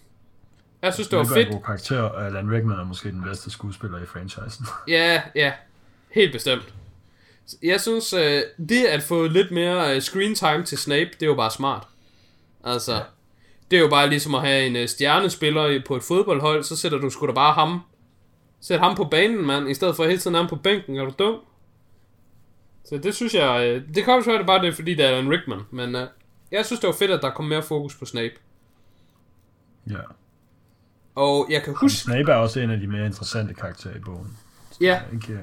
[0.83, 1.49] Jeg synes, det var Det er fedt.
[1.49, 4.67] en god karakter, og Alan Rickman er måske den bedste skuespiller i franchisen.
[4.89, 5.53] Ja, ja.
[6.11, 6.75] Helt bestemt.
[7.63, 11.27] Jeg synes, øh, det at få lidt mere øh, screen time til Snape, det er
[11.27, 11.87] jo bare smart.
[12.65, 13.01] Altså, Ja.
[13.71, 16.99] det er jo bare ligesom at have en øh, stjernespiller på et fodboldhold, så sætter
[16.99, 17.81] du sgu da bare ham.
[18.61, 20.97] Sæt ham på banen, mand, i stedet for hele tiden ham på bænken.
[20.97, 21.37] Er du dum?
[22.85, 25.31] Så det synes jeg, øh, det også være, det bare det, fordi det er Alan
[25.31, 26.07] Rickman, men øh,
[26.51, 28.35] jeg synes, det var fedt, at der kom mere fokus på Snape.
[29.91, 29.97] Ja.
[31.15, 34.37] Og jeg kan huske, Snape er også en af de mere interessante karakterer i bogen.
[34.81, 35.39] ja, Ikke,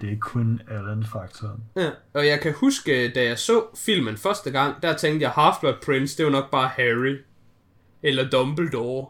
[0.00, 1.62] det er ikke kun Alan-faktoren.
[1.76, 5.84] Ja, og jeg kan huske, da jeg så filmen første gang, der tænkte jeg, Half-Blood
[5.84, 7.16] Prince, det var nok bare Harry.
[8.02, 9.06] Eller Dumbledore.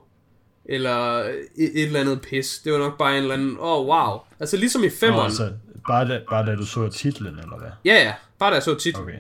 [0.64, 2.58] Eller et, et eller andet pis.
[2.64, 4.18] Det var nok bare en eller anden, åh oh, wow.
[4.40, 5.24] Altså ligesom i Nå, femmeren.
[5.24, 5.52] altså,
[5.86, 7.70] bare, da, bare da du så titlen, eller hvad?
[7.84, 9.04] Ja, ja, bare da jeg så titlen.
[9.04, 9.18] Okay.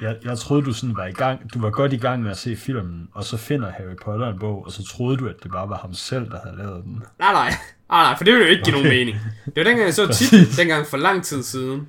[0.00, 2.38] Jeg, jeg troede, du sådan var i gang, du var godt i gang med at
[2.38, 5.50] se filmen, og så finder Harry Potter en bog, og så troede du, at det
[5.50, 7.02] bare var ham selv, der havde lavet den.
[7.18, 7.48] Nej, nej.
[7.90, 8.84] Nej, nej, for det ville jo ikke give okay.
[8.84, 9.16] nogen mening.
[9.44, 11.88] Det var dengang, jeg så titlen, dengang for lang tid siden.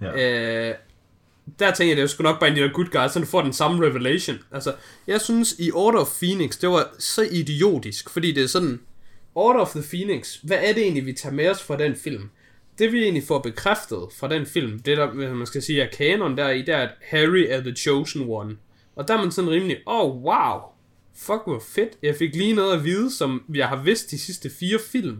[0.00, 0.68] Ja.
[0.68, 0.74] Øh,
[1.58, 3.52] der tænkte jeg, det skulle nok bare en der good guys, så du får den
[3.52, 4.38] samme revelation.
[4.52, 4.74] Altså,
[5.06, 8.80] jeg synes i Order of Phoenix, det var så idiotisk, fordi det er sådan,
[9.34, 12.30] Order of the Phoenix, hvad er det egentlig, vi tager med os fra den film?
[12.78, 15.90] Det vi egentlig får bekræftet fra den film, det der, hvad man skal sige, er
[15.90, 18.56] kanon der i, det er, at Harry er the chosen one.
[18.96, 20.60] Og der er man sådan rimelig, oh wow,
[21.16, 24.50] fuck hvor fedt, jeg fik lige noget at vide, som jeg har vidst de sidste
[24.60, 25.18] fire film.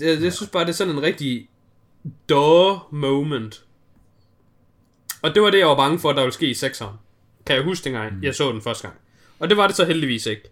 [0.00, 1.48] Jeg, jeg synes bare, det er sådan en rigtig
[2.28, 3.64] duh moment.
[5.22, 6.96] Og det var det, jeg var bange for, at der ville ske i sekseren.
[7.46, 8.22] Kan jeg huske dengang, mm.
[8.22, 8.98] jeg så den første gang.
[9.38, 10.42] Og det var det så heldigvis ikke.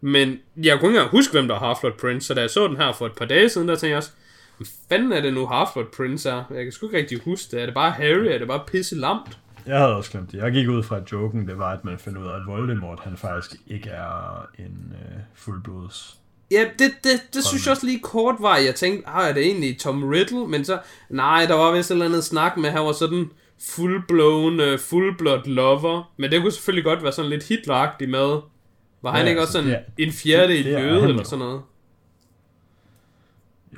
[0.00, 2.68] Men jeg kunne ikke engang huske, hvem der har Half-Blood Prince, så da jeg så
[2.68, 4.10] den her for et par dage siden, der tænkte jeg også,
[4.58, 6.44] hvad fanden er det nu Half-Blood Prince er?
[6.54, 7.62] Jeg kan sgu ikke rigtig huske det.
[7.62, 8.26] Er det bare Harry?
[8.26, 9.38] Er det bare pisse lamt?
[9.66, 10.38] jeg havde også glemt det.
[10.38, 13.00] Jeg gik ud fra, at joken, det var, at man finder ud af, at Voldemort,
[13.02, 16.16] han faktisk ikke er en øh, fuldblods.
[16.50, 18.56] Ja, det, det, det synes jeg også lige kort var.
[18.56, 20.46] Jeg tænkte, ah, er det egentlig Tom Riddle?
[20.48, 20.78] Men så,
[21.10, 23.30] nej, der var vist et eller andet snak med, at han var sådan
[23.60, 26.12] full-blown, uh, full-blood lover.
[26.16, 28.36] Men det kunne selvfølgelig godt være sådan lidt Hitleragtig med.
[29.02, 31.00] Var han Ja, ikke også altså, sådan det er- en fjerde det- det er jøde
[31.00, 31.60] han eller sådan noget?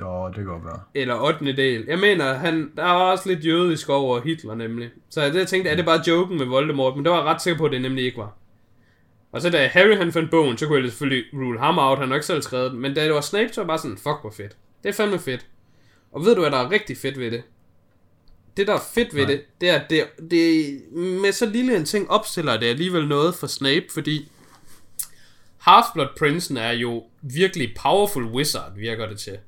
[0.01, 0.81] Jo, det kan godt være.
[0.95, 1.57] Eller 8.
[1.57, 1.85] del.
[1.89, 4.91] Jeg mener, han, der var også lidt jødisk over Hitler nemlig.
[5.11, 6.97] Så jeg tænkte, er det bare joken med Voldemort?
[6.97, 8.37] Men det var jeg ret sikker på, at det nemlig ikke var.
[9.33, 11.99] Og så da Harry han fandt bogen, så kunne jeg selvfølgelig rule ham out.
[11.99, 12.81] Han har ikke selv skrevet den.
[12.81, 14.57] Men da det var Snape, så var jeg bare sådan, fuck hvor fedt.
[14.83, 15.47] Det er fandme fedt.
[16.13, 17.43] Og ved du, hvad der er rigtig fedt ved det?
[18.57, 19.31] Det, der er fedt ved Nej.
[19.31, 23.35] det, det er, at det, det, med så lille en ting opstiller det alligevel noget
[23.35, 24.31] for Snape, fordi
[25.69, 29.39] Half-Blood Prinsen er jo virkelig powerful wizard, virker det til.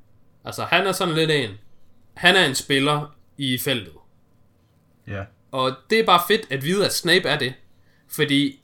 [0.45, 1.49] Altså, han er sådan lidt en.
[2.13, 3.93] Han er en spiller i feltet.
[5.07, 7.53] Ja, Og det er bare fedt at vide, at Snape er det.
[8.07, 8.61] Fordi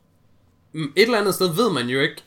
[0.73, 2.21] mm, et eller andet sted ved man jo ikke,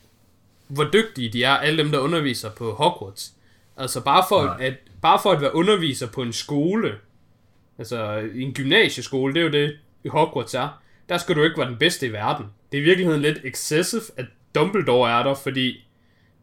[0.68, 3.32] hvor dygtige de er, alle dem, der underviser på Hogwarts.
[3.76, 4.56] Altså bare for, Nej.
[4.60, 6.98] at, bare for at være underviser på en skole,
[7.78, 9.78] altså en gymnasieskole, det er jo det
[10.10, 12.46] Hogwarts er, der skal du ikke være den bedste i verden.
[12.72, 15.84] Det er i virkeligheden lidt excessive, at Dumbledore er der, fordi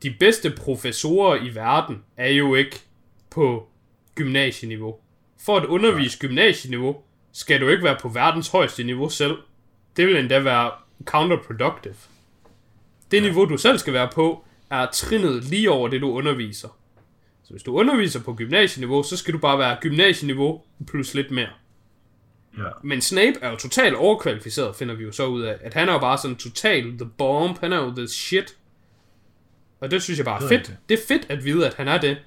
[0.03, 2.81] de bedste professorer i verden er jo ikke
[3.29, 3.67] på
[4.15, 4.95] gymnasieniveau.
[5.39, 6.97] For at undervise gymnasieniveau,
[7.31, 9.37] skal du ikke være på verdens højeste niveau selv.
[9.97, 10.71] Det vil endda være
[11.05, 11.95] counterproductive.
[13.11, 16.67] Det niveau, du selv skal være på, er trinnet lige over det, du underviser.
[17.43, 21.49] Så hvis du underviser på gymnasieniveau, så skal du bare være gymnasieniveau plus lidt mere.
[22.57, 22.63] ja.
[22.83, 25.57] Men Snape er jo totalt overkvalificeret, finder vi jo så ud af.
[25.61, 28.57] At han er jo bare sådan total the bomb, han er jo the shit.
[29.79, 30.73] Og det synes jeg bare er fedt.
[30.89, 32.17] Det er fedt at vide, at han er det.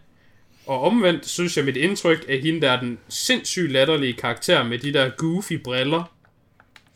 [0.67, 4.79] Og omvendt synes jeg, mit indtryk af hende, der er den sindssygt latterlige karakter med
[4.79, 6.13] de der goofy briller.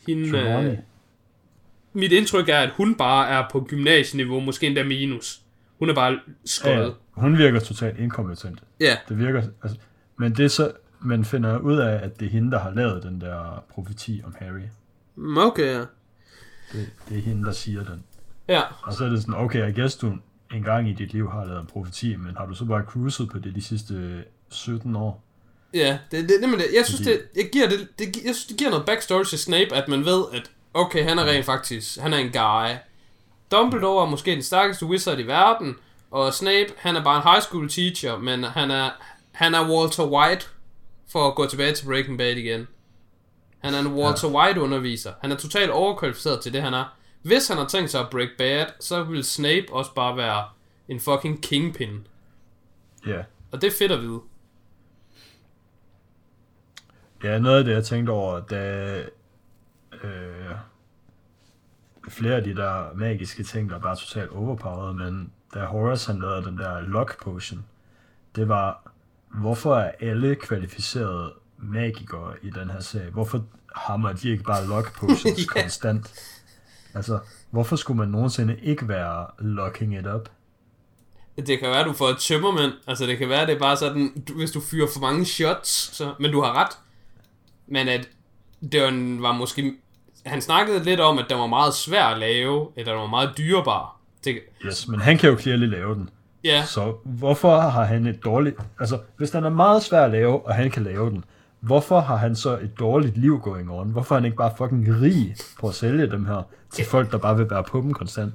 [0.07, 0.77] Hende, øh,
[1.93, 5.41] mit indtryk er, at hun bare er på gymnasieniveau, måske endda minus.
[5.79, 6.85] Hun er bare skøjet.
[6.85, 7.21] ja.
[7.21, 8.59] Hun virker totalt inkompetent.
[8.79, 9.77] Ja, Det virker, altså,
[10.17, 10.71] men det er så,
[11.01, 14.35] man finder ud af, at det er hende, der har lavet den der profeti om
[14.39, 14.61] Harry.
[15.15, 15.79] Mm, okay, ja.
[16.71, 18.03] Det, det er hende, der siger den.
[18.47, 20.17] Ja, Og så er det sådan, okay, I guess du
[20.53, 23.29] en gang i dit liv har lavet en profeti, men har du så bare cruiset
[23.29, 25.23] på det de sidste 17 år?
[25.73, 28.45] Ja, det, det, men det, jeg synes, Fordi- det, jeg giver det, det, jeg synes,
[28.45, 31.99] det giver noget backstory til Snape, at man ved, at okay, han er rent faktisk,
[31.99, 32.75] han er en guy.
[33.51, 35.75] Dumbledore er måske den stærkeste wizard i verden,
[36.11, 38.89] og Snape, han er bare en high school teacher, men han er,
[39.31, 40.45] han er Walter White,
[41.11, 42.67] for at gå tilbage til Breaking Bad igen.
[43.59, 44.35] Han er en Walter ja.
[44.37, 45.11] White underviser.
[45.21, 46.96] Han er totalt overkvalificeret til det, han er.
[47.27, 50.45] Hvis han har tænkt sig at break bad, så vil Snape også bare være
[50.87, 52.07] en fucking kingpin.
[53.07, 53.23] Ja.
[53.51, 54.19] Og det er fedt at vide.
[57.23, 59.03] Ja, noget af det, jeg tænkte over, da
[60.03, 60.51] øh,
[62.09, 66.21] flere af de der magiske ting, der er bare totalt overpowered, men da Horace han
[66.21, 67.65] lavede den der lock potion,
[68.35, 68.91] det var,
[69.27, 73.09] hvorfor er alle kvalificerede magikere i den her serie?
[73.09, 73.45] Hvorfor
[73.75, 75.61] hammer de ikke bare lock potions Ja.
[75.61, 76.13] konstant?
[76.97, 77.19] Altså,
[77.51, 80.29] hvorfor skulle man nogensinde ikke være locking it up?
[81.37, 82.71] Det kan være, du får et tømmermænd.
[82.87, 85.95] Altså, det kan være, det er bare sådan, du, hvis du fyrer for mange shots,
[85.95, 86.77] så, men du har ret.
[87.67, 88.09] Men at
[88.71, 88.81] det
[89.21, 89.73] var, måske...
[90.25, 93.37] Han snakkede lidt om, at den var meget svær at lave, eller den var meget
[93.37, 93.99] dyrebar.
[94.23, 96.09] Det, Yes, men han kan jo clearly lave den.
[96.43, 98.57] ja, Så hvorfor har han et dårligt...
[98.79, 101.23] Altså, hvis den er meget svær at lave, og han kan lave den,
[101.59, 103.89] hvorfor har han så et dårligt liv going on?
[103.89, 106.43] Hvorfor er han ikke bare fucking rig på at sælge dem her
[106.73, 108.33] til folk, der bare vil være på dem konstant?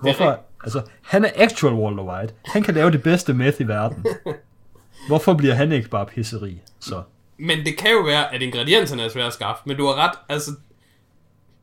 [0.00, 0.40] Hvorfor...
[0.64, 2.34] Altså, han er actual Walter White.
[2.44, 4.06] Han kan lave det bedste meth i verden.
[5.08, 6.62] Hvorfor bliver han ikke bare pisserig?
[6.80, 7.02] Så,
[7.38, 9.62] men det kan jo være, at ingredienserne er svære at skaffe.
[9.66, 10.50] Men du har ret, altså...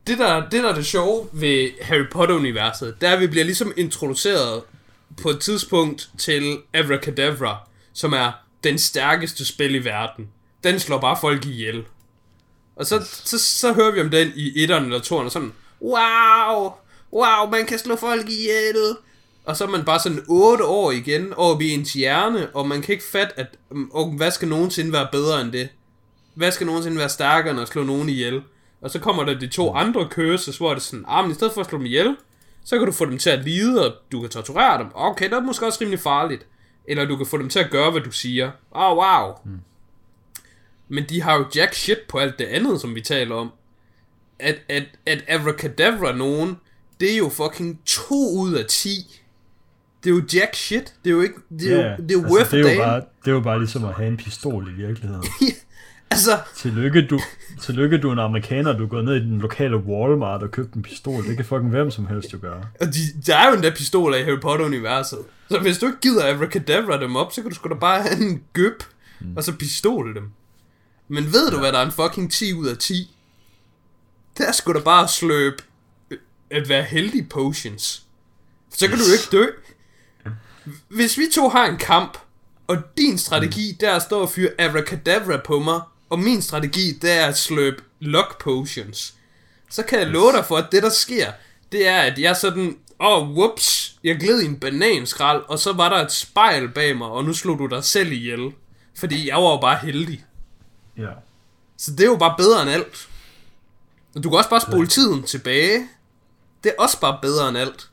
[0.07, 3.45] Det der, det der er det sjove ved Harry Potter-universet, der er, at vi bliver
[3.45, 4.61] ligesom introduceret
[5.21, 8.31] på et tidspunkt til Abracadabra, som er
[8.63, 10.29] den stærkeste spil i verden.
[10.63, 11.85] Den slår bare folk ihjel.
[12.75, 16.71] Og så, så, så hører vi om den i etteren eller toeren, og sådan, wow,
[17.13, 18.95] wow, man kan slå folk ihjel.
[19.45, 22.81] Og så er man bare sådan 8 år igen oppe i ens hjerne, og man
[22.81, 25.69] kan ikke fatte, at mm, og hvad skal nogensinde være bedre end det?
[26.33, 28.41] Hvad skal nogensinde være stærkere end at slå nogen ihjel?
[28.81, 31.35] Og så kommer der de to andre curses, hvor det er sådan, ah, men i
[31.35, 32.15] stedet for at slå dem ihjel,
[32.65, 34.87] så kan du få dem til at lide, og du kan torturere dem.
[34.95, 36.45] Okay, det er måske også rimelig farligt.
[36.87, 38.51] Eller du kan få dem til at gøre, hvad du siger.
[38.71, 39.33] Oh, wow.
[39.45, 39.59] Mm.
[40.89, 43.51] Men de har jo jack shit på alt det andet, som vi taler om.
[44.39, 46.57] At, at, at Abracadabra nogen,
[46.99, 49.21] det er jo fucking 2 ud af 10.
[50.03, 50.93] Det er jo jack shit.
[51.03, 52.81] Det er jo ikke, det er jo, det er jo worth altså, det, er jo
[52.83, 55.23] bare, det er jo bare ligesom at have en pistol i virkeligheden.
[56.13, 57.19] Altså, Tillykke, du,
[57.61, 60.73] tillykke, du er en amerikaner, du er gået ned i den lokale Walmart og købt
[60.73, 61.27] en pistol.
[61.27, 62.63] Det kan fucking hvem som helst jo gøre.
[62.81, 65.19] og de, der er jo endda pistoler i Harry Potter-universet.
[65.49, 68.21] Så hvis du ikke gider Abracadabra dem op, så kan du sgu da bare have
[68.21, 68.83] en gøb,
[69.21, 69.37] mm.
[69.37, 70.23] og så pistole dem.
[71.07, 73.15] Men ved du, hvad der er en fucking 10 ud af 10?
[74.37, 75.63] Det er sgu da bare sløbe
[76.09, 76.17] øh,
[76.49, 78.03] at være heldig potions.
[78.69, 79.45] Så kan du ikke dø.
[80.87, 82.17] Hvis vi to har en kamp,
[82.67, 83.77] og din strategi, mm.
[83.77, 87.37] der er at stå og fyre abracadabra på mig, og min strategi, der er at
[87.37, 89.13] sløbe luck potions,
[89.69, 91.31] så kan jeg love dig for, at det der sker,
[91.71, 95.73] det er, at jeg sådan, åh, oh, whoops, jeg gled i en bananskrald, og så
[95.73, 98.51] var der et spejl bag mig, og nu slog du dig selv ihjel.
[98.95, 100.25] Fordi jeg var jo bare heldig.
[100.97, 101.11] Ja.
[101.77, 103.09] Så det er jo bare bedre end alt.
[104.15, 105.89] Og du kan også bare spole tiden tilbage.
[106.63, 107.89] Det er også bare bedre end alt.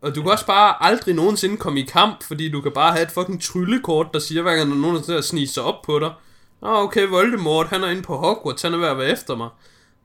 [0.00, 3.02] Og du kan også bare aldrig nogensinde komme i kamp, fordi du kan bare have
[3.02, 5.98] et fucking tryllekort, der siger, hver gang der er nogen, der sniger sig op på
[5.98, 6.12] dig.
[6.60, 9.48] Nå, okay, Voldemort, han er inde på Hogwarts, han er ved at være efter mig.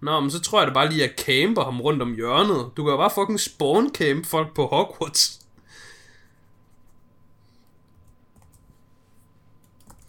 [0.02, 2.72] Nå, men så tror jeg da bare lige, at jeg camper ham rundt om hjørnet.
[2.78, 5.40] Du kan jo bare fucking spawn camp folk på Hogwarts.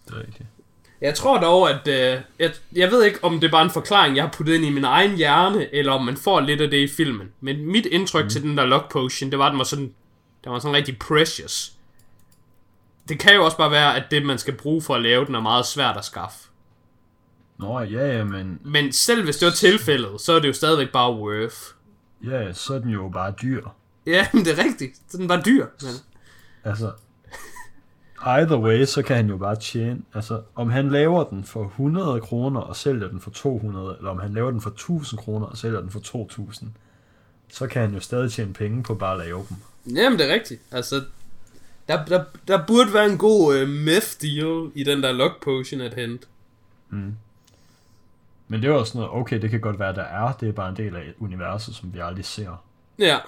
[0.06, 0.48] Det er rigtigt.
[1.04, 1.88] Jeg tror dog, at...
[1.88, 4.64] Øh, jeg, jeg ved ikke, om det er bare en forklaring, jeg har puttet ind
[4.64, 7.32] i min egen hjerne, eller om man får lidt af det i filmen.
[7.40, 8.30] Men mit indtryk mm.
[8.30, 9.94] til den der lock potion, det var, at den var sådan...
[10.44, 11.72] Den var sådan rigtig precious.
[13.08, 15.34] Det kan jo også bare være, at det, man skal bruge for at lave den,
[15.34, 16.38] er meget svært at skaffe.
[17.58, 20.92] Nå, ja, ja, men, Men selv hvis det var tilfældet, så er det jo stadigvæk
[20.92, 21.56] bare worth.
[22.30, 23.62] ja, så er den jo bare dyr.
[24.06, 24.96] Ja, men det er rigtigt.
[25.08, 25.66] Så den var dyr.
[25.82, 25.92] Men...
[26.64, 26.92] Altså,
[28.26, 30.02] either way, så kan han jo bare tjene.
[30.14, 34.18] Altså, om han laver den for 100 kroner og sælger den for 200, eller om
[34.18, 36.70] han laver den for 1000 kroner og sælger den for 2000,
[37.48, 39.56] så kan han jo stadig tjene penge på bare at lave dem.
[39.96, 40.60] Jamen, det er rigtigt.
[40.70, 41.02] Altså,
[41.88, 45.80] der, der, der burde være en god uh, meth deal i den der lock potion
[45.80, 46.26] at hente.
[48.48, 50.68] Men det er også noget, okay, det kan godt være, der er, det er bare
[50.68, 52.64] en del af universet, som vi aldrig ser.
[52.98, 53.18] Ja.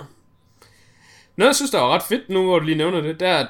[1.36, 3.36] Noget, jeg synes, der var ret fedt nu, hvor du lige nævner det, det er,
[3.36, 3.48] at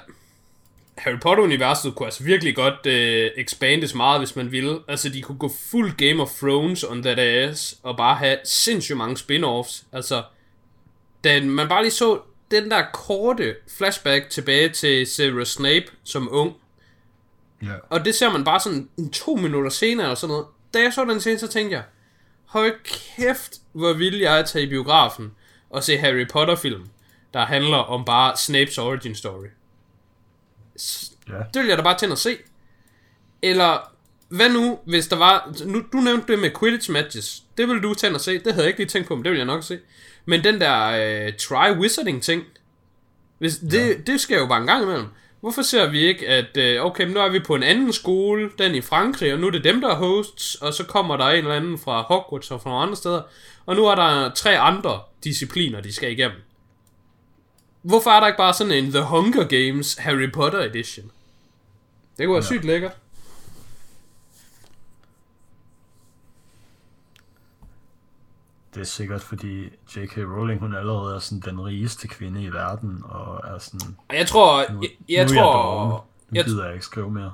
[0.98, 4.78] Harry Potter-universet kunne altså virkelig godt øh, expandes meget, hvis man ville.
[4.89, 8.98] Altså, de kunne gå fuld Game of Thrones on that ass, og bare have sindssygt
[8.98, 9.85] mange spin-offs.
[9.93, 10.23] Altså,
[11.24, 12.20] da man bare lige så
[12.51, 16.55] den der korte flashback tilbage til Severus Snape som ung,
[17.62, 17.68] Ja.
[17.90, 20.47] og det ser man bare sådan en to minutter senere eller sådan noget.
[20.74, 21.85] Da jeg så den scene, så tænkte jeg,
[22.44, 25.32] hold kæft, hvor vil jeg tage i biografen
[25.70, 26.86] og se Harry Potter-film,
[27.35, 29.47] der handler om bare Snapes origin story.
[31.28, 31.39] Ja.
[31.55, 32.36] Det vil jeg da bare tænde at se.
[33.43, 33.93] Eller,
[34.28, 35.53] hvad nu, hvis der var...
[35.66, 37.43] Nu, du nævnte det med Quidditch matches.
[37.59, 38.39] Det ville du tænde at se.
[38.39, 39.78] Det havde jeg ikke lige tænkt på, men det vil jeg nok se.
[40.24, 42.44] Men den der øh, try-wizarding ting,
[43.39, 43.93] hvis, det, ja.
[44.07, 45.07] det sker jo bare en gang imellem.
[45.40, 48.74] Hvorfor ser vi ikke, at øh, okay, nu er vi på en anden skole, den
[48.74, 51.39] i Frankrig, og nu er det dem, der er hosts, og så kommer der en
[51.39, 53.23] eller anden fra Hogwarts og fra nogle andre steder,
[53.66, 56.39] og nu er der tre andre discipliner, de skal igennem.
[57.89, 61.11] Hvorfor er der ikke bare sådan en The Hunger Games Harry Potter edition?
[62.19, 62.47] Det kunne være Ja.
[62.47, 62.93] sygt lækkert.
[68.75, 69.63] Det er sikkert, fordi
[69.97, 70.17] J.K.
[70.19, 74.73] Rowling, hun allerede er sådan den rigeste kvinde i verden, og er sådan, jeg tror,
[74.73, 76.05] nu, jeg, jeg nu er tror.
[76.31, 77.33] Nu jeg, gider jeg ikke skrive mere.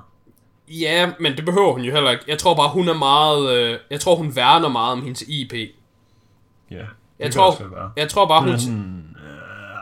[0.67, 2.23] ja, men det behøver hun jo heller ikke.
[2.27, 5.53] Jeg tror bare, hun er meget, øh, jeg tror, hun værner meget om hendes IP.
[5.53, 5.57] Ja,
[6.77, 6.87] det
[7.19, 9.12] Jeg tror, jeg tror bare, Hun hun, er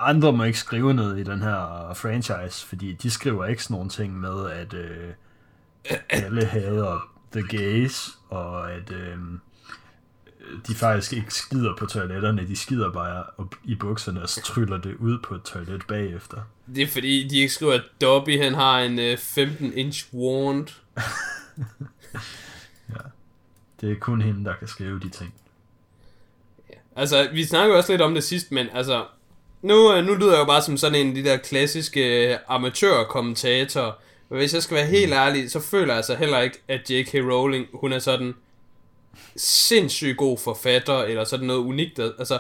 [0.10, 3.90] andre må ikke skrive noget i den her franchise, fordi de skriver ikke sådan nogle
[3.90, 5.14] ting med, at øh,
[6.10, 9.18] alle hader the gays, og at øh,
[10.68, 14.78] de faktisk ikke skider på toiletterne, de skider bare op i bukserne, og så tryller
[14.78, 16.38] det ud på et toilet bagefter.
[16.76, 20.68] det er fordi, de ikke skriver, at Dobby, han har en øh, 15-inch wand.
[23.82, 25.34] Det er kun hende, der kan skrive de ting.
[26.96, 29.06] Altså, vi snakker jo også lidt om det sidst, men altså,
[29.62, 32.38] nu, øh, nu lyder jeg jo bare som sådan en af de der klassiske øh,
[32.48, 33.92] amatørkommentatorer.
[34.30, 37.14] Men hvis jeg skal være helt ærlig, så føler jeg altså heller ikke, at J.K.
[37.14, 38.34] Rowling, hun er sådan
[39.36, 42.00] sindssygt god forfatter, eller sådan noget unikt.
[42.00, 42.40] Altså,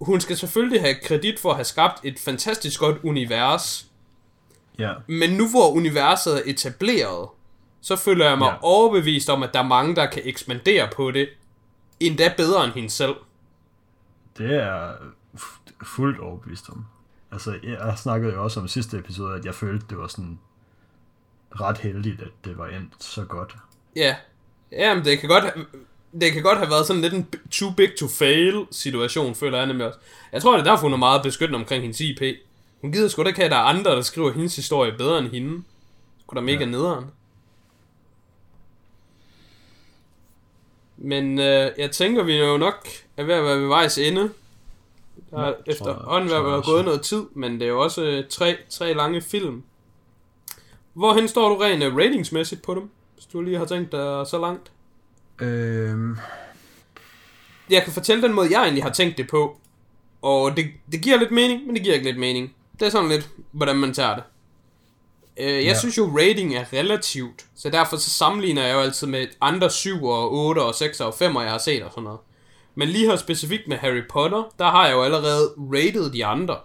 [0.00, 3.84] hun skal selvfølgelig have kredit for at have skabt et fantastisk godt univers,
[4.78, 7.28] Ja, men nu hvor universet er etableret,
[7.80, 8.54] så føler jeg mig Ja.
[8.62, 11.28] overbevist om, at der er mange, der kan ekspandere på det,
[12.00, 13.14] endda bedre end hende selv.
[14.38, 14.90] det er
[15.82, 16.84] fuldt overbevist om.
[17.32, 20.38] Altså, jeg snakkede jo også om sidste episode, at jeg følte, det var sådan
[21.60, 23.56] ret heldigt, at det var endt så godt.
[23.96, 24.16] Ja.
[24.72, 25.44] Jamen, det kan godt
[26.20, 29.66] det kan godt have været sådan lidt en too big to fail situation, føler jeg
[29.66, 29.98] nemlig også.
[30.32, 32.22] Jeg tror, det er derfor, hun er meget beskyttende omkring hendes IP.
[32.80, 35.18] Hun gider sgu da ikke have, at der er andre, der skriver hendes historie bedre
[35.18, 35.62] end hende.
[36.20, 36.64] Sgu da mega Ja.
[36.64, 36.70] ja.
[36.70, 37.04] nederen.
[40.96, 44.30] Men øh, jeg tænker, vi er jo nok er ved at være ved vejs ende.
[45.30, 48.02] Der Ja, er tror jeg- efterhånden været gået noget tid, men det er jo også
[48.04, 49.62] øh, tre, tre lange film.
[50.94, 52.90] Hvorhen står du rent øh, ratingsmæssigt på dem?
[53.14, 54.72] Hvis du lige har tænkt dig så langt.
[55.40, 56.16] Øhm,
[57.70, 59.56] Jeg kan fortælle den måde, jeg egentlig har tænkt det på.
[60.22, 62.54] Og det, det giver lidt mening, men det giver ikke lidt mening.
[62.80, 64.24] Det er sådan lidt, hvordan man tager det.
[65.36, 65.78] Øh, jeg Ja.
[65.78, 67.46] synes jo, rating er relativt.
[67.56, 71.14] Så derfor så sammenligner jeg jo altid med andre 7 og 8 og 6 og
[71.14, 72.18] 5, jeg har set og sådan noget.
[72.78, 76.56] Men lige her specifikt med Harry Potter, der har jeg jo allerede rated de andre.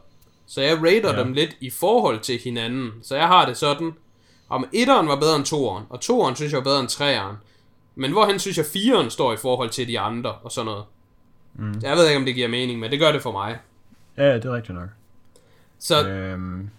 [0.45, 1.19] Så jeg rater Ja.
[1.23, 2.91] dem lidt i forhold til hinanden.
[3.03, 3.91] Så jeg har det sådan,
[4.49, 7.35] om etteren var bedre end toeren, og toeren synes jeg var bedre end treeren.
[7.95, 10.83] Men hvorhen synes jeg, fireren står i forhold til de andre og sådan noget.
[11.53, 11.79] Mm.
[11.81, 13.59] Jeg ved ikke, om det giver mening, men det gør det for mig.
[14.17, 14.89] ja, det er rigtigt nok.
[15.79, 16.69] Så Øhm, jeg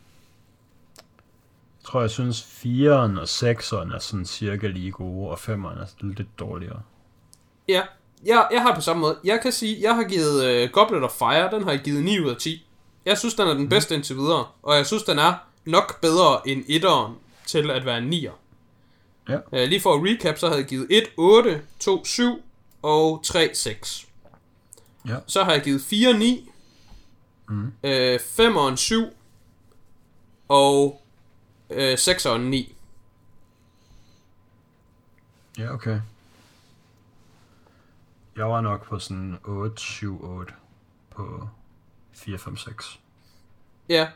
[1.85, 6.39] tror, jeg synes 4'eren og 6'eren er sådan cirka lige gode, og 5'eren er lidt
[6.39, 6.81] dårligere.
[7.69, 7.83] ja,
[8.27, 9.19] jeg, jeg har på samme måde.
[9.25, 12.21] Jeg kan sige, jeg har givet uh, Goblet of Fire, den har jeg givet 9
[12.21, 12.67] ud af 10.
[13.05, 15.35] Jeg synes, den er den bedste indtil videre, og jeg synes, den er
[15.65, 17.15] nok bedre end etteren
[17.47, 18.31] til at være en 9'er.
[19.29, 19.37] Ja.
[19.37, 22.43] Uh, lige for at recap, så havde jeg givet 1, 8, 2, 7
[22.83, 24.07] og 3, 6.
[25.09, 25.17] Ja.
[25.27, 26.51] Så har jeg givet 4, 9,
[27.49, 27.73] Mm.
[27.83, 29.05] øh, 5 og en 7,
[30.49, 31.03] og
[31.71, 32.75] øh, 6 og en 9.
[35.59, 36.01] Ja, okay.
[38.37, 40.53] Jeg var nok på sådan 8, 7, 8
[41.11, 41.49] på
[42.13, 43.01] 4, 5, 6.
[43.89, 44.09] Ja.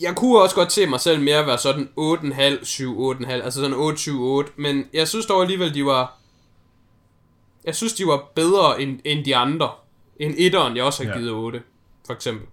[0.00, 3.76] Jeg kunne også godt se mig selv mere være sådan 8,5, 7, 8,5, altså sådan
[3.76, 6.14] 8, 7, 8, men jeg synes dog alligevel, de var...
[7.64, 9.70] Jeg synes, de var bedre end, end de andre.
[10.16, 11.18] End etteren, jeg også har Ja.
[11.18, 11.62] givet 8,
[12.06, 12.46] for eksempel.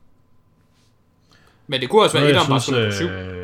[1.67, 3.05] Men det kunne også være, at etteren bare skulle være på 7.
[3.05, 3.42] øh,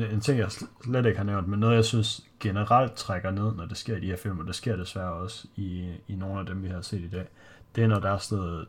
[0.00, 3.54] en ting, jeg sl- slet ikke har nævnt, men noget, jeg synes generelt trækker ned,
[3.54, 6.40] når det sker i de her film, og det sker desværre også i, i nogle
[6.40, 7.26] af dem, vi har set i dag,
[7.76, 8.68] det er, når der er sådan noget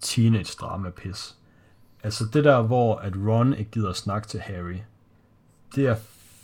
[0.00, 1.34] teenage-drama-pis.
[2.02, 4.76] Altså det der, hvor at Ron ikke gider at snakke til Harry,
[5.74, 5.96] det er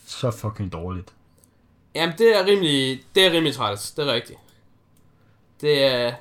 [0.06, 1.12] så fucking dårligt.
[1.94, 4.38] Jamen, det er rimelig, det er rimelig træls, det er rigtigt.
[5.60, 6.14] Det er,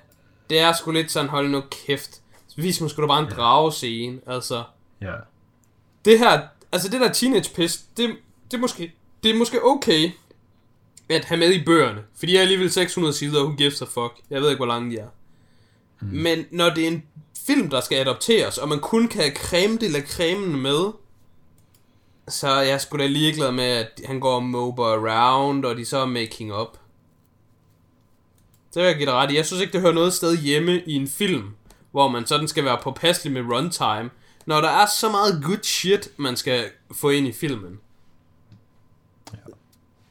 [0.50, 2.22] det er sgu lidt sådan, hold nu kæft.
[2.56, 4.64] Vis mig sgu da bare en dragescene, altså.
[5.02, 5.16] Ja,
[6.06, 6.42] Det her,
[6.72, 8.16] altså det der teenage piss, det,
[8.52, 8.94] det, er måske,
[9.24, 10.12] det er måske okay
[11.10, 12.04] at have med i bøgerne.
[12.16, 14.14] For de er alligevel 600 sider, who gives a fuck.
[14.30, 15.08] Jeg ved ikke, hvor lange de er.
[16.02, 16.08] Mm.
[16.08, 17.04] Men når det er en
[17.46, 20.92] film, der skal adopteres, og man kun kan creme de la cremen med,
[22.28, 25.86] så er jeg sgu da ligeglad med, at han går og mober around, og de
[25.86, 26.78] så er making up.
[28.74, 29.36] Det vil jeg give dig ret i.
[29.36, 31.50] Jeg synes ikke, det hører noget sted hjemme i en film,
[31.92, 34.10] hvor man sådan skal være påpasselig med runtime,
[34.46, 37.80] når der er så meget good shit, man skal få ind i filmen.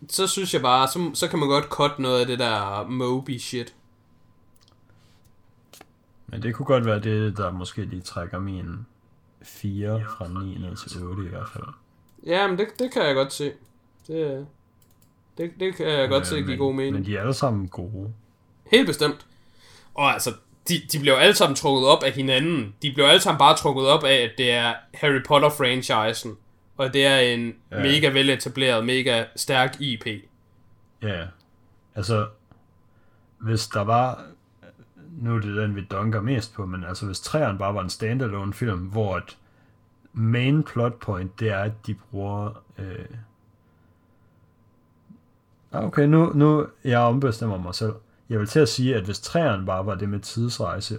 [0.08, 3.38] Så synes jeg bare, så, så kan man godt cut noget af det der Moby
[3.38, 3.74] shit.
[6.26, 8.86] men det kunne godt være det, der måske lige trækker min
[9.42, 11.64] 4 fra 9 ned til 8 i hvert fald.
[12.26, 13.52] Ja, men det, det kan jeg godt se.
[14.06, 14.46] Det,
[15.38, 16.94] det, det kan jeg godt Øh, se give god mening.
[16.94, 18.12] Men de er alle sammen gode.
[18.66, 19.26] Helt bestemt.
[19.94, 20.34] Og altså,
[20.70, 22.74] de, de bliver jo alle sammen trukket op af hinanden.
[22.82, 26.36] De bliver alle sammen bare trukket op af, at det er Harry Potter-franchisen.
[26.76, 27.76] Og det er en Ja.
[27.76, 27.82] ja.
[27.82, 30.06] mega veletableret, mega stærk IP.
[31.02, 31.24] Ja,
[31.94, 32.26] altså,
[33.38, 34.24] hvis der var,
[35.20, 37.90] nu er det den, vi dunker mest på, men altså hvis træerne bare var en
[37.90, 39.36] standalone film, hvor et
[40.12, 43.04] main plot point, det er, at de bruger, øh...
[45.72, 47.92] Ah, okay, nu, nu, jeg ombestemmer mig selv.
[48.30, 50.98] Jeg vil til at sige, at hvis træerne bare var det med tidsrejse,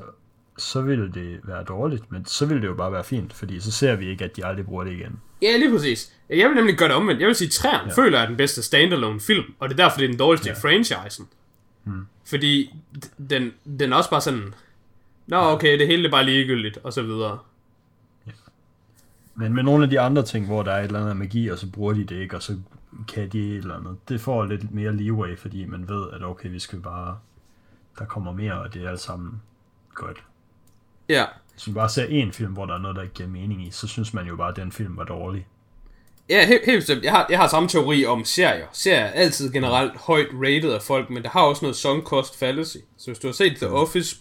[0.57, 3.71] så ville det være dårligt, men så ville det jo bare være fint, fordi så
[3.71, 5.19] ser vi ikke, at de aldrig bruger det igen.
[5.41, 6.13] Ja, lige præcis.
[6.29, 7.21] Jeg vil nemlig gøre det omvendt.
[7.21, 7.87] Jeg vil sige, at Træerne Ja.
[7.97, 8.03] ja.
[8.03, 10.49] føler, at er den bedste standalone film, og det er derfor, det er den dårligste
[10.49, 10.53] Ja.
[10.53, 10.57] ja.
[10.57, 11.27] i franchisen.
[11.83, 12.05] Hmm.
[12.25, 12.73] Fordi
[13.29, 14.53] den, den er også bare sådan,
[15.27, 17.39] Nå, okay, det hele er bare ligegyldigt, og så videre.
[19.35, 21.57] Men med nogle af de andre ting, hvor der er et eller andet magi, og
[21.59, 22.57] så bruger de det ikke, og så
[23.07, 26.49] kan de et eller andet, det får lidt mere leeway, fordi man ved, at okay,
[26.49, 27.19] vi skal bare,
[27.99, 29.41] der kommer mere, og det er alt sammen
[29.93, 30.23] godt.
[31.09, 31.26] Ja.
[31.53, 33.72] Hvis man bare ser en film, hvor der er noget, der ikke giver mening i,
[33.72, 35.47] så synes man jo bare, at den film var dårlig.
[36.30, 37.03] Ja, helt, helt bestemt.
[37.03, 38.68] Jeg har, jeg har samme teori om serier.
[38.72, 42.39] Serier er altid generelt højt rated af folk, men det har også noget sunk cost
[42.39, 42.77] fallacy.
[42.97, 44.15] Så hvis du har set The Office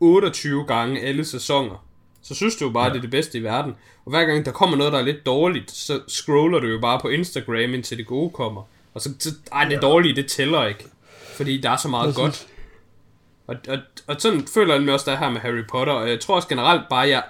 [0.00, 1.86] 28 gange alle sæsoner,
[2.22, 2.90] så synes du jo bare, ja.
[2.90, 3.74] det er det bedste i verden.
[4.04, 7.00] Og hver gang der kommer noget, der er lidt dårligt, så scroller du jo bare
[7.00, 8.62] på Instagram, indtil det gode kommer.
[8.94, 10.84] Og så, så ej, det dårlige, det tæller ikke.
[11.36, 12.46] Fordi der er så meget godt.
[13.46, 16.20] Og, og, og sådan føler jeg mig også der her med Harry Potter, og jeg
[16.20, 17.22] tror også generelt bare, jeg,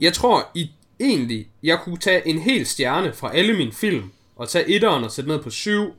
[0.00, 0.70] jeg tror i,
[1.00, 5.10] egentlig, jeg kunne tage en hel stjerne fra alle mine film, og tage etteren og
[5.10, 5.94] sætte ned på 7,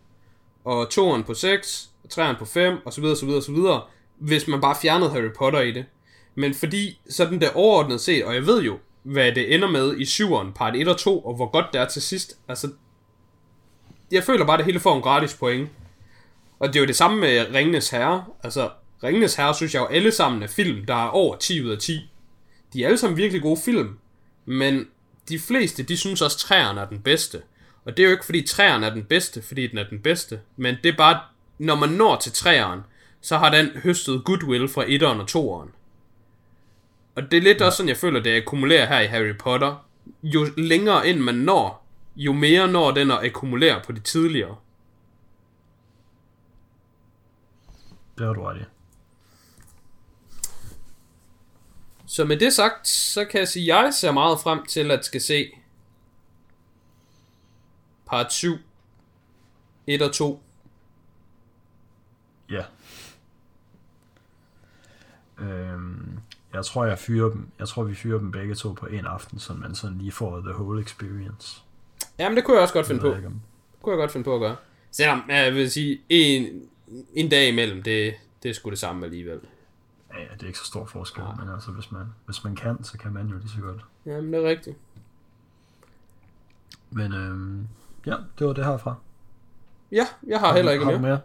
[0.63, 3.81] og toeren på 6, og træerne på 5, og så videre, så videre, så videre,
[4.17, 5.85] hvis man bare fjernede Harry Potter i det.
[6.35, 10.05] Men fordi sådan det overordnet set, og jeg ved jo, hvad det ender med i
[10.05, 12.71] syveren, part 1 og 2, og hvor godt det er til sidst, altså,
[14.11, 15.69] jeg føler bare, at det hele får en gratis point.
[16.59, 18.25] Og det er jo det samme med Ringenes Herre.
[18.43, 18.69] Altså,
[19.03, 21.77] Ringenes Herre synes jeg jo alle sammen er film, der er over 10 ud af
[21.77, 22.09] 10.
[22.73, 23.97] De er alle sammen virkelig gode film,
[24.45, 24.87] men
[25.29, 27.41] de fleste, de synes også, at træerne er den bedste.
[27.85, 30.39] Og det er jo ikke, fordi træerne er den bedste, fordi den er den bedste,
[30.57, 31.19] men det er bare,
[31.57, 32.83] når man når til træerne,
[33.21, 35.80] så har den høstet goodwill fra 1'eren og 2'eren.
[37.15, 37.65] Og det er lidt ja.
[37.65, 39.87] også sådan, jeg føler, det akkumulerer her i Harry Potter.
[40.23, 44.55] Jo længere ind man når, jo mere når den at akkumulere på de tidligere.
[48.17, 48.63] Det har du ret i.
[52.05, 55.05] Så med det sagt, så kan jeg sige, at jeg ser meget frem til at
[55.05, 55.51] skal se
[58.05, 58.57] part 7,
[59.87, 60.43] 1 og 2.
[62.49, 62.63] Ja.
[65.39, 66.00] Øhm,
[66.53, 67.47] jeg tror, jeg fyrer dem.
[67.59, 70.39] Jeg tror, vi fyrer dem begge to på en aften, så man sådan lige får
[70.39, 71.61] the whole experience.
[72.19, 73.15] Jamen, det kunne jeg også godt finde på.
[73.15, 73.41] ikke, om-
[73.71, 74.55] Det kunne jeg godt finde på at gøre.
[74.91, 76.61] Selvom, ja, jeg vil sige, en,
[77.13, 78.13] en dag imellem, det,
[78.43, 79.39] det er sgu det samme alligevel.
[80.13, 82.83] Ja, ja, det er ikke så stor forskel, men altså, hvis man, hvis man kan,
[82.83, 83.81] så kan man jo lige så godt.
[84.05, 84.77] Jamen, det er rigtigt.
[86.89, 87.67] Men øhm,
[88.05, 88.95] ja, det var det herfra.
[89.91, 91.01] Ja, jeg har heller ikke har mere.
[91.01, 91.19] mere?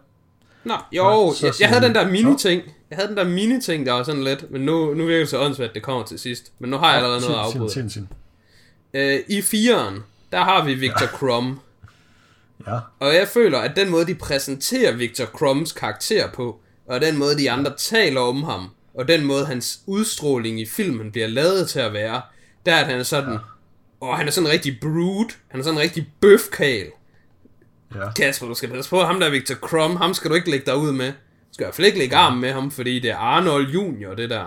[0.67, 2.61] Nå, jo, så jeg, jeg havde den der mini-ting.
[2.89, 5.39] Jeg havde den der mini-ting, der var sådan lidt, men nu, nu virker det så
[5.39, 6.51] åndssvagt, at det kommer til sidst.
[6.59, 8.07] Men nu har jeg allerede noget sin.
[8.93, 11.59] Øh, I firen, der har vi Victor Crumb.
[12.67, 17.17] Ja, Og jeg føler, at den måde, de præsenterer Victor Crumbs karakter på, og den
[17.17, 21.69] måde, de andre taler om ham, og den måde, hans udstråling i filmen bliver lavet
[21.69, 22.21] til at være,
[22.65, 23.39] der er, at han er sådan, ja.
[24.01, 26.87] og han er sådan en rigtig brood, han er sådan en rigtig bøfkal.
[27.95, 28.11] Ja.
[28.11, 30.77] Kasper, du skal passe på, ham der Victor Crumb, ham skal du ikke lægge dig
[30.77, 31.07] ud med.
[31.07, 34.13] Du skal i hvert fald ikke lægge arm med ham, fordi det er Arnold Junior,
[34.13, 34.43] det der.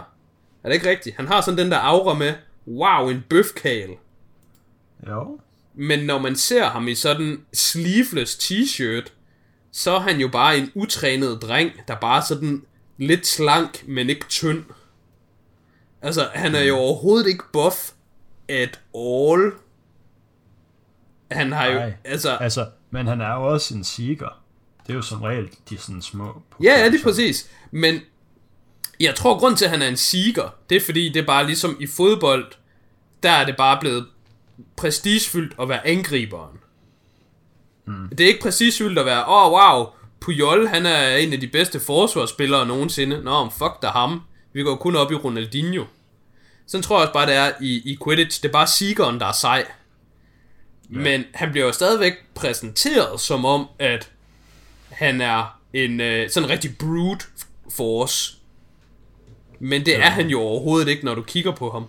[0.65, 1.17] Er det ikke rigtigt?
[1.17, 2.35] Han har sådan den der aura med,
[2.67, 3.91] wow, en bøfkal.
[5.09, 5.39] Jo,
[5.75, 9.13] Men når man ser ham i sådan sleeveless t-shirt,
[9.73, 12.63] så er han jo bare en utrænet dreng, der bare sådan
[12.99, 14.65] lidt slank, men ikke tynd.
[16.03, 17.91] Altså, han er jo overhovedet ikke buff
[18.49, 19.53] at all.
[21.31, 21.93] Han har jo, Nej.
[22.05, 24.43] altså, altså, men han er jo også en seeker.
[24.87, 26.43] Det er jo som regel de sådan små.
[26.63, 27.51] ja, ja, det er præcis.
[27.71, 28.01] Men
[29.01, 31.47] jeg tror, grund til, at han er en seeker, det er fordi, det er bare
[31.47, 32.53] ligesom i fodbold,
[33.23, 34.07] der er det bare blevet
[34.77, 36.59] prestigefyldt at være angriberen.
[37.87, 38.09] Mm.
[38.09, 39.87] Det er ikke prestigefyldt at være, åh oh, wow,
[40.21, 43.23] Puyol, han er en af de bedste forsvarsspillere nogensinde.
[43.23, 44.23] Nå, fuck da ham.
[44.53, 45.85] Vi går kun op i Ronaldinho.
[46.67, 48.43] Sådan tror jeg også bare, det er i, i Quidditch.
[48.43, 49.67] Det er bare seekeren, der er sej.
[50.93, 50.99] Ja.
[50.99, 54.11] Men han bliver jo stadigvæk præsenteret som om, at
[54.89, 57.27] han er en øh, sådan en rigtig brute
[57.71, 58.37] force.
[59.59, 61.85] Men det er han jo overhovedet ikke, når du kigger på ham.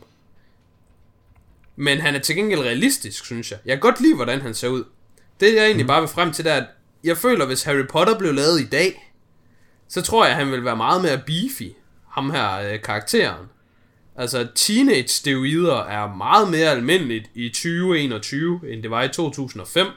[1.76, 3.60] Men han er til gengæld realistisk, synes jeg.
[3.66, 4.84] Jeg kan godt lide, hvordan han ser ud.
[5.40, 6.68] Det jeg egentlig bare vil frem til, det er, at
[7.04, 9.14] jeg føler, hvis Harry Potter blev lavet i dag,
[9.88, 11.72] så tror jeg, han vil være meget mere beefy,
[12.10, 13.46] ham her øh, karakteren.
[14.16, 19.88] Altså, teenage steroider er meget mere almindeligt i 2021, end det var i 2005.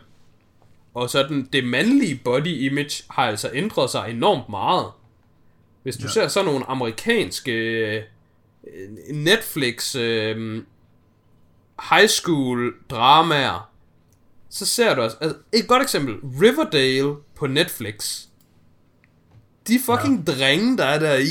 [0.95, 4.87] Og sådan, det mandlige body image har altså ændret sig enormt meget.
[5.83, 6.09] Hvis du ja.
[6.09, 8.03] Ser sådan nogle amerikanske øh,
[9.11, 10.63] Netflix øh,
[11.91, 13.71] high school dramaer,
[14.51, 18.21] så ser du altså, altså et godt eksempel, Riverdale på Netflix.
[19.69, 20.33] De fucking ja.
[20.33, 21.31] drenge, der er der i,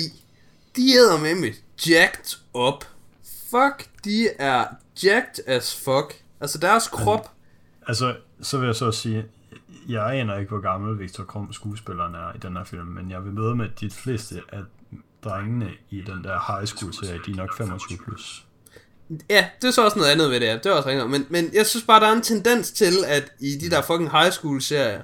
[0.75, 1.51] de æder med med
[1.87, 2.85] jacked up.
[3.49, 4.65] Fuck, de er
[5.03, 6.23] jacked as fuck.
[6.41, 7.33] Altså deres krop,
[7.87, 9.25] Altså, så vil jeg så sige,
[9.89, 13.23] jeg aner ikke, hvor gammel Victor Krum skuespilleren er i den her film, men jeg
[13.23, 14.61] vil møde med, de fleste af
[15.23, 18.45] drengene i den der high school serie, de er nok 25 plus.
[19.29, 20.57] Ja, det er så også noget andet ved det her.
[20.57, 21.09] Det er også rigtigt.
[21.09, 24.11] Men, men jeg synes bare, der er en tendens til, at i de der fucking
[24.11, 25.01] high school serier,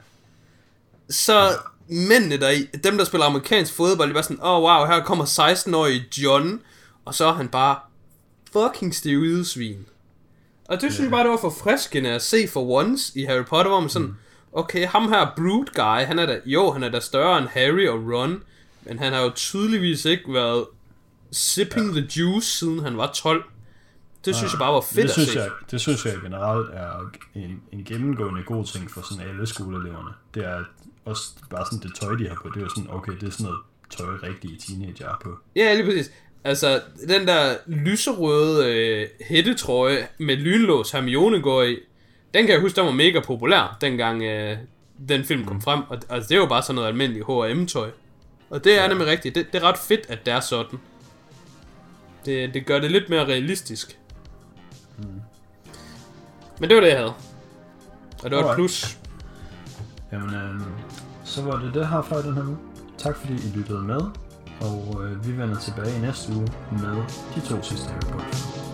[1.10, 1.50] så
[1.88, 4.88] mændene der i, dem der spiller amerikansk fodbold, de er bare sådan, åh oh, wow,
[4.88, 6.62] her kommer 16-årige John,
[7.06, 7.80] og så er han bare
[8.54, 9.86] fucking steroidsvin.
[10.66, 13.72] Og det synes jeg bare, det var forfriskende at se for once i Harry Potter,
[13.72, 14.16] hvor man sådan,
[14.54, 17.88] okay, ham her Brood Guy, han er da, jo, han er da større end Harry
[17.88, 18.44] og Ron,
[18.84, 20.66] men han har jo tydeligvis ikke været
[21.32, 23.44] sipping the juice, siden han var 12.
[24.26, 25.40] Det synes jeg bare var fedt det at synes, se.
[25.40, 30.10] jeg, det synes jeg generelt er en, en gennemgående god ting for sådan alle skoleeleverne.
[30.34, 30.64] Det er
[31.06, 32.50] også bare sådan det tøj, de har på.
[32.50, 33.60] Det er jo sådan, okay, det er sådan noget
[33.90, 35.38] tøj, rigtige teenager er på.
[35.56, 36.12] Ja, lige præcis.
[36.44, 41.78] Altså, den der lyserøde øh, hættetrøje med lynlås Hermione går i,
[42.34, 44.58] den kan jeg huske, den var mega populær, dengang øh,
[45.10, 45.84] den film kom frem.
[45.90, 47.90] Og altså, det var bare sådan noget almindeligt H&M-tøj.
[48.50, 49.36] Og det er nemlig rigtigt.
[49.36, 50.80] Det, det er ret fedt, at det er sådan.
[52.26, 54.00] Det, det gør det lidt mere realistisk.
[54.98, 55.04] Mm.
[56.60, 57.14] Men det var det, jeg havde.
[58.24, 58.98] Og det var et plus.
[60.12, 60.62] Jamen, øh,
[61.24, 62.58] så var det det her fra den her uge.
[62.98, 64.02] Tak fordi I lyttede med,
[64.62, 66.96] og øh, vi vender tilbage i næste uge med
[67.36, 68.69] de to sidste Harry Potter.